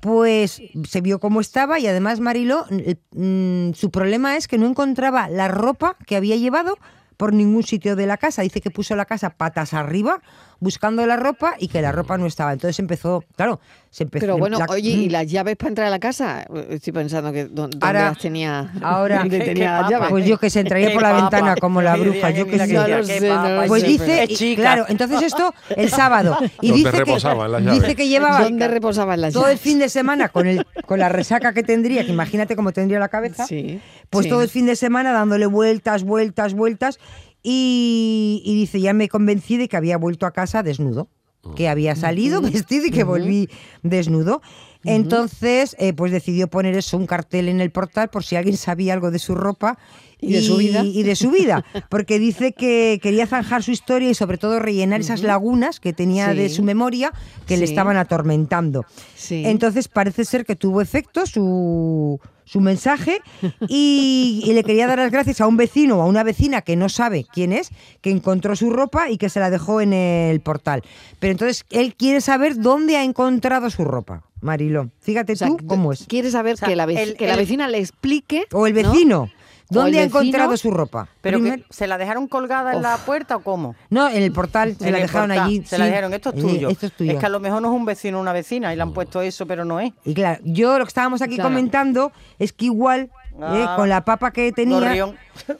pues 0.00 0.60
se 0.88 1.00
vio 1.00 1.20
cómo 1.20 1.40
estaba 1.40 1.78
y 1.78 1.86
además 1.86 2.20
Mariló, 2.20 2.66
mm, 3.12 3.72
su 3.72 3.90
problema 3.90 4.36
es 4.36 4.48
que 4.48 4.58
no 4.58 4.66
encontraba 4.66 5.28
la 5.28 5.48
ropa 5.48 5.96
que 6.06 6.16
había 6.16 6.36
llevado 6.36 6.78
por 7.20 7.34
ningún 7.34 7.64
sitio 7.64 7.96
de 7.96 8.06
la 8.06 8.16
casa. 8.16 8.40
Dice 8.40 8.62
que 8.62 8.70
puso 8.70 8.96
la 8.96 9.04
casa 9.04 9.28
patas 9.28 9.74
arriba 9.74 10.22
buscando 10.60 11.04
la 11.06 11.16
ropa 11.16 11.54
y 11.58 11.68
que 11.68 11.82
la 11.82 11.90
ropa 11.92 12.16
no 12.18 12.26
estaba. 12.26 12.52
Entonces 12.52 12.78
empezó, 12.78 13.24
claro, 13.36 13.60
se 13.90 14.04
empezó. 14.04 14.20
Pero 14.20 14.38
bueno, 14.38 14.58
la- 14.58 14.66
oye, 14.68 14.90
¿y 14.90 15.08
las 15.08 15.26
llaves 15.26 15.56
para 15.56 15.68
entrar 15.70 15.86
a 15.88 15.90
la 15.90 15.98
casa? 15.98 16.44
Estoy 16.68 16.92
pensando 16.92 17.32
que 17.32 17.46
dó- 17.46 17.62
dónde 17.68 17.78
Ahora- 17.80 18.08
las 18.10 18.18
tenía. 18.18 18.70
ahora- 18.82 19.18
¿Dónde 19.20 19.38
Qué- 19.38 19.44
tenía 19.46 19.54
qué 19.54 19.64
las 19.70 19.80
papa. 19.82 19.90
llaves? 19.90 20.08
Pues 20.10 20.26
yo 20.26 20.38
que 20.38 20.50
se 20.50 20.60
entraría 20.60 20.92
por 20.92 21.02
la 21.02 21.12
ventana 21.14 21.56
como 21.56 21.82
la 21.82 21.96
bruja, 21.96 22.30
yo 22.30 22.46
que 22.46 22.58
sé. 22.58 22.72
No 22.74 23.04
sé, 23.04 23.20
no 23.28 23.62
Pues 23.66 23.82
dice, 23.84 24.26
y- 24.28 24.56
claro, 24.56 24.84
entonces 24.88 25.22
esto 25.22 25.52
el 25.76 25.88
sábado. 25.90 26.36
Y 26.60 26.68
¿Dónde 26.68 26.76
dice 26.84 26.90
que, 26.92 26.98
reposaban 26.98 27.50
las 27.52 27.62
llaves? 27.62 27.80
dice 27.80 27.96
que 27.96 28.08
llevaba 28.08 28.42
¿Dónde 28.42 28.68
reposaban 28.68 29.20
las 29.20 29.32
todo 29.34 29.48
el 29.48 29.58
fin 29.58 29.78
de 29.78 29.88
semana 29.88 30.28
con, 30.28 30.46
el, 30.46 30.64
con 30.86 30.98
la 30.98 31.08
resaca 31.08 31.52
que 31.52 31.62
tendría, 31.62 32.04
que 32.04 32.12
imagínate 32.12 32.54
cómo 32.54 32.72
tendría 32.72 32.98
la 32.98 33.08
cabeza, 33.08 33.46
Sí, 33.46 33.80
pues 34.10 34.24
sí. 34.24 34.30
todo 34.30 34.42
el 34.42 34.48
fin 34.48 34.66
de 34.66 34.76
semana 34.76 35.12
dándole 35.12 35.46
vueltas, 35.46 36.04
vueltas, 36.04 36.52
vueltas. 36.54 36.98
Y, 37.42 38.42
y 38.44 38.54
dice, 38.54 38.80
ya 38.80 38.92
me 38.92 39.08
convencí 39.08 39.56
de 39.56 39.68
que 39.68 39.76
había 39.76 39.96
vuelto 39.96 40.26
a 40.26 40.32
casa 40.32 40.62
desnudo. 40.62 41.08
que 41.56 41.68
había 41.68 41.96
salido 41.96 42.42
vestido 42.42 42.86
y 42.86 42.90
que 42.90 43.04
volví 43.04 43.48
desnudo. 43.82 44.42
Entonces, 44.84 45.76
eh, 45.78 45.92
pues 45.92 46.10
decidió 46.10 46.48
poner 46.48 46.74
eso, 46.74 46.96
un 46.96 47.06
cartel 47.06 47.48
en 47.48 47.60
el 47.60 47.70
portal 47.70 48.08
por 48.08 48.24
si 48.24 48.36
alguien 48.36 48.56
sabía 48.56 48.94
algo 48.94 49.10
de 49.10 49.18
su 49.18 49.34
ropa. 49.34 49.78
¿Y 50.22 50.32
de 50.32 50.42
su 50.42 50.58
vida? 50.58 50.84
y 50.84 51.02
de 51.02 51.16
su 51.16 51.30
vida, 51.30 51.64
porque 51.88 52.18
dice 52.18 52.52
que 52.52 52.98
quería 53.02 53.26
zanjar 53.26 53.62
su 53.62 53.70
historia 53.70 54.10
y 54.10 54.14
sobre 54.14 54.36
todo 54.36 54.58
rellenar 54.58 55.00
esas 55.00 55.22
lagunas 55.22 55.80
que 55.80 55.94
tenía 55.94 56.34
de 56.34 56.50
su 56.50 56.62
memoria 56.62 57.10
que 57.46 57.56
le 57.56 57.64
estaban 57.64 57.96
atormentando. 57.96 58.84
Sí. 59.16 59.44
Entonces 59.46 59.88
parece 59.88 60.26
ser 60.26 60.44
que 60.44 60.56
tuvo 60.56 60.82
efecto 60.82 61.24
su, 61.24 62.20
su 62.50 62.60
mensaje 62.60 63.20
y, 63.68 64.42
y 64.44 64.52
le 64.54 64.64
quería 64.64 64.86
dar 64.88 64.98
las 64.98 65.12
gracias 65.12 65.40
a 65.40 65.46
un 65.46 65.56
vecino 65.56 65.98
o 65.98 66.02
a 66.02 66.06
una 66.06 66.24
vecina 66.24 66.62
que 66.62 66.74
no 66.74 66.88
sabe 66.88 67.24
quién 67.32 67.52
es, 67.52 67.70
que 68.00 68.10
encontró 68.10 68.56
su 68.56 68.70
ropa 68.70 69.08
y 69.08 69.18
que 69.18 69.28
se 69.28 69.38
la 69.38 69.50
dejó 69.50 69.80
en 69.80 69.92
el 69.92 70.40
portal. 70.40 70.82
Pero 71.20 71.30
entonces 71.30 71.64
él 71.70 71.94
quiere 71.94 72.20
saber 72.20 72.56
dónde 72.56 72.96
ha 72.96 73.04
encontrado 73.04 73.70
su 73.70 73.84
ropa. 73.84 74.24
Marilo, 74.40 74.90
fíjate 75.00 75.36
tú 75.36 75.58
cómo 75.66 75.92
es. 75.92 76.06
Quiere 76.08 76.30
saber 76.30 76.56
que, 76.56 76.74
la, 76.74 76.86
vec- 76.86 76.98
el- 76.98 77.14
que 77.16 77.26
la 77.26 77.34
el- 77.34 77.38
vecina 77.40 77.68
le 77.68 77.78
explique. 77.78 78.46
O 78.52 78.66
el 78.66 78.74
¿no? 78.74 78.90
vecino. 78.90 79.30
¿Dónde 79.70 80.00
ha 80.00 80.02
encontrado 80.02 80.56
su 80.56 80.70
ropa? 80.70 81.08
¿Pero 81.20 81.40
que 81.42 81.64
se 81.70 81.86
la 81.86 81.96
dejaron 81.96 82.26
colgada 82.28 82.74
en 82.74 82.82
la 82.82 82.96
puerta 82.98 83.36
o 83.36 83.40
cómo? 83.40 83.74
No, 83.88 84.08
en 84.08 84.22
el 84.22 84.32
portal, 84.32 84.76
se 84.78 84.86
En 84.86 84.92
la 84.92 84.98
dejaron 84.98 85.28
portal, 85.28 85.46
allí. 85.46 85.62
Se 85.64 85.78
la 85.78 85.86
dijeron, 85.86 86.12
esto 86.12 86.30
es 86.30 86.36
Eh, 86.36 86.40
tuyo. 86.40 86.68
Esto 86.68 86.86
es 86.86 86.92
tuyo. 86.92 87.18
que 87.18 87.26
a 87.26 87.28
lo 87.28 87.40
mejor 87.40 87.62
no 87.62 87.68
es 87.68 87.74
un 87.74 87.84
vecino 87.84 88.18
o 88.18 88.20
una 88.20 88.32
vecina 88.32 88.72
y 88.72 88.76
le 88.76 88.82
han 88.82 88.92
puesto 88.92 89.22
eso, 89.22 89.46
pero 89.46 89.64
no 89.64 89.80
es. 89.80 89.92
Y 90.04 90.12
claro, 90.14 90.40
yo 90.44 90.78
lo 90.78 90.84
que 90.84 90.88
estábamos 90.88 91.22
aquí 91.22 91.36
Claro. 91.36 91.50
comentando 91.50 92.12
es 92.38 92.52
que 92.52 92.66
igual, 92.66 93.02
eh, 93.02 93.38
Ah, 93.42 93.74
con 93.76 93.88
la 93.88 94.04
papa 94.04 94.32
que 94.32 94.52
tenía, 94.52 94.92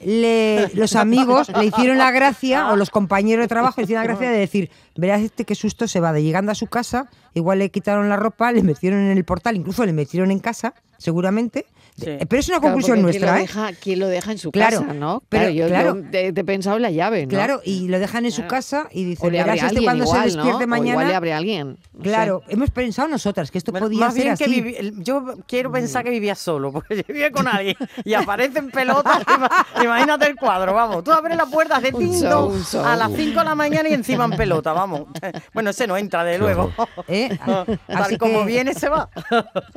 le- 0.01 0.69
los 0.75 0.95
amigos 0.95 1.49
le 1.49 1.65
hicieron 1.65 1.97
la 1.97 2.11
gracia, 2.11 2.71
o 2.71 2.75
los 2.75 2.89
compañeros 2.89 3.43
de 3.43 3.47
trabajo 3.47 3.75
le 3.77 3.83
hicieron 3.85 4.03
la 4.03 4.07
gracia 4.07 4.29
de 4.29 4.37
decir, 4.37 4.69
verás 4.95 5.21
este 5.21 5.45
qué 5.45 5.55
susto 5.55 5.87
se 5.87 5.99
va 5.99 6.13
de 6.13 6.21
llegando 6.23 6.51
a 6.51 6.55
su 6.55 6.67
casa, 6.67 7.07
igual 7.33 7.59
le 7.59 7.71
quitaron 7.71 8.09
la 8.09 8.17
ropa, 8.17 8.51
le 8.51 8.61
metieron 8.63 8.99
en 8.99 9.17
el 9.17 9.23
portal, 9.25 9.55
incluso 9.55 9.85
le 9.85 9.93
metieron 9.93 10.31
en 10.31 10.39
casa, 10.39 10.73
seguramente. 10.97 11.65
Eh, 12.03 12.25
Pero 12.27 12.39
es 12.39 12.47
una 12.47 12.59
Claro, 12.59 12.61
conclusión 12.73 12.95
¿quién 12.97 13.01
nuestra, 13.03 13.31
lo 13.31 13.37
¿eh? 13.37 13.41
deja- 13.41 13.69
¿Quién 13.73 13.99
lo 13.99 14.07
deja 14.07 14.31
en 14.31 14.37
su 14.37 14.51
Claro, 14.51 14.79
casa, 14.81 14.93
no? 14.93 15.21
pero- 15.29 15.43
Claro, 15.43 15.55
yo, 15.55 15.67
claro. 15.67 15.95
yo 15.97 16.09
te, 16.09 16.33
te 16.33 16.41
he 16.41 16.43
pensado 16.43 16.77
en 16.77 16.81
la 16.81 16.89
llave, 16.91 17.23
¿no? 17.25 17.29
Claro, 17.29 17.61
y 17.63 17.87
lo 17.89 17.99
dejan 17.99 18.25
en 18.25 18.31
su 18.31 18.47
casa 18.47 18.87
y 18.91 19.03
dice, 19.03 19.25
O 19.25 19.29
le 19.29 19.39
abre 19.39 19.51
verás 19.51 19.65
este 19.65 19.67
alguien 19.77 19.83
cuando 19.85 20.03
igual, 20.05 20.19
se 20.19 20.25
despierte 20.37 20.59
¿no? 20.59 20.65
O 20.65 20.67
mañana. 20.67 20.89
igual 20.91 21.07
le 21.09 21.15
abre 21.15 21.33
alguien. 21.33 21.77
no 21.93 22.01
Claro, 22.03 22.41
sé. 22.47 22.53
hemos 22.53 22.71
pensado 22.71 23.07
nosotras 23.07 23.51
que 23.51 23.57
esto 23.59 23.71
podía 23.73 23.99
Más 23.99 24.13
ser 24.13 24.23
bien 24.23 24.33
así. 24.33 24.43
que 24.45 24.49
vivi- 24.49 24.75
el- 24.79 25.03
yo 25.03 25.35
quiero 25.47 25.71
pensar 25.71 26.03
que 26.03 26.09
vivía 26.09 26.33
solo, 26.35 26.71
porque 26.71 26.95
yo 26.97 27.03
vivía 27.07 27.31
con 27.31 27.47
alguien 27.47 27.75
y 28.03 28.13
aparece 28.13 28.59
en 28.59 28.71
pelota. 28.71 29.21
ima- 29.27 29.83
Imagínate 29.83 30.27
el 30.27 30.35
cuadro, 30.35 30.73
vamos. 30.73 31.03
Tú 31.03 31.11
abres 31.11 31.37
la 31.37 31.45
puerta 31.45 31.79
de 31.79 31.91
tinto 31.91 32.51
a 32.83 32.95
las 32.95 33.11
5 33.13 33.39
de 33.39 33.45
la 33.45 33.55
mañana 33.55 33.89
y 33.89 33.93
encima 33.93 34.25
en 34.25 34.31
pelota, 34.31 34.73
vamos. 34.73 35.03
Bueno, 35.53 35.69
ese 35.71 35.85
no 35.87 35.97
entra, 35.97 36.23
de 36.23 36.37
luego. 36.39 36.71
¿Eh? 37.07 37.29
Tal 37.45 37.79
Así 37.89 38.17
como 38.17 38.39
que- 38.39 38.45
viene, 38.45 38.73
se 38.73 38.89
va. 38.89 39.09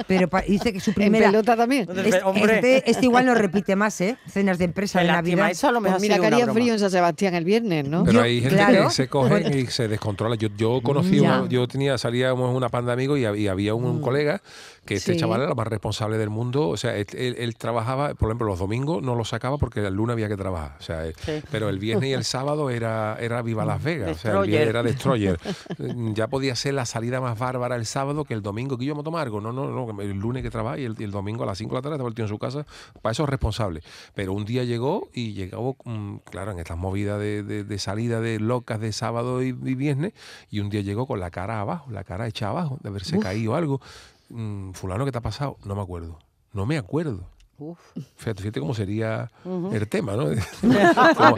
Pero 0.06 0.28
dice 0.46 0.72
que 0.72 0.80
su 0.80 0.92
primera. 0.94 1.26
pelota 1.30 1.56
también? 1.56 1.86
Es- 2.08 2.22
Hombre. 2.24 2.54
este, 2.56 2.90
este 2.90 3.04
igual 3.04 3.26
no 3.26 3.34
repite 3.34 3.76
más, 3.76 4.00
¿eh? 4.00 4.16
Cenas 4.28 4.58
de 4.58 4.64
empresa 4.66 5.00
de 5.00 5.06
Navidad. 5.08 5.50
eso 5.50 5.68
a 5.68 5.72
lo 5.72 5.80
mejor 5.80 5.96
Pues 5.98 6.02
mira 6.02 6.18
que 6.18 6.26
haría 6.26 6.44
broma. 6.44 6.52
frío 6.60 6.72
en 6.72 6.78
San 6.78 6.90
Sebastián 6.90 7.34
el 7.34 7.44
viernes, 7.44 7.88
¿no? 7.88 8.04
Pero 8.04 8.20
hay 8.22 8.40
gente 8.40 8.56
claro. 8.56 8.84
que 8.88 8.90
se 8.94 9.08
coge 9.08 9.58
y 9.58 9.66
se 9.66 9.88
descontrola. 9.88 10.36
Yo, 10.36 10.48
yo 10.56 10.80
conocí, 10.82 11.20
una- 11.20 11.46
yo 11.48 11.66
tenía, 11.68 11.96
salíamos 11.98 12.54
una 12.54 12.68
panda 12.68 12.88
de 12.94 12.94
amigos 12.94 13.18
y, 13.18 13.22
hab- 13.22 13.38
y 13.38 13.48
había 13.48 13.74
un, 13.74 13.84
un 13.84 14.00
colega 14.00 14.42
que 14.84 14.94
este 14.94 15.14
Sí. 15.14 15.18
chaval 15.20 15.40
era 15.42 15.50
el 15.50 15.56
más 15.56 15.66
responsable 15.66 16.18
del 16.18 16.30
mundo. 16.30 16.68
O 16.68 16.76
sea, 16.76 16.96
él, 16.96 17.06
él- 17.14 17.36
él 17.38 17.56
trabajaba, 17.56 18.14
por 18.14 18.28
ejemplo, 18.28 18.46
los 18.46 18.58
domingos 18.58 19.02
no 19.02 19.14
lo 19.14 19.24
sacaba 19.24 19.58
porque 19.58 19.80
el 19.80 19.94
lunes 19.94 20.14
había 20.14 20.28
que 20.28 20.36
trabajar. 20.36 20.76
O 20.78 20.82
sea, 20.82 21.06
eh, 21.06 21.14
Sí. 21.24 21.42
pero 21.50 21.68
el 21.68 21.78
viernes 21.78 22.10
y 22.10 22.12
el 22.12 22.24
sábado 22.24 22.70
era, 22.70 23.16
era 23.20 23.42
Viva 23.42 23.64
Las 23.64 23.82
Vegas. 23.82 24.16
O 24.16 24.20
sea, 24.20 24.30
el 24.32 24.36
Destroyer. 24.36 24.50
viernes 24.50 24.68
era 24.68 24.82
Destroyer. 24.82 25.38
Ya 26.14 26.28
podía 26.28 26.54
ser 26.56 26.74
la 26.74 26.86
salida 26.86 27.20
más 27.20 27.38
bárbara 27.38 27.76
el 27.76 27.86
sábado 27.86 28.24
que 28.24 28.34
el 28.34 28.42
domingo 28.42 28.76
que 28.78 28.84
yo 28.84 28.94
me 28.94 29.02
tomar 29.02 29.22
algo. 29.26 29.40
No, 29.40 29.52
no, 29.52 29.68
no. 29.68 30.00
El 30.00 30.12
lunes 30.18 30.42
que 30.42 30.50
trabaja 30.50 30.78
y 30.78 30.84
el, 30.84 31.10
domingo 31.10 31.42
a 31.44 31.46
las 31.46 31.58
5 31.58 31.70
de 31.70 31.78
la 31.78 31.82
tarde 31.82 31.94
estaba 31.96 32.08
el 32.08 32.14
tío 32.14 32.24
en 32.24 32.28
su 32.28 32.38
casa. 32.38 32.66
Para 33.02 33.12
eso 33.12 33.24
es 33.24 33.28
responsable. 33.28 33.82
Pero 34.14 34.32
un 34.32 34.44
día 34.44 34.64
llegó 34.64 35.08
y 35.12 35.32
llegó, 35.32 35.76
mm, 35.84 36.16
claro, 36.30 36.52
en 36.52 36.58
estas 36.58 36.76
movidas 36.78 37.18
de, 37.20 37.42
de- 37.42 37.64
de 37.64 37.78
salida 37.78 38.20
de 38.20 38.38
locas 38.40 38.80
de 38.80 38.92
sábado 38.92 39.42
y, 39.42 39.48
y 39.48 39.74
viernes. 39.74 40.12
Y 40.50 40.60
un 40.60 40.70
día 40.70 40.80
llegó 40.82 41.06
con 41.06 41.20
la 41.20 41.30
cara 41.30 41.60
abajo, 41.60 41.90
la 41.90 42.04
cara 42.04 42.26
hecha 42.26 42.48
abajo, 42.48 42.78
de 42.82 42.88
haberse 42.90 43.16
Uf. 43.18 43.22
caído 43.22 43.54
algo. 43.54 43.80
Mm, 44.28 44.72
fulano, 44.72 45.04
¿qué 45.04 45.12
te 45.12 45.18
ha 45.18 45.22
pasado? 45.22 45.56
No 45.64 45.74
me 45.74 45.82
acuerdo. 45.82 46.18
No 46.52 46.66
me 46.66 46.76
acuerdo. 46.78 47.20
Uf. 47.56 47.78
Fíjate, 48.16 48.42
fíjate 48.42 48.58
cómo 48.58 48.74
sería 48.74 49.30
el 49.72 49.86
tema, 49.88 50.14
¿no? 50.16 50.24
Como, 51.16 51.36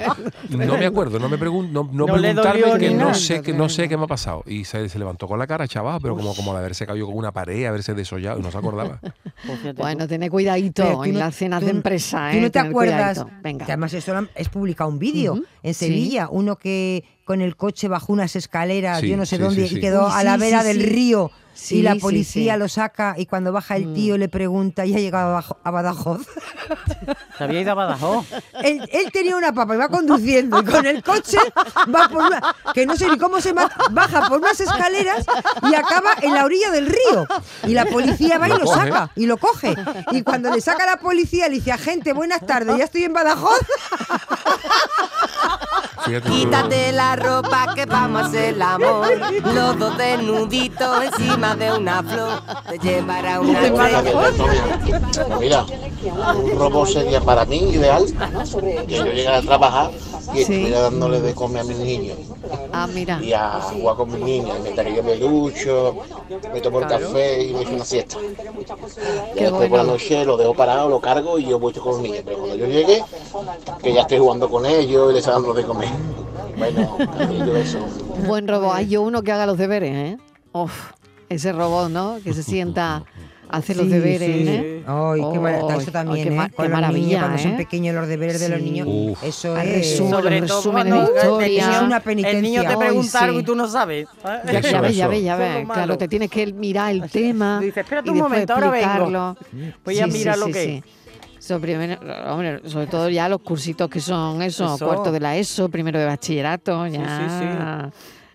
no 0.66 0.78
me 0.78 0.86
acuerdo, 0.86 1.18
no 1.18 1.28
me 1.28 1.36
pregunto, 1.36 1.70
no, 1.84 2.06
no 2.06 2.06
preguntarme 2.14 2.78
que 2.78 2.90
no 2.94 3.12
sé 3.12 3.42
que 3.42 3.52
no 3.52 3.68
sé 3.68 3.86
qué 3.86 3.98
me 3.98 4.04
ha 4.04 4.06
pasado. 4.06 4.42
Y 4.46 4.64
se, 4.64 4.88
se 4.88 4.98
levantó 4.98 5.28
con 5.28 5.38
la 5.38 5.46
cara 5.46 5.68
chaval, 5.68 5.98
pero 6.00 6.16
como, 6.16 6.34
como 6.34 6.52
de 6.54 6.58
haberse 6.60 6.86
caído 6.86 7.04
con 7.06 7.16
una 7.18 7.32
pared, 7.32 7.66
haberse 7.66 7.92
desollado 7.92 8.38
y 8.38 8.42
no 8.42 8.50
se 8.50 8.56
acordaba. 8.58 8.98
Bueno, 9.76 10.08
ten 10.08 10.26
cuidadito 10.30 10.82
tú 10.90 11.04
en 11.04 11.12
no- 11.12 11.18
las 11.20 11.34
cenas 11.36 11.60
tú- 11.60 11.66
de 11.66 11.72
empresa, 11.72 12.30
¿Tú 12.32 12.38
¿eh? 12.38 12.40
no 12.40 12.46
te 12.46 12.52
Tener 12.58 12.70
acuerdas? 12.70 13.26
Venga. 13.42 13.66
Que 13.66 13.72
además 13.72 13.92
eso 13.92 14.14
es 14.34 14.48
publicado 14.48 14.88
un 14.88 14.98
vídeo 14.98 15.36
en 15.62 15.74
Sí. 15.74 15.86
Sevilla, 15.86 16.28
uno 16.30 16.56
que 16.56 17.04
con 17.26 17.42
el 17.42 17.56
coche 17.56 17.88
bajó 17.88 18.12
unas 18.14 18.36
escaleras, 18.36 19.00
Sí, 19.00 19.08
yo 19.08 19.16
no 19.18 19.26
sé 19.26 19.36
sí, 19.36 19.42
dónde, 19.42 19.62
sí, 19.64 19.68
sí. 19.68 19.76
y 19.76 19.80
quedó 19.80 20.06
Uy, 20.06 20.12
a 20.14 20.24
la 20.24 20.36
vera 20.38 20.62
sí, 20.62 20.68
del 20.68 20.80
sí. 20.80 20.86
río. 20.86 21.30
Sí, 21.54 21.76
y 21.78 21.82
la 21.82 21.94
policía 21.96 22.52
sí. 22.52 22.58
lo 22.58 22.68
saca 22.68 23.14
y 23.16 23.24
cuando 23.24 23.50
baja 23.50 23.76
el 23.76 23.86
Mm. 23.86 23.94
tío 23.94 24.18
le 24.18 24.28
pregunta, 24.28 24.84
¿ya 24.84 24.96
ha 24.96 25.00
llegado 25.00 25.30
a 25.30 25.40
Bajo- 25.40 25.56
a 25.64 25.70
Badajoz? 25.70 26.26
Se 27.38 27.44
había 27.44 27.62
ido 27.62 27.70
a 27.72 27.74
Badajoz. 27.74 28.26
él, 28.62 28.86
él 28.92 29.10
tenía 29.10 29.34
una 29.36 29.54
papa 29.54 29.74
y 29.74 29.78
va 29.78 29.88
conduciendo 29.88 30.60
y 30.60 30.64
con 30.66 30.84
el 30.84 31.02
coche 31.02 31.38
va 31.94 32.10
por 32.10 32.26
una, 32.26 32.54
que 32.74 32.84
no 32.84 32.94
sé 32.94 33.08
ni 33.08 33.16
cómo 33.16 33.40
se 33.40 33.54
mata, 33.54 33.74
baja 33.90 34.28
por 34.28 34.38
unas 34.38 34.60
escaleras 34.60 35.24
y 35.62 35.74
acaba 35.74 36.10
en 36.20 36.34
la 36.34 36.44
orilla 36.44 36.70
del 36.70 36.88
río. 36.88 37.26
Y 37.66 37.72
la 37.72 37.86
policía 37.86 38.36
va 38.38 38.48
y 38.48 38.50
Lo 38.50 38.58
lo 38.58 38.64
coge. 38.66 38.78
saca 38.90 39.10
y 39.16 39.24
lo 39.24 39.36
coge. 39.38 39.74
Y 40.12 40.20
cuando 40.22 40.54
le 40.54 40.60
saca 40.60 40.84
la 40.84 40.98
policía 40.98 41.48
le 41.48 41.54
dice, 41.54 41.72
agente, 41.72 42.12
buenas 42.12 42.44
tardes, 42.46 42.76
ya 42.76 42.84
estoy 42.84 43.04
en 43.04 43.14
Badajoz. 43.14 43.60
Fíjate 46.06 46.28
tú. 46.28 46.34
Quítate 46.34 46.92
la 46.92 47.16
ropa 47.16 47.74
que 47.74 47.84
vamos 47.86 48.22
a 48.22 48.26
hacer 48.26 48.54
el 48.54 48.62
amor. 48.62 49.08
Los 49.54 49.78
dos 49.78 49.98
desnuditos 49.98 51.04
encima 51.04 51.54
de 51.56 51.72
una 51.72 52.02
flor. 52.02 52.40
Te 52.68 52.78
llevará 52.78 53.40
una 53.40 53.66
estrella. 53.66 54.02
Mira, 55.40 55.66
un 56.34 56.50
robo 56.58 56.86
sería 56.86 57.20
para 57.20 57.44
mí 57.44 57.58
ideal 57.58 58.04
que 58.86 58.94
yo 58.94 59.04
llegara 59.06 59.38
a 59.38 59.42
trabajar 59.42 59.90
y 60.34 60.40
estuviera 60.40 60.80
dándole 60.82 61.20
de 61.20 61.34
comer 61.34 61.60
a 61.60 61.64
mis 61.64 61.78
niños 61.78 62.18
Ah, 62.72 62.86
mira. 62.92 63.18
y 63.22 63.32
a 63.32 63.60
jugar 63.60 63.96
con 63.96 64.12
mis 64.12 64.20
niños. 64.20 64.56
Mientras 64.62 64.86
que 64.86 64.94
yo 64.94 65.02
me 65.02 65.16
ducho, 65.16 65.96
me 66.52 66.60
tomo 66.60 66.80
el 66.80 66.86
café 66.86 67.42
y 67.44 67.54
me 67.54 67.62
echo 67.62 67.72
una 67.74 67.84
siesta. 67.84 68.16
Ya 69.34 69.42
después 69.42 69.68
por 69.68 69.78
la 69.78 69.84
noche 69.84 70.24
lo 70.24 70.36
dejo 70.36 70.54
parado, 70.54 70.88
lo 70.88 71.00
cargo 71.00 71.38
y 71.38 71.46
yo 71.46 71.58
voy 71.58 71.72
con 71.72 71.92
los 71.92 72.00
niños. 72.00 72.22
Pero 72.24 72.38
cuando 72.38 72.56
yo 72.56 72.66
llegue, 72.66 73.02
que 73.82 73.92
ya 73.92 74.02
estoy 74.02 74.18
jugando 74.18 74.48
con 74.48 74.66
ellos 74.66 75.10
y 75.10 75.14
les 75.14 75.26
dando 75.26 75.52
de 75.54 75.64
comer. 75.64 75.88
Bueno, 76.56 76.98
yo 77.46 77.56
eso. 77.56 77.78
Buen 78.26 78.48
robot. 78.48 78.72
Hay 78.74 78.88
yo 78.88 79.02
uno 79.02 79.22
que 79.22 79.32
haga 79.32 79.46
los 79.46 79.58
deberes, 79.58 79.92
¿eh? 79.92 80.16
Uf, 80.52 80.92
ese 81.28 81.52
robot, 81.52 81.90
¿no? 81.90 82.18
Que 82.24 82.32
se 82.32 82.42
sienta 82.42 83.04
a 83.48 83.58
hacer 83.58 83.76
los 83.76 83.86
Sí, 83.86 83.92
deberes, 83.92 84.28
sí. 84.28 84.48
¿eh? 84.48 84.82
Ay, 84.86 85.20
qué, 85.32 85.38
mara- 85.38 85.60
Ay, 85.70 85.78
eso 85.78 85.90
también, 85.92 86.28
qué, 86.28 86.34
¿eh? 86.34 86.38
Con 86.38 86.48
qué 86.48 86.62
los 86.62 86.70
maravilla, 86.70 87.06
niños, 87.06 87.20
cuando 87.20 87.38
¿eh? 87.38 87.42
son 87.42 87.56
pequeños 87.56 87.94
los 87.94 88.08
deberes 88.08 88.40
de 88.40 88.48
los 88.48 88.58
Sí. 88.58 88.64
niños, 88.64 88.88
Uf. 88.90 89.22
eso 89.22 89.56
es... 89.56 89.64
resumen, 89.76 90.10
Sobre 90.12 90.40
los 90.40 90.48
todo 90.50 90.72
cuando 90.72 91.02
historia. 91.02 91.70
Es 91.76 91.82
una 91.82 91.96
El 91.98 92.16
niño 92.16 92.22
penitencia. 92.24 92.60
te 92.62 92.66
Ay, 92.68 92.76
pregunta 92.78 93.20
algo 93.20 93.38
y 93.38 93.40
sí. 93.42 93.46
tú 93.46 93.54
no 93.54 93.68
sabes. 93.68 94.08
Ya, 94.24 94.58
Eso, 94.58 94.68
ya 94.70 94.80
ves, 94.80 94.96
ya 94.96 95.06
ves, 95.08 95.22
ya 95.24 95.36
ves. 95.36 95.66
Claro, 95.72 95.98
te 95.98 96.08
tienes 96.08 96.30
que 96.30 96.52
mirar 96.52 96.90
el 96.92 97.10
tema. 97.10 97.60
Dice, 97.60 97.80
espérate 97.80 98.08
y 98.08 98.10
un 98.12 98.16
después 98.16 98.32
momento, 98.32 98.52
ahora 98.54 98.70
vengo. 98.70 98.84
explicarlo. 98.84 99.36
Voy 99.84 100.00
a 100.00 100.06
Sí, 100.06 100.10
mirar 100.12 100.34
sí, 100.34 100.40
lo 100.40 100.46
sí, 100.46 100.52
que 100.52 100.82
Sobre, 101.46 101.76
primero- 101.76 102.00
hombre, 102.32 102.60
sobre 102.68 102.86
todo 102.88 103.08
ya 103.08 103.28
los 103.28 103.40
cursitos 103.40 103.88
que 103.88 104.00
son 104.00 104.42
eso, 104.42 104.74
Eso. 104.74 104.84
cuarto 104.84 105.12
de 105.12 105.20
la 105.20 105.36
ESO, 105.36 105.68
primero 105.68 105.98
de 105.98 106.04
bachillerato, 106.06 106.86
ya. 106.88 107.90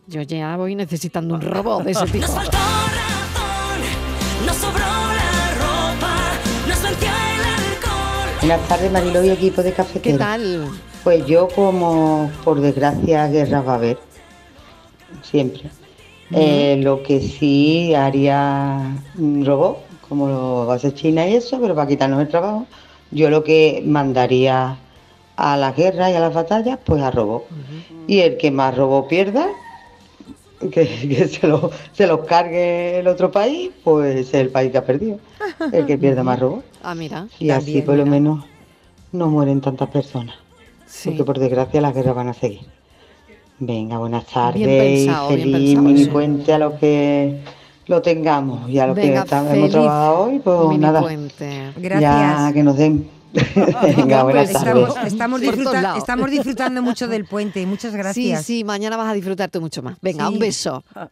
Yo 0.08 0.22
ya 0.22 0.56
voy 0.58 0.76
necesitando 0.76 1.36
un 1.36 1.42
robot 1.42 1.84
de 1.84 1.92
ese 1.92 2.06
tipo. 2.06 2.20
Nos 2.26 2.32
faltó 2.36 2.58
razón, 2.58 4.46
nos 4.46 4.56
sobró 4.56 4.80
la 4.80 5.54
ropa, 5.60 6.16
nos 6.68 6.82
venció 6.84 7.08
el 7.10 7.76
alcohol. 7.76 8.30
Buenas 8.40 8.68
tardes, 8.68 8.92
Mariló 8.92 9.24
y 9.26 9.30
equipo 9.30 9.62
de 9.62 9.72
¿Qué 9.72 9.76
cafetero. 9.76 10.18
tal? 10.18 10.68
Pues 11.04 11.26
yo, 11.26 11.48
como 11.50 12.32
por 12.44 12.62
desgracia 12.62 13.28
guerras 13.28 13.68
va 13.68 13.74
a 13.74 13.76
haber, 13.76 14.00
siempre. 15.22 15.64
Eh, 16.32 16.80
lo 16.82 17.04
que 17.04 17.20
sí 17.20 17.94
haría 17.94 18.96
un 19.18 19.46
robot, 19.46 19.80
como 20.08 20.28
lo 20.30 20.72
hacer 20.72 20.94
China 20.94 21.28
y 21.28 21.36
eso, 21.36 21.60
pero 21.60 21.76
para 21.76 21.88
quitarnos 21.88 22.22
el 22.22 22.30
trabajo, 22.30 22.66
yo 23.12 23.30
lo 23.30 23.44
que 23.44 23.84
mandaría 23.86 24.78
a 25.36 25.58
las 25.58 25.76
guerras 25.76 26.12
y 26.12 26.14
a 26.16 26.20
las 26.20 26.34
batallas, 26.34 26.80
pues 26.84 27.02
a 27.02 27.12
robot. 27.12 27.44
Y 28.08 28.20
el 28.20 28.38
que 28.38 28.52
más 28.52 28.76
robot 28.76 29.08
pierda, 29.08 29.48
que, 30.60 30.70
que 30.88 31.28
se, 31.28 31.48
lo- 31.48 31.72
se 31.94 32.08
los 32.08 32.22
cargue 32.26 33.00
el 33.00 33.08
otro 33.08 33.32
país, 33.32 33.72
pues 33.84 34.16
es 34.28 34.34
el 34.34 34.50
país 34.50 34.72
que 34.72 34.78
ha 34.78 34.86
perdido. 34.86 35.20
El 35.72 35.86
que 35.86 35.98
pierda 35.98 36.24
más 36.24 36.40
robot. 36.40 36.64
Ah, 36.84 36.96
mira. 36.96 37.28
Y 37.40 37.50
así 37.50 37.82
por 37.82 37.96
lo 37.96 38.06
menos 38.06 38.44
no 39.12 39.28
mueren 39.28 39.62
tantas 39.62 39.90
personas. 39.90 40.36
Sí. 40.86 41.10
Porque 41.10 41.24
por 41.24 41.40
desgracia 41.40 41.82
las 41.82 41.94
guerras 41.96 42.16
van 42.16 42.28
a 42.30 42.34
seguir. 42.34 42.62
Venga, 43.60 43.98
buenas 44.00 44.26
tardes 44.26 44.56
Bien 44.66 45.06
pensado, 45.06 45.32
y 45.32 45.36
bien 45.36 45.52
feliz 45.52 45.66
pensado, 45.68 45.88
mini 45.88 46.04
sí. 46.06 46.10
puente 46.10 46.54
a 46.54 46.58
lo 46.58 46.78
que 46.80 47.40
lo 47.92 48.02
tengamos 48.02 48.70
y 48.70 48.80
a 48.80 48.88
lo 48.88 48.94
Venga, 48.96 49.24
que 49.24 49.30
ta- 49.30 49.42
feliz 49.44 49.58
hemos 49.58 49.72
trabajado 49.72 50.20
hoy, 50.22 50.40
pues 50.40 50.60
mini 50.70 50.78
nada. 50.78 51.02
puente. 51.02 51.74
Ya 52.00 52.52
que 52.54 52.64
nos 52.64 52.78
den. 52.78 53.06
Venga, 53.98 54.24
buenas 54.24 54.50
tardes. 54.52 54.88
Estamos, 54.90 54.98
estamos 55.06 55.42
disfruta- 55.42 55.98
estamos 55.98 56.32
disfrutando 56.32 56.82
mucho 56.82 57.08
del 57.10 57.26
puente. 57.26 57.66
Muchas 57.66 57.94
gracias. 57.94 58.46
Sí, 58.46 58.60
sí, 58.60 58.64
mañana 58.64 58.96
vas 58.96 59.10
a 59.10 59.14
disfrutarte 59.14 59.60
mucho 59.60 59.82
más. 59.84 59.98
Venga, 60.02 60.28
Sí. 60.28 60.34
un 60.34 60.40
beso. 60.40 60.84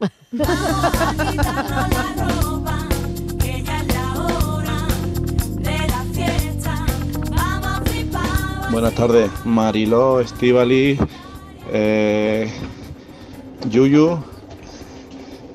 Buenas 8.71 8.93
tardes, 8.93 9.29
Mariló, 9.45 10.19
Estivali, 10.19 10.97
eh, 11.73 12.49
Yuyu 13.69 14.19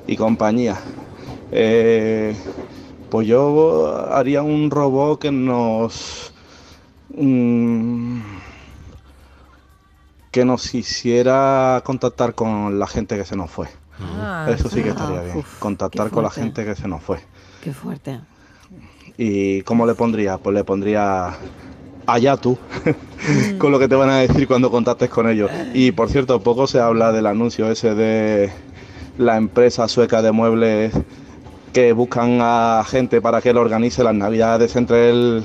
y 0.05 0.15
compañía. 0.17 0.77
Eh, 1.51 2.35
pues 3.09 3.27
yo 3.27 4.13
haría 4.13 4.41
un 4.41 4.71
robot 4.71 5.19
que 5.21 5.31
nos 5.31 6.33
mm, 7.15 8.19
que 10.31 10.43
nos 10.43 10.73
hiciera 10.75 11.81
contactar 11.85 12.35
con 12.35 12.77
la 12.77 12.87
gente 12.87 13.15
que 13.15 13.25
se 13.25 13.35
nos 13.35 13.49
fue. 13.49 13.67
Ah, 14.01 14.47
Eso 14.49 14.69
sí 14.69 14.83
que 14.83 14.89
ah, 14.89 14.91
estaría 14.91 15.21
bien, 15.21 15.37
uf, 15.37 15.59
contactar 15.59 16.09
con 16.09 16.23
la 16.23 16.29
gente 16.29 16.65
que 16.65 16.75
se 16.75 16.87
nos 16.87 17.01
fue. 17.01 17.19
Qué 17.63 17.71
fuerte. 17.71 18.19
¿Y 19.17 19.61
cómo 19.61 19.85
le 19.85 19.95
pondría? 19.95 20.37
Pues 20.37 20.53
le 20.53 20.65
pondría 20.65 21.37
allá 22.05 22.35
tú, 22.35 22.57
con 23.57 23.71
lo 23.71 23.79
que 23.79 23.87
te 23.87 23.95
van 23.95 24.09
a 24.09 24.17
decir 24.17 24.47
cuando 24.47 24.69
contactes 24.69 25.09
con 25.09 25.29
ellos. 25.29 25.49
Y 25.73 25.93
por 25.93 26.09
cierto, 26.09 26.41
poco 26.41 26.67
se 26.67 26.79
habla 26.79 27.13
del 27.13 27.27
anuncio 27.27 27.71
ese 27.71 27.95
de 27.95 28.51
la 29.17 29.37
empresa 29.37 29.87
sueca 29.87 30.21
de 30.21 30.33
muebles 30.33 30.91
que 31.75 31.91
buscan 31.91 32.39
a 32.41 32.85
gente 32.87 33.19
para 33.19 33.41
que 33.41 33.51
le 33.53 33.59
organice 33.59 34.01
las 34.01 34.13
navidades 34.15 34.77
entre 34.77 35.09
el, 35.09 35.43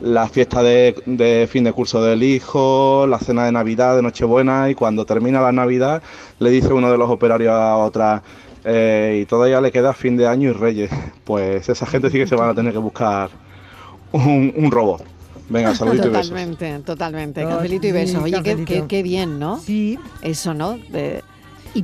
la 0.00 0.26
fiesta 0.28 0.60
de, 0.60 1.00
de 1.06 1.46
fin 1.48 1.62
de 1.62 1.72
curso 1.72 2.02
del 2.02 2.24
hijo, 2.24 3.06
la 3.08 3.20
cena 3.20 3.44
de 3.44 3.52
Navidad, 3.52 3.94
de 3.94 4.02
Nochebuena, 4.02 4.68
y 4.70 4.74
cuando 4.74 5.06
termina 5.06 5.40
la 5.40 5.52
Navidad 5.52 6.02
le 6.40 6.50
dice 6.50 6.72
uno 6.72 6.90
de 6.90 6.98
los 6.98 7.08
operarios 7.08 7.52
a 7.54 7.76
otra, 7.76 8.24
eh, 8.64 9.20
y 9.22 9.26
todavía 9.26 9.60
le 9.60 9.70
queda 9.70 9.92
fin 9.92 10.16
de 10.16 10.26
año 10.26 10.50
y 10.50 10.52
Reyes. 10.52 10.90
Pues 11.22 11.68
esa 11.68 11.86
gente 11.86 12.10
sí 12.10 12.18
que 12.18 12.26
se 12.26 12.34
van 12.34 12.50
a 12.50 12.54
tener 12.56 12.72
que 12.72 12.80
buscar 12.80 13.30
un, 14.10 14.52
un 14.56 14.68
robot. 14.68 15.04
Venga, 15.48 15.74
saludito 15.76 16.08
y 16.08 16.10
besos. 16.10 16.28
Totalmente, 16.30 16.78
totalmente. 16.80 17.44
Oh, 17.46 17.50
Cafelito 17.50 17.86
y 17.86 17.92
besos. 17.92 18.20
Oye, 18.20 18.42
qué, 18.42 18.64
qué- 18.64 18.84
qué 18.88 19.02
bien, 19.04 19.38
¿no? 19.38 19.58
Sí. 19.60 19.96
Eso, 20.22 20.54
¿no? 20.54 20.76
De 20.90 21.22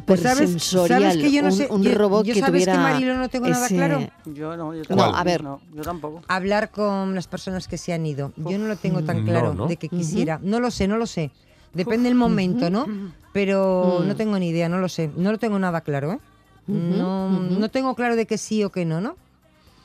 Pues 0.05 0.21
sabes, 0.21 0.41
hipersensorial. 0.51 1.03
sabes 1.03 1.17
que 1.19 1.33
yo 1.33 1.43
no 1.43 1.49
un, 1.49 1.55
sé, 1.55 1.69
un 1.71 1.83
yo, 1.83 1.95
robot 1.95 2.25
yo 2.27 2.35
que 2.35 2.41
sabes 2.41 2.53
tuviera 2.65 2.73
que 2.73 2.79
Marilo 2.79 3.17
no 3.17 3.29
tengo 3.29 3.49
nada 3.49 3.67
ese- 3.67 3.75
claro. 3.77 4.01
Yo 4.27 4.57
no, 4.57 4.75
yo 4.75 4.81
No, 4.81 4.87
tampoco. 4.97 5.17
a 5.17 5.25
ver. 5.25 5.43
No, 5.43 5.61
yo 5.75 5.83
tampoco. 5.83 6.23
Hablar 6.29 6.71
con 6.71 7.15
las 7.15 7.27
personas 7.27 7.69
que 7.69 7.79
se 7.79 7.93
han 7.93 8.05
ido. 8.05 8.33
Yo 8.37 8.59
no 8.59 8.67
lo 8.67 8.77
tengo 8.77 9.03
tan 9.03 9.23
Mm, 9.23 9.25
claro 9.25 9.49
no, 9.55 9.63
¿no? 9.63 9.67
de 9.67 9.77
que 9.77 9.89
quisiera. 9.89 10.39
No 10.43 10.61
lo 10.61 10.71
sé, 10.71 10.89
no 10.89 10.97
lo 10.99 11.07
sé. 11.07 11.31
Depende 11.75 12.09
del 12.09 12.17
momento, 12.17 12.71
¿no? 12.71 12.87
Pero 13.33 14.03
no 14.07 14.17
tengo 14.17 14.39
ni 14.39 14.49
idea, 14.49 14.69
no 14.69 14.79
lo 14.79 14.89
sé. 14.89 15.11
No 15.17 15.31
lo 15.33 15.39
tengo 15.39 15.59
nada 15.59 15.81
claro, 15.83 16.13
¿eh? 16.13 16.19
no, 16.67 17.31
no 17.31 17.71
tengo 17.71 17.95
claro 17.95 18.15
de 18.17 18.27
que 18.27 18.37
sí 18.37 18.63
o 18.65 18.71
que 18.71 18.85
no, 18.85 19.01
¿no? 19.01 19.17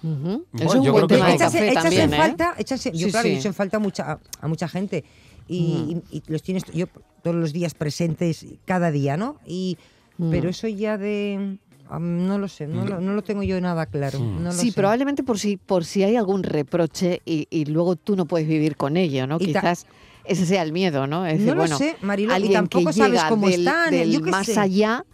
Eso 0.03 0.45
Bueno, 0.51 0.69
es 0.71 0.75
un 0.75 0.83
yo 0.83 0.91
buen 0.91 1.07
creo 1.07 1.17
tema 1.19 1.29
no. 1.29 1.33
Echas, 1.35 1.55
en 1.55 2.13
¿eh? 2.13 2.17
falta, 2.17 2.55
echas 2.57 2.85
en- 2.87 2.93
yo 2.93 3.05
Sí, 3.07 3.11
claro, 3.11 3.27
sí. 3.29 3.35
echo 3.35 3.47
en 3.47 3.53
falta 3.53 3.77
a 3.77 3.79
mucha, 3.79 4.19
a 4.41 4.47
mucha 4.49 4.67
gente 4.67 5.05
y, 5.47 6.01
y- 6.11 6.17
y 6.17 6.23
los 6.27 6.43
tienes 6.43 6.65
yo 6.73 6.87
todos 7.23 7.37
los 7.37 7.53
días 7.53 7.73
presentes 7.73 8.45
cada 8.65 8.91
día, 8.91 9.15
¿no? 9.15 9.37
Y 9.47 9.77
Mm. 10.17 10.31
pero 10.31 10.49
eso 10.49 10.67
ya 10.67 10.97
de 10.97 11.57
no 11.99 12.37
lo 12.39 12.47
sé, 12.47 12.65
no 12.67 12.85
lo, 12.85 12.99
no 13.01 13.13
lo 13.13 13.23
tengo 13.23 13.43
yo 13.43 13.59
nada 13.61 13.85
claro. 13.85 14.17
no 14.19 14.45
lo 14.45 14.51
Sí, 14.51 14.71
sé. 14.71 14.73
probablemente 14.75 15.21
por 15.23 15.37
si, 15.37 15.57
por 15.57 15.85
si 15.85 16.03
hay 16.03 16.15
algún 16.15 16.41
reproche 16.43 17.21
y, 17.25 17.47
y 17.51 17.65
luego 17.65 17.95
tú 17.95 18.15
no 18.15 18.25
puedes 18.25 18.47
vivir 18.47 18.77
con 18.77 18.97
ello, 18.97 19.27
¿no? 19.27 19.37
Quizás 19.37 19.85
ese 20.25 20.45
sea 20.45 20.63
el 20.63 20.71
miedo, 20.71 21.05
¿no? 21.05 21.25
Es 21.25 21.33
No 21.33 21.39
decir, 21.39 21.49
lo 21.55 21.61
bueno, 21.61 21.77
sé, 21.77 21.95
Mariló, 22.01 22.31
y 22.31 22.35
alguien 22.35 22.53
tampoco 22.53 22.85
que 22.87 22.93
sabes 22.93 23.11
llega 23.13 23.29
cómo 23.29 23.47
del, 23.47 23.59
están, 23.67 23.91
del 23.91 24.11
yo 24.11 24.21
qué 24.23 24.31
más 24.31 24.47
sé. 24.47 24.59
allá 24.59 25.05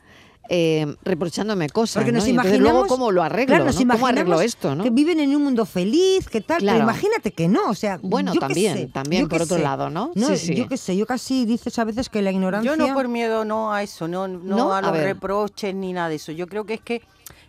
eh, 0.52 0.96
reprochándome 1.04 1.70
cosas, 1.70 2.02
Porque 2.02 2.12
nos 2.12 2.24
¿no? 2.24 2.30
Entonces 2.32 2.54
imaginamos, 2.56 2.72
luego 2.82 2.88
cómo 2.88 3.12
lo 3.12 3.22
arreglo, 3.24 3.48
claro, 3.56 3.66
nos 3.66 3.76
¿no? 3.76 3.82
¿Cómo 3.94 4.08
arreglo 4.08 4.22
imaginamos 4.42 4.46
esto, 4.46 4.76
no? 4.76 4.84
Que 4.84 4.90
viven 4.90 5.20
en 5.20 5.36
un 5.36 5.44
mundo 5.44 5.66
feliz, 5.66 6.28
que 6.28 6.42
tal, 6.42 6.58
Claro. 6.60 6.80
pero 6.80 6.84
imagínate 6.90 7.32
que 7.32 7.48
no, 7.48 7.70
o 7.70 7.76
sea, 7.76 8.00
Bueno, 8.02 8.34
yo 8.34 8.40
también, 8.40 8.76
sé, 8.76 8.88
también, 8.88 9.22
yo 9.24 9.30
por 9.30 9.42
otro 9.44 9.58
sé. 9.58 9.64
lado, 9.64 9.90
¿no? 9.90 10.12
Sí, 10.16 10.38
sí. 10.38 10.56
Yo 10.56 10.68
qué 10.68 10.78
sé, 10.78 10.98
yo 10.98 11.06
casi 11.06 11.46
dices 11.46 11.78
a 11.80 11.84
veces 11.84 12.10
que 12.10 12.22
la 12.22 12.32
ignorancia 12.32 12.70
Yo 12.72 12.76
no 12.78 12.94
por 12.94 13.08
miedo 13.08 13.46
no 13.46 13.72
a 13.74 13.84
eso, 13.84 14.08
no, 14.08 14.28
no, 14.28 14.40
¿No? 14.58 14.74
a 14.74 14.82
los 14.82 14.92
reproches 14.98 15.74
ni 15.76 15.94
nada 15.94 16.10
de 16.10 16.16
eso. 16.16 16.32
Yo 16.32 16.48
creo 16.48 16.66
que 16.66 16.74
es 16.76 16.82
que 16.82 17.02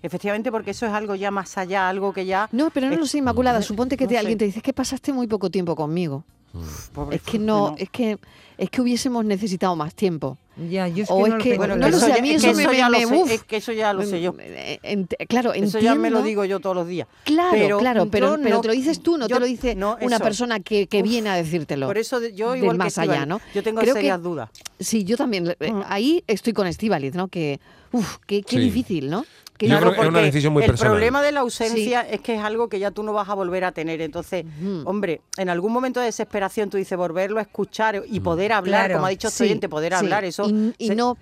efectivamente 0.03 0.51
porque 0.51 0.73
eso 0.73 0.87
es 0.87 0.93
algo 0.93 1.15
ya 1.15 1.31
más 1.31 1.57
allá, 1.59 1.89
algo 1.89 2.13
que 2.13 2.27
ya 2.27 2.49
No, 2.53 2.71
pero 2.71 2.89
no 2.91 2.97
lo 2.97 3.07
sé, 3.07 3.19
Inmaculada. 3.19 3.63
Suponte 3.63 3.97
que 3.97 4.05
no 4.05 4.11
te, 4.11 4.19
alguien 4.19 4.39
te 4.39 4.45
dice 4.45 4.59
"Es 4.59 4.63
que 4.63 4.73
pasaste 4.73 5.13
muy 5.13 5.27
poco 5.27 5.51
tiempo 5.51 5.75
conmigo. 5.77 6.25
Pobre 6.93 7.17
Es 7.17 7.23
que 7.23 7.39
no, 7.39 7.71
no. 7.71 7.77
es 7.79 7.89
que 7.91 8.19
es 8.59 8.69
que 8.69 8.81
hubiésemos 8.83 9.25
necesitado 9.25 9.75
más 9.77 9.95
tiempo. 9.95 10.37
Ya, 10.69 10.87
yo 10.89 11.05
es 11.05 11.11
o 11.11 11.17
que 11.17 11.23
es 11.23 11.29
no 11.31 11.39
que 11.39 11.57
no, 11.57 11.89
lo 11.89 11.99
sé, 11.99 12.13
a 12.13 12.21
mí 12.21 12.31
es 12.33 12.37
eso 12.45 12.49
que 12.51 12.55
me, 12.57 12.63
eso 12.65 12.73
ya 12.75 12.91
me- 12.91 13.01
lo 13.01 13.09
sé, 13.09 13.15
uf. 13.17 13.31
es 13.31 13.43
que 13.45 13.57
eso 13.57 13.73
ya 13.73 13.93
lo 13.95 14.03
sé 14.03 14.21
yo. 14.21 14.35
Eh, 14.39 15.07
claro, 15.27 15.55
Eso 15.55 15.79
ya 15.79 15.95
me 15.95 16.11
lo 16.11 16.21
digo 16.23 16.45
yo 16.45 16.61
todos 16.61 16.77
los 16.77 16.87
días. 16.87 17.09
Claro, 17.25 17.53
Pero 17.53 17.79
claro, 17.79 18.07
pero, 18.11 18.37
pero 18.43 18.57
no- 18.57 18.61
te 18.61 18.69
lo 18.69 18.75
dices 18.75 19.01
tú, 19.01 19.17
no 19.17 19.27
yo- 19.29 19.37
te 19.37 19.41
lo 19.41 19.47
dice 19.47 19.75
no, 19.75 19.97
una 20.03 20.19
persona 20.19 20.61
que, 20.61 20.87
que 20.87 20.99
Uf, 20.99 21.05
viene 21.05 21.31
a 21.31 21.37
decírtelo. 21.37 21.87
Por 21.87 21.97
eso 21.97 22.21
yo 22.29 22.55
igual 22.55 22.73
que 22.73 22.79
más 22.79 22.99
allá, 22.99 23.13
Estíbaliz, 23.23 23.29
¿no? 23.29 23.41
Yo 23.55 23.63
tengo 23.63 23.81
Creo 23.81 23.95
que- 23.95 24.01
serias 24.01 24.23
dudas. 24.23 24.51
Sí, 24.79 25.05
yo 25.05 25.17
también. 25.17 25.55
eh, 25.59 25.73
Ahí 25.87 26.23
estoy 26.27 26.53
con 26.53 26.67
Estíbaliz, 26.67 27.15
¿no? 27.15 27.29
Que, 27.29 27.59
uf, 27.93 28.19
qué, 28.27 28.43
qué 28.43 28.57
Sí. 28.57 28.63
difícil, 28.63 29.09
¿no? 29.09 29.25
Qué 29.61 29.69
Yo 29.69 29.77
creo 29.77 29.91
difícil. 29.91 29.95
que 29.95 30.01
es 30.01 30.09
una 30.09 30.19
porque 30.21 30.25
decisión 30.27 30.53
muy 30.55 30.63
el 30.63 30.71
personal. 30.71 30.93
problema 30.95 31.23
de 31.23 31.33
la 31.33 31.41
ausencia 31.41 32.01
es 32.01 32.21
que 32.23 32.35
es 32.35 32.41
algo 32.43 32.71
que 32.71 32.79
ya 32.79 32.91
tú 32.93 33.03
no 33.03 33.13
vas 33.13 33.29
a 33.29 33.35
volver 33.35 33.65
a 33.65 33.73
tener. 33.73 34.01
Entonces, 34.01 34.47
hombre, 34.87 35.21
en 35.37 35.51
algún 35.51 35.71
momento 35.71 36.01
de 36.01 36.07
desesperación 36.07 36.71
tú 36.71 36.79
dices 36.79 36.97
volverlo 36.97 37.39
a 37.39 37.43
escuchar 37.43 38.03
y 38.11 38.21
poder 38.21 38.53
hablar, 38.53 38.87
Claro, 38.87 38.95
como 38.95 39.07
ha 39.07 39.11
dicho 39.11 39.29
este 39.29 39.45
Sí, 39.45 39.45
oyente, 39.45 39.69
poder 39.69 39.93
sí. 39.93 39.99
hablar, 39.99 40.25
eso. 40.25 40.49
Y, 40.49 40.73
y 40.79 40.87
se- 40.89 40.95
no, 40.95 41.19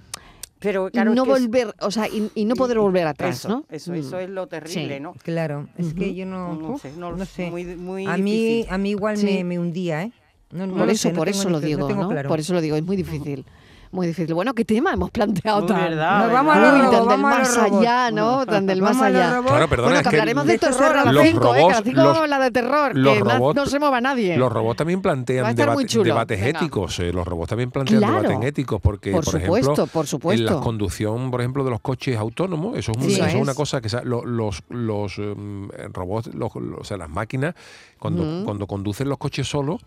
pero 0.61 0.87
y 0.87 0.93
claro, 0.93 1.11
es 1.11 1.17
no 1.17 1.25
que 1.25 1.31
volver, 1.31 1.75
o 1.81 1.91
sea, 1.91 2.07
y, 2.07 2.31
y 2.37 2.45
no 2.45 2.55
poder 2.55 2.79
volver 2.79 3.09
atrás, 3.09 3.39
eso, 3.41 3.49
¿no? 3.49 3.65
Eso, 3.71 3.91
Mm. 3.91 3.95
eso 3.97 4.19
es 4.21 4.31
lo 4.31 4.47
terrible, 4.47 4.95
Sí. 4.99 5.01
¿no? 5.03 5.15
Claro, 5.25 5.69
es 5.77 5.93
que 5.95 6.15
yo 6.15 6.25
no, 6.25 6.55
No 6.55 6.79
sé, 6.79 6.93
no 6.97 7.11
lo 7.11 7.17
no 7.17 7.25
sé, 7.25 7.51
muy- 7.51 7.65
muy 7.65 8.07
a 8.07 8.17
mí 8.19 8.31
difícil. 8.31 8.73
a 8.73 8.79
mí 8.79 8.91
igual 8.91 9.17
Sí. 9.17 9.25
me, 9.27 9.43
me 9.45 9.59
hundía, 9.59 10.05
¿eh? 10.05 10.13
No, 10.53 10.65
no 10.69 10.77
por 10.77 10.91
eso, 10.91 11.09
sé, 11.09 11.15
por 11.15 11.29
eso 11.29 11.51
lo 11.51 11.59
digo, 11.61 11.81
no 11.81 11.87
tengo 11.89 12.03
¿no? 12.05 12.09
claro. 12.09 12.29
Por 12.29 12.39
eso 12.39 12.55
lo 12.55 12.61
digo, 12.61 12.77
es 12.77 12.85
muy 12.85 12.95
difícil. 12.97 13.45
Muy 13.91 14.07
difícil. 14.07 14.35
Bueno, 14.35 14.55
¿qué 14.55 14.65
tema 14.65 14.93
hemos 14.93 15.11
planteado 15.11 15.61
Muy 15.61 15.69
tan, 15.69 15.81
verdad, 15.81 16.25
Nos 16.25 16.33
vamos 16.33 16.57
a 16.57 16.59
Uy, 16.59 16.65
tan 16.65 16.83
robots, 16.93 17.09
del 17.09 17.21
más 17.21 17.57
robots. 17.57 17.73
allá, 17.79 18.11
¿no? 18.11 18.47
Tan 18.47 18.67
del 18.67 18.83
más 18.83 19.01
allá. 19.01 19.31
robots. 19.37 19.51
Claro, 19.51 19.69
perdona, 19.69 19.89
bueno, 19.89 20.01
es 20.01 20.03
que 20.03 20.17
hablaremos 20.17 20.47
de 20.47 20.55
esto 20.55 20.67
terror 20.67 20.93
se 20.93 20.99
a 20.99 21.05
las 21.05 21.15
Los 21.15 21.25
5, 21.25 21.55
¿eh? 21.55 21.59
A 21.63 21.67
las 21.69 21.77
robots- 21.79 21.83
5 21.85 22.03
los- 22.03 22.29
la 22.29 22.39
de 22.39 22.51
terror, 22.51 22.97
los 22.97 23.15
que 23.15 23.21
robots- 23.25 23.55
no 23.57 23.67
se 23.67 23.79
mueva 23.79 24.01
nadie. 24.01 24.37
Los 24.37 24.53
robots 24.53 24.77
también 24.77 25.01
plantean 25.01 25.55
debate- 25.57 25.99
debates 26.05 26.41
Venga. 26.41 26.59
éticos. 26.61 26.99
eh, 27.01 27.13
los 27.13 27.27
robots 27.27 27.49
también 27.49 27.71
plantean 27.71 27.99
Claro. 28.01 28.29
debates 28.29 28.49
éticos 28.49 28.81
porque, 28.81 29.11
Por 29.13 29.25
por, 29.25 29.33
supuesto, 29.41 29.73
ejemplo, 29.73 29.87
por 29.87 30.07
supuesto. 30.07 30.49
en 30.49 30.55
la 30.57 30.61
conducción, 30.61 31.31
por 31.31 31.41
ejemplo, 31.41 31.65
de 31.65 31.71
los 31.71 31.81
coches 31.81 32.17
autónomos, 32.19 32.77
eso 32.77 32.93
es, 32.93 32.99
un- 32.99 33.05
Sí. 33.05 33.15
eso 33.15 33.25
es 33.27 33.35
una 33.37 33.55
cosa 33.55 33.81
que 33.81 33.89
los, 34.05 34.63
los 34.69 35.19
em, 35.19 35.69
robots, 35.93 36.35
los- 36.35 36.55
los- 36.55 36.81
o 36.81 36.85
sea, 36.85 36.97
las 36.99 37.09
máquinas, 37.09 37.55
cuando, 37.99 38.23
Mm. 38.23 38.45
cuando 38.45 38.67
conducen 38.67 39.09
los 39.09 39.17
coches 39.19 39.49
solos, 39.49 39.81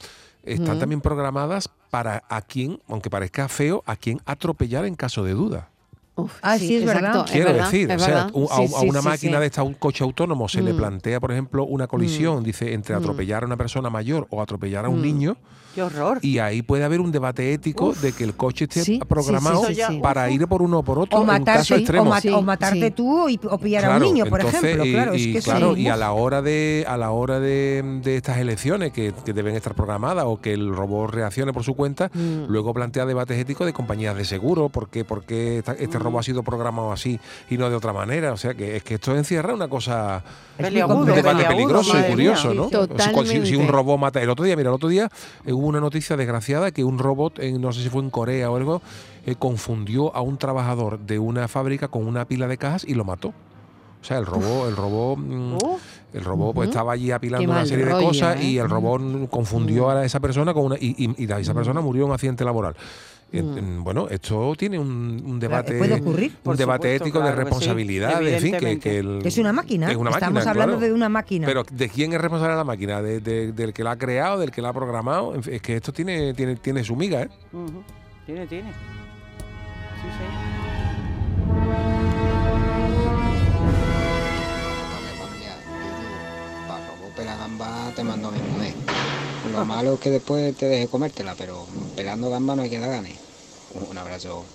están 0.44 0.80
también 0.80 1.02
programadas 1.02 1.70
para 1.90 2.24
a 2.30 2.42
quien, 2.42 2.82
aunque 2.88 3.10
parezca 3.10 3.48
feo, 3.48 3.84
a 3.86 3.96
quien 3.96 4.22
atropellar 4.26 4.86
en 4.86 4.96
caso 4.96 5.24
de 5.24 5.34
duda. 5.34 5.71
Uf, 6.16 6.34
Ah, 6.42 6.58
sí, 6.58 6.76
es 6.76 6.86
verdad. 6.86 7.24
es 7.26 7.32
Quiero 7.32 7.48
verdad, 7.54 7.66
decir, 7.72 7.90
es 7.90 8.02
o 8.02 8.06
sea, 8.06 8.28
un- 8.34 8.48
a, 8.52 8.56
Sí, 8.68 8.74
a 8.76 8.82
una 8.82 9.02
sí, 9.02 9.08
máquina 9.08 9.38
sí. 9.38 9.40
de 9.40 9.46
esta, 9.46 9.64
un 9.64 9.74
coche 9.76 10.04
autónomo, 10.04 10.50
se 10.50 10.62
le 10.62 10.74
Mm. 10.74 10.78
plantea, 10.78 11.20
por 11.22 11.32
ejemplo, 11.32 11.64
una 11.64 11.88
colisión, 11.88 12.44
dice, 12.44 12.74
entre 12.74 12.96
atropellar 12.96 13.44
a 13.44 13.46
una 13.46 13.56
persona 13.58 13.90
mayor 13.90 14.28
o 14.30 14.42
atropellar 14.42 14.86
a 14.86 14.90
un 14.90 15.00
Mm. 15.00 15.04
niño. 15.04 15.38
Qué 15.74 15.82
horror. 15.82 16.20
Y 16.22 16.40
ahí 16.40 16.64
puede 16.64 16.84
haber 16.84 17.00
un 17.00 17.14
debate 17.14 17.54
ético 17.54 17.94
de 17.94 18.12
que 18.12 18.26
el 18.26 18.36
coche 18.36 18.66
esté 18.70 19.00
programado 19.08 19.64
sí, 19.68 19.76
sí, 19.76 19.82
sí. 19.88 20.00
para 20.04 20.30
ir 20.30 20.46
por 20.50 20.62
uno 20.62 20.80
o 20.80 20.84
por 20.84 21.00
otro 21.00 21.18
O 21.18 21.22
en 21.22 21.28
caso 21.28 21.40
matarte, 21.40 21.74
o, 21.74 21.78
extremo. 21.78 22.06
ma- 22.10 22.20
Sí, 22.20 22.28
o 22.28 22.42
matarte 22.42 22.88
sí. 22.88 22.92
tú 22.92 23.30
y, 23.30 23.40
o 23.50 23.58
pillar 23.58 23.86
a 23.86 23.88
un 23.88 23.94
Claro, 24.00 24.06
niño, 24.14 24.26
por 24.26 24.42
entonces, 24.42 24.64
ejemplo. 24.66 24.86
y, 24.86 24.92
claro, 24.92 25.14
es 25.14 25.22
y 25.22 25.32
que 25.34 25.40
claro, 25.42 25.76
sí. 25.76 25.82
y 25.84 25.88
a 25.88 25.96
la 25.96 26.12
hora 26.12 26.42
de 26.42 26.84
a 26.90 26.98
la 26.98 27.12
hora 27.12 27.40
de, 27.40 28.00
de 28.04 28.18
estas 28.18 28.40
elecciones 28.40 28.92
que, 28.92 29.14
que 29.24 29.32
deben 29.32 29.56
estar 29.56 29.74
programadas 29.74 30.26
o 30.28 30.42
que 30.42 30.52
el 30.52 30.76
robot 30.76 31.10
reaccione 31.12 31.54
por 31.54 31.64
su 31.64 31.74
cuenta, 31.74 32.12
Mm. 32.14 32.48
luego 32.50 32.74
plantea 32.74 33.06
debates 33.06 33.38
éticos 33.40 33.66
de 33.66 33.72
compañías 33.72 34.18
de 34.18 34.26
seguro, 34.26 34.68
porque 34.68 35.06
por 35.06 35.24
qué 35.24 35.60
esta- 35.60 35.72
este 35.72 35.98
Mm. 36.00 36.02
Ha 36.20 36.24
sido 36.24 36.44
programado 36.44 36.92
así 36.92 37.20
y 37.50 37.58
no 37.58 37.70
de 37.70 37.76
otra 37.76 37.94
manera, 37.94 38.32
o 38.34 38.38
sea 38.38 38.54
que 38.54 38.76
es 38.78 38.84
que 38.84 38.96
esto 38.96 39.16
encierra 39.16 39.54
una 39.54 39.68
cosa 39.68 40.24
un 41.00 41.06
debate 41.16 41.44
peligroso 41.56 41.92
y 42.00 42.04
curioso. 42.12 42.54
¿no? 42.54 42.70
Si, 43.26 43.46
si 43.48 43.56
un 43.56 43.68
robot 43.68 44.00
mata. 44.00 44.22
El 44.22 44.30
otro 44.30 44.46
día, 44.46 44.56
mira, 44.56 44.70
el 44.70 44.76
otro 44.76 44.90
día 44.90 45.10
eh, 45.46 45.54
hubo 45.54 45.68
una 45.68 45.80
noticia 45.80 46.16
desgraciada 46.18 46.72
que 46.72 46.84
un 46.84 46.98
robot, 47.00 47.40
en, 47.40 47.62
no 47.62 47.72
sé 47.74 47.82
si 47.84 47.90
fue 47.90 48.02
en 48.02 48.10
Corea 48.10 48.50
o 48.52 48.56
algo, 48.58 48.82
eh, 49.26 49.36
confundió 49.38 50.16
a 50.16 50.22
un 50.22 50.38
trabajador 50.38 51.00
de 51.00 51.20
una 51.20 51.48
fábrica 51.48 51.88
con 51.88 52.06
una 52.08 52.26
pila 52.26 52.48
de 52.48 52.58
cajas 52.58 52.84
y 52.88 52.94
lo 52.96 53.04
mató. 53.06 53.30
O 53.30 54.04
sea, 54.04 54.18
el 54.18 54.26
robot, 54.26 54.68
el 54.70 54.76
robot, 54.76 55.18
mm, 55.20 55.58
el 56.14 56.24
robot 56.26 56.56
pues 56.56 56.70
estaba 56.70 56.94
allí 56.94 57.12
apilando 57.12 57.46
Qué 57.46 57.52
una 57.52 57.66
serie 57.68 57.86
de 57.86 57.92
rollo, 57.92 58.08
cosas 58.08 58.38
¿eh? 58.42 58.46
y 58.46 58.58
el 58.58 58.68
robot 58.68 59.30
confundió 59.30 59.92
a 59.92 60.04
esa 60.04 60.20
persona 60.20 60.56
con 60.56 60.64
una 60.66 60.76
y, 60.80 60.96
y- 60.98 61.24
y 61.24 61.32
esa 61.32 61.54
persona 61.54 61.82
murió 61.82 62.04
en 62.06 62.10
un 62.10 62.14
accidente 62.16 62.44
laboral. 62.44 62.76
En- 63.34 63.84
bueno, 63.84 64.08
esto 64.10 64.54
tiene 64.58 64.78
un, 64.78 65.24
un 65.26 65.40
debate, 65.40 65.78
puede 65.78 65.94
ocurrir, 65.94 66.32
un 66.32 66.38
por 66.44 66.58
debate 66.58 66.98
supuesto, 66.98 67.06
ético 67.06 67.20
de 67.20 67.24
claro 67.26 67.38
sí, 67.38 67.44
responsabilidad, 67.44 68.28
en 68.28 68.40
fin, 68.42 68.56
que, 68.58 68.80
que 68.80 69.00
el- 69.00 69.22
Es 69.26 69.38
una 69.38 69.54
máquina. 69.54 69.90
es 69.90 69.96
una 69.96 70.10
Estamos 70.10 70.34
máquina, 70.34 70.52
hablando 70.52 70.74
claro. 70.78 70.88
de 70.88 70.94
una 70.94 71.08
máquina. 71.10 71.48
Pero 71.48 71.64
¿de 71.72 71.90
quién 71.90 72.12
es 72.14 72.20
responsable 72.20 72.56
la 72.58 72.64
máquina? 72.66 73.02
¿De- 73.02 73.22
de- 73.22 73.54
¿Del 73.54 73.74
que 73.74 73.84
la 73.86 73.92
ha 73.92 73.98
creado, 73.98 74.40
del 74.40 74.52
que 74.52 74.62
la 74.62 74.70
ha 74.70 74.74
programado? 74.74 75.34
En 75.34 75.44
fin, 75.44 75.54
es 75.54 75.62
que 75.62 75.76
esto 75.78 75.94
tiene, 75.94 76.34
tiene, 76.34 76.58
tiene 76.58 76.84
su 76.84 76.96
miga, 76.96 77.22
¿eh? 77.22 77.30
Ujú. 77.54 77.84
Tiene, 78.26 78.46
tiene. 78.48 78.70
Sí, 78.72 80.08
sí. 80.18 81.32
Pela 87.16 87.36
gamba 87.36 87.92
te 87.96 88.04
mando 88.06 88.30
a 88.30 88.32
mi 88.32 88.40
mujer. 88.40 88.74
Lo 89.52 89.66
malo 89.66 89.96
es 89.96 90.00
que 90.00 90.10
después 90.12 90.56
te 90.56 90.66
deje 90.68 90.88
comértela, 90.88 91.36
pero 91.38 91.66
pelando 91.96 92.30
gamba 92.30 92.56
no 92.56 92.62
hay 92.62 92.70
que 92.70 92.80
dar 92.80 92.90
ganes. 92.90 93.20
Un 93.90 93.98
abrazo. 93.98 94.46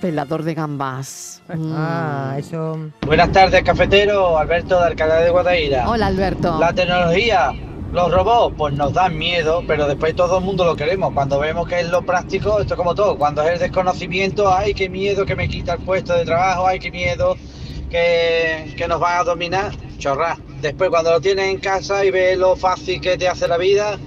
Pelador 0.00 0.42
de 0.44 0.54
gambas. 0.54 1.42
Ah, 1.50 2.34
eso. 2.38 2.90
Buenas 3.06 3.32
tardes, 3.32 3.62
cafetero. 3.62 4.38
Alberto 4.38 4.78
de 4.78 4.86
Alcalá 4.86 5.20
de 5.20 5.30
Guadaira. 5.30 5.88
Hola, 5.88 6.06
Alberto. 6.08 6.58
La 6.58 6.72
tecnología, 6.72 7.52
los 7.92 8.12
robots, 8.12 8.54
pues 8.58 8.74
nos 8.74 8.92
dan 8.92 9.16
miedo, 9.16 9.62
pero 9.66 9.86
después 9.86 10.14
todo 10.14 10.38
el 10.38 10.44
mundo 10.44 10.64
lo 10.64 10.76
queremos. 10.76 11.14
Cuando 11.14 11.38
vemos 11.38 11.66
que 11.66 11.80
es 11.80 11.88
lo 11.88 12.02
práctico, 12.02 12.60
esto 12.60 12.74
es 12.74 12.78
como 12.78 12.94
todo. 12.94 13.16
Cuando 13.16 13.42
es 13.42 13.52
el 13.54 13.58
desconocimiento, 13.58 14.52
ay, 14.52 14.74
qué 14.74 14.88
miedo 14.88 15.24
que 15.24 15.34
me 15.34 15.48
quita 15.48 15.74
el 15.74 15.80
puesto 15.80 16.12
de 16.14 16.24
trabajo, 16.24 16.66
ay, 16.66 16.78
qué 16.78 16.90
miedo 16.90 17.36
que, 17.90 18.74
que 18.76 18.86
nos 18.88 19.00
van 19.00 19.20
a 19.20 19.24
dominar. 19.24 19.72
Chorra. 19.98 20.36
Después, 20.60 20.90
cuando 20.90 21.10
lo 21.10 21.20
tienes 21.20 21.46
en 21.46 21.58
casa 21.58 22.04
y 22.04 22.10
ves 22.10 22.36
lo 22.36 22.56
fácil 22.56 23.00
que 23.00 23.16
te 23.16 23.26
hace 23.26 23.48
la 23.48 23.56
vida, 23.56 23.98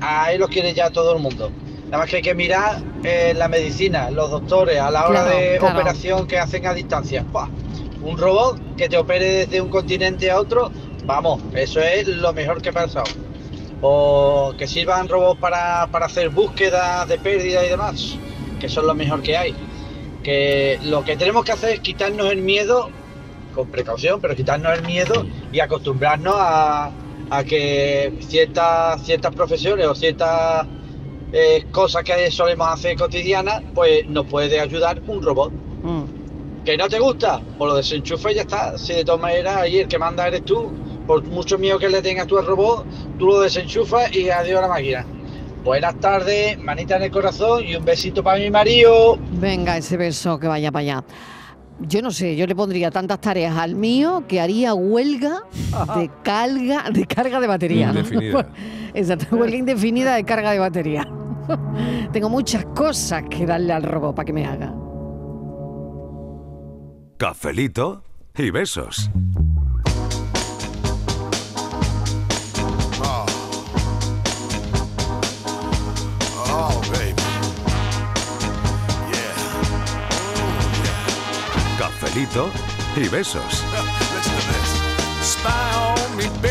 ahí 0.00 0.38
los 0.38 0.48
quiere 0.48 0.72
ya 0.72 0.90
todo 0.90 1.14
el 1.14 1.22
mundo. 1.22 1.52
Nada 1.90 1.98
más 1.98 2.10
que 2.10 2.16
hay 2.16 2.22
que 2.22 2.34
mirar 2.34 2.82
eh, 3.02 3.32
la 3.36 3.48
medicina, 3.48 4.10
los 4.10 4.30
doctores, 4.30 4.78
a 4.78 4.90
la 4.90 5.08
hora 5.08 5.22
Claro, 5.24 5.36
de 5.38 5.58
claro. 5.58 5.78
operación 5.78 6.26
que 6.26 6.38
hacen 6.38 6.66
a 6.66 6.74
distancia. 6.74 7.24
Un 8.02 8.18
robot 8.18 8.76
que 8.76 8.88
te 8.88 8.98
opere 8.98 9.24
desde 9.46 9.60
un 9.60 9.70
continente 9.70 10.30
a 10.30 10.38
otro, 10.38 10.70
vamos, 11.06 11.42
eso 11.54 11.80
es 11.80 12.06
lo 12.06 12.32
mejor 12.34 12.60
que 12.60 12.68
ha 12.68 12.72
pasado. 12.72 13.06
O 13.80 14.52
que 14.58 14.66
sirvan 14.66 15.08
robots 15.08 15.40
para, 15.40 15.86
para 15.90 16.06
hacer 16.06 16.28
búsquedas 16.28 17.08
de 17.08 17.18
pérdida 17.18 17.64
y 17.64 17.70
demás, 17.70 18.16
que 18.60 18.68
son 18.68 18.86
lo 18.86 18.94
mejor 18.94 19.22
que 19.22 19.36
hay. 19.36 19.54
Que 20.22 20.78
lo 20.84 21.04
que 21.04 21.16
tenemos 21.16 21.44
que 21.44 21.52
hacer 21.52 21.70
es 21.70 21.80
quitarnos 21.80 22.30
el 22.30 22.42
miedo, 22.42 22.90
con 23.54 23.68
precaución, 23.68 24.20
pero 24.20 24.36
quitarnos 24.36 24.76
el 24.76 24.84
miedo 24.84 25.24
y 25.52 25.60
acostumbrarnos 25.60 26.34
a, 26.36 26.90
a 27.30 27.44
que 27.44 28.12
ciertas, 28.20 29.02
ciertas 29.04 29.34
profesiones 29.34 29.86
o 29.86 29.94
ciertas 29.94 30.66
eh, 31.32 31.66
cosas 31.70 32.04
que 32.04 32.30
solemos 32.30 32.68
hacer 32.68 32.96
cotidianas, 32.96 33.62
pues 33.74 34.06
nos 34.08 34.26
puede 34.26 34.58
ayudar 34.60 35.00
un 35.06 35.22
robot. 35.22 35.52
¿Que 36.64 36.76
no 36.76 36.88
te 36.88 36.98
gusta? 36.98 37.40
Pues 37.56 37.68
lo 37.70 37.76
desenchufes 37.76 38.32
y 38.32 38.34
ya 38.36 38.42
está. 38.42 38.76
Si 38.76 38.92
de 38.92 39.04
todas 39.04 39.20
maneras 39.20 39.56
ahí 39.56 39.78
el 39.78 39.88
que 39.88 39.98
manda 39.98 40.26
eres 40.26 40.44
tú, 40.44 40.70
por 41.06 41.24
mucho 41.24 41.56
miedo 41.56 41.78
que 41.78 41.88
le 41.88 42.02
tengas 42.02 42.26
tú 42.26 42.38
al 42.38 42.46
robot, 42.46 42.84
tú 43.18 43.26
lo 43.26 43.40
desenchufas 43.40 44.14
y 44.14 44.28
adiós 44.28 44.58
a 44.58 44.62
la 44.62 44.68
máquina. 44.68 45.06
Buenas 45.64 45.98
tardes, 46.00 46.58
manita 46.58 46.96
en 46.96 47.04
el 47.04 47.10
corazón 47.10 47.64
y 47.64 47.74
un 47.74 47.84
besito 47.84 48.22
para 48.22 48.38
mi 48.38 48.50
marido. 48.50 49.18
Venga, 49.32 49.76
ese 49.76 49.96
beso 49.96 50.38
que 50.38 50.46
vaya 50.46 50.70
para 50.70 50.80
allá. 50.80 51.04
Yo 51.80 52.02
no 52.02 52.10
sé, 52.10 52.36
yo 52.36 52.46
le 52.46 52.56
pondría 52.56 52.90
tantas 52.90 53.20
tareas 53.20 53.56
al 53.56 53.74
mío 53.74 54.24
que 54.26 54.40
haría 54.40 54.74
huelga 54.74 55.44
de 55.96 56.10
carga 56.22 56.90
de, 56.90 57.06
carga 57.06 57.40
de 57.40 57.46
batería. 57.46 57.88
Indefinida. 57.88 58.46
Exacto, 58.94 59.36
huelga 59.36 59.56
indefinida 59.56 60.14
de 60.16 60.24
carga 60.24 60.50
de 60.50 60.58
batería. 60.58 61.08
Tengo 62.12 62.28
muchas 62.28 62.64
cosas 62.66 63.24
que 63.30 63.46
darle 63.46 63.72
al 63.72 63.82
robot 63.82 64.14
para 64.14 64.26
que 64.26 64.32
me 64.32 64.46
haga. 64.46 64.74
Cafelito 67.18 68.04
y 68.36 68.50
besos. 68.50 69.10
Oh, 76.50 76.80
baby. 76.90 77.14
Cafelito 81.78 82.48
y 82.96 83.08
besos. 83.08 83.64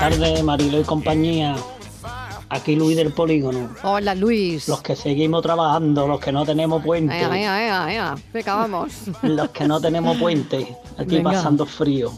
Buenas 0.00 0.16
tardes, 0.20 0.44
Marilo 0.44 0.80
y 0.80 0.84
compañía. 0.84 1.56
Aquí 2.50 2.76
Luis 2.76 2.96
del 2.96 3.12
Polígono. 3.12 3.68
Hola, 3.82 4.14
Luis. 4.14 4.68
Los 4.68 4.80
que 4.80 4.94
seguimos 4.94 5.42
trabajando, 5.42 6.06
los 6.06 6.20
que 6.20 6.30
no 6.30 6.46
tenemos 6.46 6.84
puente. 6.84 7.18
Ea, 7.18 7.36
ea, 7.36 7.66
ea, 7.66 7.92
ea. 7.92 8.14
Venga, 8.32 8.54
vamos. 8.54 8.92
Los 9.22 9.48
que 9.50 9.66
no 9.66 9.80
tenemos 9.80 10.16
puente. 10.16 10.76
Aquí 10.96 11.16
Venga. 11.16 11.32
pasando 11.32 11.66
frío. 11.66 12.12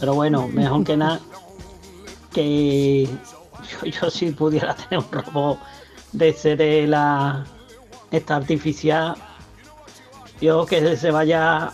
Pero 0.00 0.14
bueno, 0.14 0.48
mejor 0.48 0.82
que 0.82 0.96
nada 0.96 1.20
que 2.32 3.04
yo, 3.04 3.86
yo 3.86 4.10
si 4.10 4.32
pudiera 4.32 4.74
tener 4.74 5.04
un 5.04 5.12
robot 5.12 5.60
de 6.10 6.30
ese 6.30 6.56
de 6.56 6.88
la 6.88 7.46
esta 8.10 8.34
artificial, 8.34 9.14
yo 10.40 10.66
que 10.66 10.96
se 10.96 11.12
vaya 11.12 11.70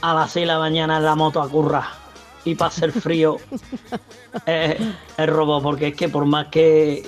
a 0.00 0.14
las 0.14 0.30
6 0.30 0.44
de 0.44 0.46
la 0.46 0.60
mañana 0.60 0.98
en 0.98 1.04
la 1.04 1.16
moto 1.16 1.42
a 1.42 1.48
currar 1.48 2.01
y 2.44 2.54
para 2.54 2.68
hacer 2.68 2.92
frío 2.92 3.36
el 4.46 5.28
robot, 5.28 5.62
porque 5.62 5.88
es 5.88 5.94
que 5.96 6.08
por 6.08 6.24
más 6.26 6.48
que 6.48 7.06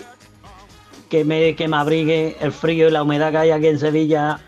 que 1.11 1.24
me, 1.24 1.55
que 1.55 1.68
me 1.68 1.76
abrigue 1.76 2.37
el 2.41 2.51
frío 2.53 2.89
y 2.89 2.91
la 2.91 3.03
humedad 3.03 3.30
que 3.30 3.39
hay 3.39 3.51
aquí 3.51 3.66
en 3.68 3.78
Sevilla, 3.78 4.41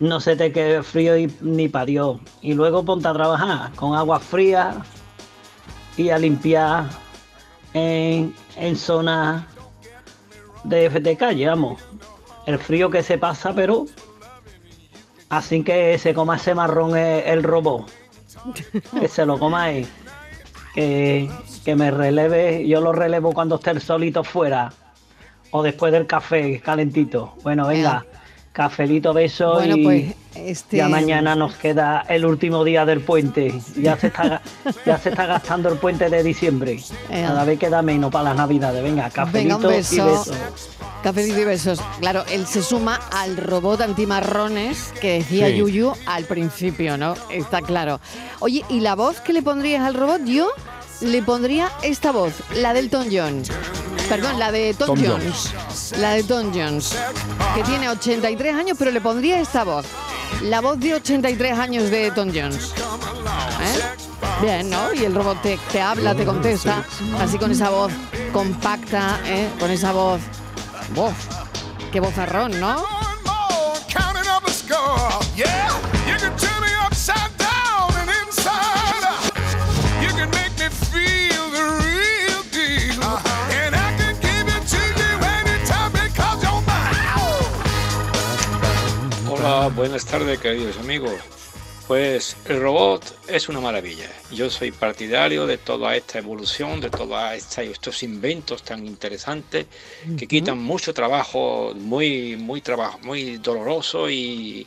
no 0.00 0.20
se 0.20 0.36
te 0.36 0.52
quede 0.52 0.82
frío 0.82 1.16
y- 1.16 1.32
ni 1.40 1.68
para 1.68 1.86
Dios. 1.86 2.18
Y 2.42 2.52
luego 2.54 2.84
ponte 2.84 3.08
a 3.08 3.12
trabajar 3.14 3.72
con 3.74 3.94
agua 3.94 4.20
fría 4.20 4.76
y 5.96 6.10
a 6.10 6.18
limpiar 6.18 6.86
en, 7.72 8.34
en 8.56 8.76
zonas 8.76 9.44
de, 10.64 10.90
de 10.90 11.16
calle, 11.16 11.46
vamos. 11.46 11.80
El 12.46 12.58
frío 12.58 12.90
que 12.90 13.02
se 13.02 13.16
pasa, 13.16 13.54
pero 13.54 13.86
así 15.30 15.62
que 15.62 15.96
se 15.98 16.12
coma 16.12 16.36
ese 16.36 16.54
marrón 16.54 16.96
el, 16.96 17.22
el 17.24 17.42
robot. 17.42 17.86
Que 19.00 19.08
se 19.08 19.26
lo 19.26 19.38
coma 19.38 19.70
él. 19.70 19.86
Que, 20.74 21.30
que 21.64 21.74
me 21.76 21.90
releve, 21.90 22.66
yo 22.66 22.80
lo 22.80 22.92
relevo 22.92 23.32
cuando 23.32 23.56
esté 23.56 23.70
el 23.70 23.80
solito 23.80 24.24
fuera. 24.24 24.72
O 25.50 25.62
después 25.62 25.92
del 25.92 26.06
café 26.06 26.60
calentito. 26.60 27.34
Bueno, 27.42 27.68
venga, 27.68 28.04
cafelito, 28.54 29.12
beso 29.12 29.54
Bueno, 29.54 29.76
y 29.76 29.82
pues, 29.84 30.14
este- 30.36 30.76
ya 30.78 30.88
mañana 30.88 31.34
nos 31.34 31.54
queda 31.56 32.04
el 32.08 32.24
último 32.24 32.62
día 32.64 32.86
del 32.86 33.00
puente. 33.00 33.52
Ya 33.76 33.98
se 33.98 34.06
está, 34.06 34.40
ya 34.86 34.96
se 34.96 35.08
está 35.10 35.26
gastando 35.26 35.68
el 35.68 35.76
puente 35.78 36.08
de 36.08 36.22
diciembre. 36.22 36.78
Cada 37.10 37.44
vez 37.44 37.58
queda 37.58 37.82
menos 37.82 38.12
para 38.12 38.30
las 38.30 38.36
navidades. 38.36 38.82
Venga, 38.82 39.02
Venga, 39.02 39.10
cafelito 39.10 39.56
un 39.58 39.64
y 39.64 39.66
beso. 39.66 40.06
beso. 40.06 40.32
Cafelito 41.02 41.40
y 41.40 41.44
besos. 41.44 41.80
Claro, 42.00 42.24
él 42.30 42.46
se 42.46 42.62
suma 42.62 42.98
al 43.12 43.36
robot 43.36 43.80
antimarrones 43.82 44.94
que 45.00 45.18
decía 45.18 45.48
Sí. 45.48 45.56
Yuyu 45.56 45.92
al 46.06 46.24
principio, 46.24 46.96
¿no? 46.96 47.14
Está 47.30 47.60
claro. 47.60 48.00
Oye, 48.38 48.64
¿y 48.70 48.80
la 48.80 48.94
voz 48.94 49.20
que 49.20 49.32
le 49.32 49.42
pondrías 49.42 49.82
al 49.84 49.94
robot? 49.94 50.22
Yo 50.24 50.48
le 51.00 51.22
pondría 51.22 51.70
esta 51.82 52.12
voz, 52.12 52.32
la 52.54 52.72
del 52.72 52.88
Tom 52.88 53.06
Jones. 53.12 53.50
Perdón, 54.08 54.38
la 54.38 54.52
de 54.52 54.74
Tom, 54.74 54.88
Tom 54.88 55.04
Jones. 55.04 55.54
La 55.98 56.10
de 56.12 56.22
Tom 56.22 56.52
Jones, 56.54 56.96
que 57.54 57.62
tiene 57.62 57.88
83 57.88 58.54
años, 58.54 58.76
pero 58.78 58.90
le 58.90 59.00
pondría 59.00 59.40
esta 59.40 59.64
voz. 59.64 59.86
La 60.42 60.60
voz 60.60 60.78
de 60.78 60.94
83 60.94 61.58
años 61.58 61.90
de 61.90 62.10
Tom 62.10 62.30
Jones. 62.34 62.72
¿Eh? 63.60 63.80
Bien, 64.42 64.68
¿no? 64.68 64.92
Y 64.92 65.04
el 65.04 65.14
robot 65.14 65.40
te, 65.42 65.58
te 65.70 65.80
habla, 65.80 66.14
te 66.14 66.24
contesta, 66.24 66.84
así 67.20 67.38
con 67.38 67.50
esa 67.50 67.70
voz 67.70 67.92
compacta, 68.32 69.20
¿eh? 69.26 69.48
con 69.58 69.70
esa 69.70 69.92
voz. 69.92 70.20
¡Uf! 70.96 71.14
¡Qué 71.92 72.00
vozarrón, 72.00 72.58
¿no? 72.60 72.84
Hola, 89.64 89.74
buenas 89.76 90.04
tardes 90.04 90.38
queridos 90.40 90.76
amigos. 90.76 91.14
Pues 91.86 92.36
el 92.50 92.60
robot 92.60 93.16
es 93.28 93.48
una 93.48 93.60
maravilla. 93.60 94.10
Yo 94.30 94.50
soy 94.50 94.72
partidario 94.72 95.46
de 95.46 95.56
toda 95.56 95.96
esta 95.96 96.18
evolución, 96.18 96.82
de 96.82 96.90
todos 96.90 97.56
estos 97.56 98.02
inventos 98.02 98.62
tan 98.62 98.86
interesantes 98.86 99.64
que 100.18 100.26
quitan 100.28 100.58
mucho 100.58 100.92
trabajo, 100.92 101.72
muy, 101.74 102.36
muy 102.36 102.60
trabajo, 102.60 102.98
muy 103.04 103.38
doloroso 103.38 104.10
y, 104.10 104.66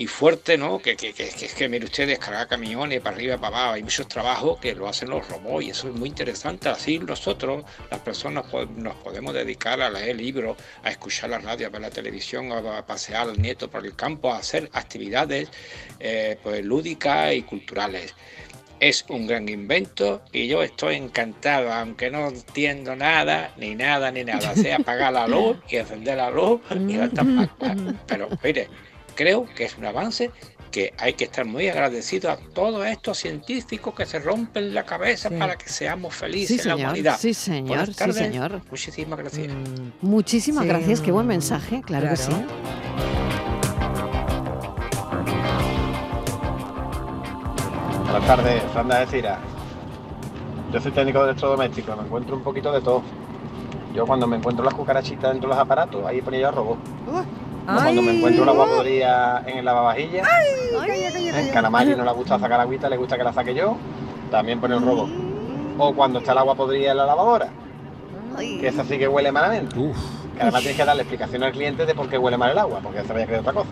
y 0.00 0.06
fuerte, 0.06 0.56
¿no? 0.56 0.78
Que, 0.78 0.96
que, 0.96 1.12
que, 1.12 1.28
que, 1.28 1.46
que 1.46 1.68
mire 1.68 1.84
usted, 1.84 2.06
descargar 2.08 2.48
camiones 2.48 3.02
para 3.02 3.16
arriba 3.16 3.34
y 3.34 3.38
para 3.38 3.48
abajo. 3.58 3.72
Hay 3.74 3.82
muchos 3.82 4.08
trabajos 4.08 4.58
que 4.58 4.74
lo 4.74 4.88
hacen 4.88 5.10
los 5.10 5.28
robots 5.28 5.64
y 5.66 5.70
eso 5.70 5.88
es 5.88 5.94
muy 5.94 6.08
interesante. 6.08 6.70
Así 6.70 6.98
nosotros, 6.98 7.64
las 7.90 8.00
personas, 8.00 8.44
po- 8.46 8.64
nos 8.64 8.94
podemos 8.96 9.34
dedicar 9.34 9.78
a 9.82 9.90
leer 9.90 10.16
libros, 10.16 10.56
a 10.82 10.90
escuchar 10.90 11.28
la 11.28 11.38
radio, 11.38 11.66
a 11.66 11.70
ver 11.70 11.82
la 11.82 11.90
televisión, 11.90 12.50
a, 12.50 12.78
a 12.78 12.86
pasear 12.86 13.28
al 13.28 13.42
nieto 13.42 13.68
por 13.70 13.84
el 13.84 13.94
campo, 13.94 14.32
a 14.32 14.38
hacer 14.38 14.70
actividades 14.72 15.50
eh, 15.98 16.38
pues, 16.42 16.64
lúdicas 16.64 17.34
y 17.34 17.42
culturales. 17.42 18.14
Es 18.80 19.04
un 19.10 19.26
gran 19.26 19.46
invento 19.50 20.22
y 20.32 20.46
yo 20.48 20.62
estoy 20.62 20.94
encantado, 20.96 21.70
aunque 21.70 22.10
no 22.10 22.28
entiendo 22.28 22.96
nada, 22.96 23.52
ni 23.58 23.74
nada, 23.74 24.10
ni 24.10 24.24
nada. 24.24 24.54
Sea 24.54 24.76
apagar 24.76 25.12
la 25.12 25.26
luz 25.28 25.58
y 25.68 25.76
encender 25.76 26.16
la 26.16 26.30
luz 26.30 26.62
y 26.88 26.94
la 26.94 27.08
tapa- 27.10 27.50
Pero 28.06 28.30
mire, 28.42 28.68
creo 29.14 29.46
que 29.54 29.64
es 29.64 29.76
un 29.78 29.84
avance 29.86 30.30
que 30.70 30.94
hay 30.98 31.14
que 31.14 31.24
estar 31.24 31.44
muy 31.44 31.68
agradecidos 31.68 32.32
a 32.32 32.36
todos 32.54 32.86
estos 32.86 33.18
científicos 33.18 33.92
que 33.92 34.06
se 34.06 34.20
rompen 34.20 34.72
la 34.72 34.84
cabeza 34.84 35.28
Sí. 35.28 35.34
para 35.36 35.56
que 35.56 35.68
seamos 35.68 36.14
felices 36.14 36.62
Sí, 36.62 36.62
en 36.62 36.68
la 36.68 36.76
humanidad. 36.76 37.16
sí, 37.18 37.34
señor, 37.34 37.86
sí, 37.92 38.12
señor. 38.12 38.60
Muchísimas 38.70 39.18
gracias. 39.18 39.48
Muchísimas 40.00 40.62
Sí. 40.62 40.68
gracias, 40.68 41.00
qué 41.00 41.10
buen 41.10 41.26
mensaje, 41.26 41.82
claro, 41.82 42.08
que 42.10 42.16
sí. 42.16 42.32
Buenas 48.04 48.26
tardes, 48.26 48.62
Fran 48.72 48.88
de 48.88 49.06
Cira. 49.06 49.38
Yo 50.72 50.80
soy 50.80 50.92
técnico 50.92 51.18
de 51.20 51.30
electrodoméstico, 51.30 51.96
me 51.96 52.02
encuentro 52.02 52.36
un 52.36 52.42
poquito 52.42 52.72
de 52.72 52.80
todo. 52.80 53.02
Yo 53.94 54.06
cuando 54.06 54.26
me 54.26 54.36
encuentro 54.36 54.64
las 54.64 54.74
cucarachitas 54.74 55.32
dentro 55.32 55.48
de 55.50 55.54
los 55.56 55.58
aparatos, 55.58 56.04
ahí 56.06 56.20
ponía 56.20 56.40
yo 56.40 56.50
robot. 56.52 56.78
Cuando 57.74 58.02
me 58.02 58.16
encuentro 58.16 58.42
una 58.42 58.52
agua 58.52 58.66
podrida 58.66 59.42
en 59.46 59.58
el 59.58 59.64
lavavajillas, 59.64 60.26
en 61.34 61.48
Canamari 61.50 61.94
no 61.94 62.04
le 62.04 62.12
gusta 62.12 62.38
sacar 62.38 62.60
agüita, 62.60 62.88
le 62.88 62.96
gusta 62.96 63.16
que 63.16 63.24
la 63.24 63.32
saque 63.32 63.54
yo, 63.54 63.76
también 64.30 64.60
pone 64.60 64.76
un 64.76 64.84
robot. 64.84 65.08
O 65.78 65.94
cuando 65.94 66.18
está 66.18 66.32
el 66.32 66.38
agua 66.38 66.54
podrida 66.54 66.90
en 66.90 66.96
la 66.96 67.06
lavadora, 67.06 67.48
que 68.38 68.66
esa 68.68 68.84
sí 68.84 68.98
que 68.98 69.08
huele 69.08 69.32
malamente. 69.32 69.74
Que 69.74 70.42
además 70.42 70.60
tienes 70.60 70.76
que 70.76 70.84
darle 70.84 71.02
explicación 71.02 71.42
al 71.42 71.52
cliente 71.52 71.86
de 71.86 71.94
por 71.94 72.08
qué 72.08 72.18
huele 72.18 72.36
mal 72.36 72.50
el 72.50 72.58
agua, 72.58 72.80
porque 72.82 73.02
se 73.02 73.12
vaya 73.12 73.24
a 73.24 73.26
creer 73.26 73.40
otra 73.40 73.52
cosa. 73.52 73.70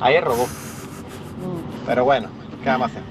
Ahí 0.00 0.14
es 0.16 0.24
robot. 0.24 0.48
Pero 1.86 2.04
bueno, 2.04 2.28
¿qué 2.62 2.68
vamos 2.68 2.88
a 2.88 2.90
hacer? 2.90 3.02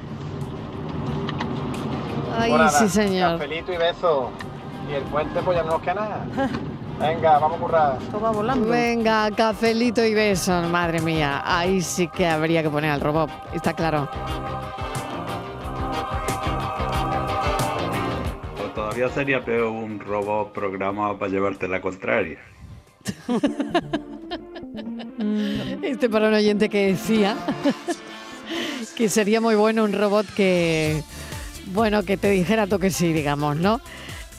Ay, 2.37 2.49
Pues 2.49 2.61
nada, 2.61 2.79
sí, 2.79 2.89
señor. 2.89 3.31
Cafelito 3.33 3.73
y 3.73 3.77
beso. 3.77 4.29
Y 4.89 4.95
el 4.95 5.03
puente 5.03 5.41
pues 5.41 5.57
ya 5.57 5.63
no 5.63 5.71
nos 5.71 5.81
queda 5.81 5.93
nada. 5.93 6.25
Venga, 7.01 7.39
vamos 7.39 7.57
a 7.57 7.61
currar. 7.61 7.97
Todo 8.11 8.33
volando. 8.33 8.67
Venga, 8.67 9.31
cafelito 9.31 10.05
y 10.05 10.13
besos, 10.13 10.69
madre 10.69 11.01
mía. 11.01 11.41
Ahí 11.43 11.81
sí 11.81 12.07
que 12.07 12.27
habría 12.27 12.61
que 12.61 12.69
poner 12.69 12.91
al 12.91 13.01
robot, 13.01 13.29
está 13.53 13.73
claro. 13.73 14.07
O 18.63 18.69
todavía 18.75 19.09
sería 19.09 19.43
peor 19.43 19.71
un 19.71 19.99
robot 19.99 20.53
programado 20.53 21.17
para 21.17 21.31
llevarte 21.31 21.67
la 21.67 21.81
contraria. 21.81 22.39
Este 25.81 26.09
para 26.09 26.29
un 26.29 26.33
oyente 26.33 26.69
que 26.69 26.87
decía 26.87 27.35
que 28.95 29.09
sería 29.09 29.41
muy 29.41 29.55
bueno 29.55 29.83
un 29.83 29.93
robot 29.93 30.25
que, 30.35 31.03
bueno, 31.67 32.03
que 32.03 32.17
te 32.17 32.29
dijera 32.29 32.65
tú 32.67 32.79
que 32.79 32.89
sí, 32.89 33.13
digamos, 33.13 33.57
¿no? 33.57 33.81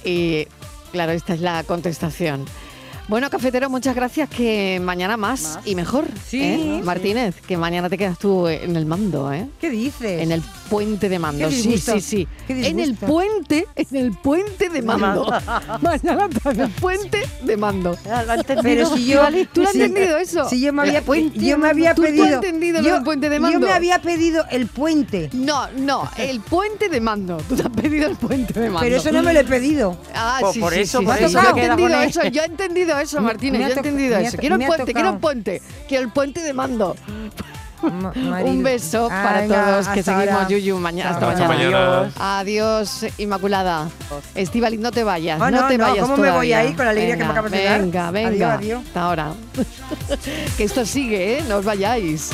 Y 0.04 0.48
claro, 0.93 1.12
esta 1.12 1.34
es 1.34 1.40
la 1.40 1.64
contestación. 1.64 2.45
Bueno, 3.09 3.28
cafetero, 3.28 3.68
muchas 3.68 3.94
gracias. 3.94 4.28
Que 4.30 4.80
mañana 4.82 5.16
más, 5.16 5.59
y 5.64 5.74
mejor. 5.74 6.07
Sí, 6.26 6.40
¿eh? 6.42 6.61
sí. 6.78 6.80
Martínez, 6.84 7.34
que 7.46 7.57
mañana 7.59 7.90
te 7.90 7.98
quedas 7.98 8.18
tú 8.18 8.46
en 8.48 8.74
el 8.76 8.86
mando, 8.86 9.30
¿eh? 9.32 9.48
¿Qué 9.61 9.68
dices? 9.70 10.22
En 10.22 10.32
el 10.32 10.40
puente 10.70 11.09
de 11.11 11.18
mando. 11.18 11.48
Qué 11.48 11.55
Sí, 11.55 11.76
sí, 11.78 12.00
sí. 12.00 12.28
qué 12.46 12.68
En 12.68 12.80
el 12.80 12.94
puente, 12.94 13.66
en 13.76 13.96
el 13.96 14.12
puente 14.12 14.70
de 14.70 14.80
mando. 14.82 15.26
mañana 15.82 16.28
en 16.44 16.61
el 16.61 16.70
puente 16.70 17.28
de 17.42 17.57
mando. 17.59 17.98
Pero 18.62 18.86
si 18.96 19.07
yo, 19.07 19.20
¿Tú 19.53 19.61
lo 19.62 19.66
has 19.66 19.72
si- 19.72 19.82
entendido 19.82 20.16
eso? 20.16 20.48
Si 20.48 20.61
yo 20.61 20.72
me 20.72 20.82
había, 20.82 20.98
El 20.98 21.05
puente 21.05 21.38
yo 21.40 21.59
me 21.59 21.68
había. 21.68 21.94
¿Tú- 21.94 22.03
tú 22.03 22.09
pedido. 22.09 22.24
has 22.24 22.32
entendido 22.32 22.80
yo, 22.82 22.94
del 22.94 23.03
puente 23.03 23.28
de 23.28 23.36
Yo 23.36 23.42
mando? 23.42 23.66
me 23.66 23.72
había 23.72 24.00
pedido 24.00 24.44
el 24.50 24.68
puente. 24.68 25.28
No, 25.34 25.68
no, 25.72 26.09
el 26.16 26.40
puente 26.40 26.88
de 26.88 27.00
mando. 27.00 27.36
Tú 27.48 27.57
te 27.57 27.62
has 27.62 27.68
pedido 27.68 28.09
el 28.09 28.16
puente 28.16 28.55
de 28.59 28.68
mando. 28.70 28.80
Pero 28.80 28.96
eso 28.96 29.12
no 29.12 29.22
me 29.22 29.34
lo 29.34 29.40
he 29.40 29.44
pedido. 29.44 29.98
Ah, 30.14 30.38
Pues 30.40 30.55
sí, 30.55 30.61
por 30.61 30.72
sí, 30.72 30.80
eso, 30.80 31.00
sí, 31.00 31.05
por 31.05 31.16
sí, 31.18 31.24
eso 31.24 31.40
yo 31.42 31.48
he 31.48 31.62
entendido 31.64 32.00
eso, 32.00 32.24
yo 32.28 32.42
he 32.42 32.46
entendido 32.46 32.91
eso, 32.99 33.20
Martínez, 33.20 33.61
me 33.61 33.68
yo 33.68 33.74
he 33.74 33.76
entendido 33.76 34.16
eso. 34.18 34.36
Quiero 34.38 34.57
ha 34.57 34.59
puente, 34.59 34.84
quiero 34.93 35.09
tocado. 35.09 35.18
puente, 35.20 35.62
quiero 35.88 36.05
el 36.05 36.11
puente 36.12 36.40
de 36.40 36.53
mando. 36.53 36.97
Un 37.82 38.62
beso 38.62 39.09
Ah, 39.11 39.22
para 39.24 39.40
venga, 39.40 39.64
todos, 39.66 39.88
que 39.88 40.03
seguimos. 40.05 40.47
Yuyu 40.49 40.78
mañana. 40.78 41.11
Hasta, 41.11 41.30
Hasta 41.32 41.49
mañana. 41.49 41.80
mañana. 42.12 42.38
Adiós, 42.38 43.07
Inmaculada. 43.18 43.88
Estivaliz, 44.36 44.78
no 44.78 44.93
te 44.93 45.03
vayas, 45.03 45.40
Ah, 45.43 45.51
no, 45.51 45.62
no, 45.62 45.66
te 45.66 45.78
no, 45.78 45.84
vayas 45.88 46.03
¿cómo 46.03 46.16
me 46.16 46.22
voy 46.30 46.51
todavía. 46.51 46.59
a 46.61 46.64
ir 46.64 46.76
con 46.76 46.84
la 46.84 46.90
alegría 46.93 47.16
que 47.16 47.24
me 47.24 47.28
Venga, 47.28 47.32
acabas 47.32 47.51
de 47.51 47.64
dar? 47.64 47.80
Venga, 47.80 48.11
venga. 48.12 48.55
Hasta 48.86 49.03
ahora. 49.03 49.32
que 50.57 50.62
esto 50.62 50.86
sigue, 50.86 51.38
¿eh? 51.38 51.45
No 51.49 51.57
os 51.57 51.64
vayáis. 51.64 52.30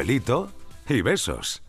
Cafelito 0.00 0.50
y 0.88 1.02
besos. 1.02 1.60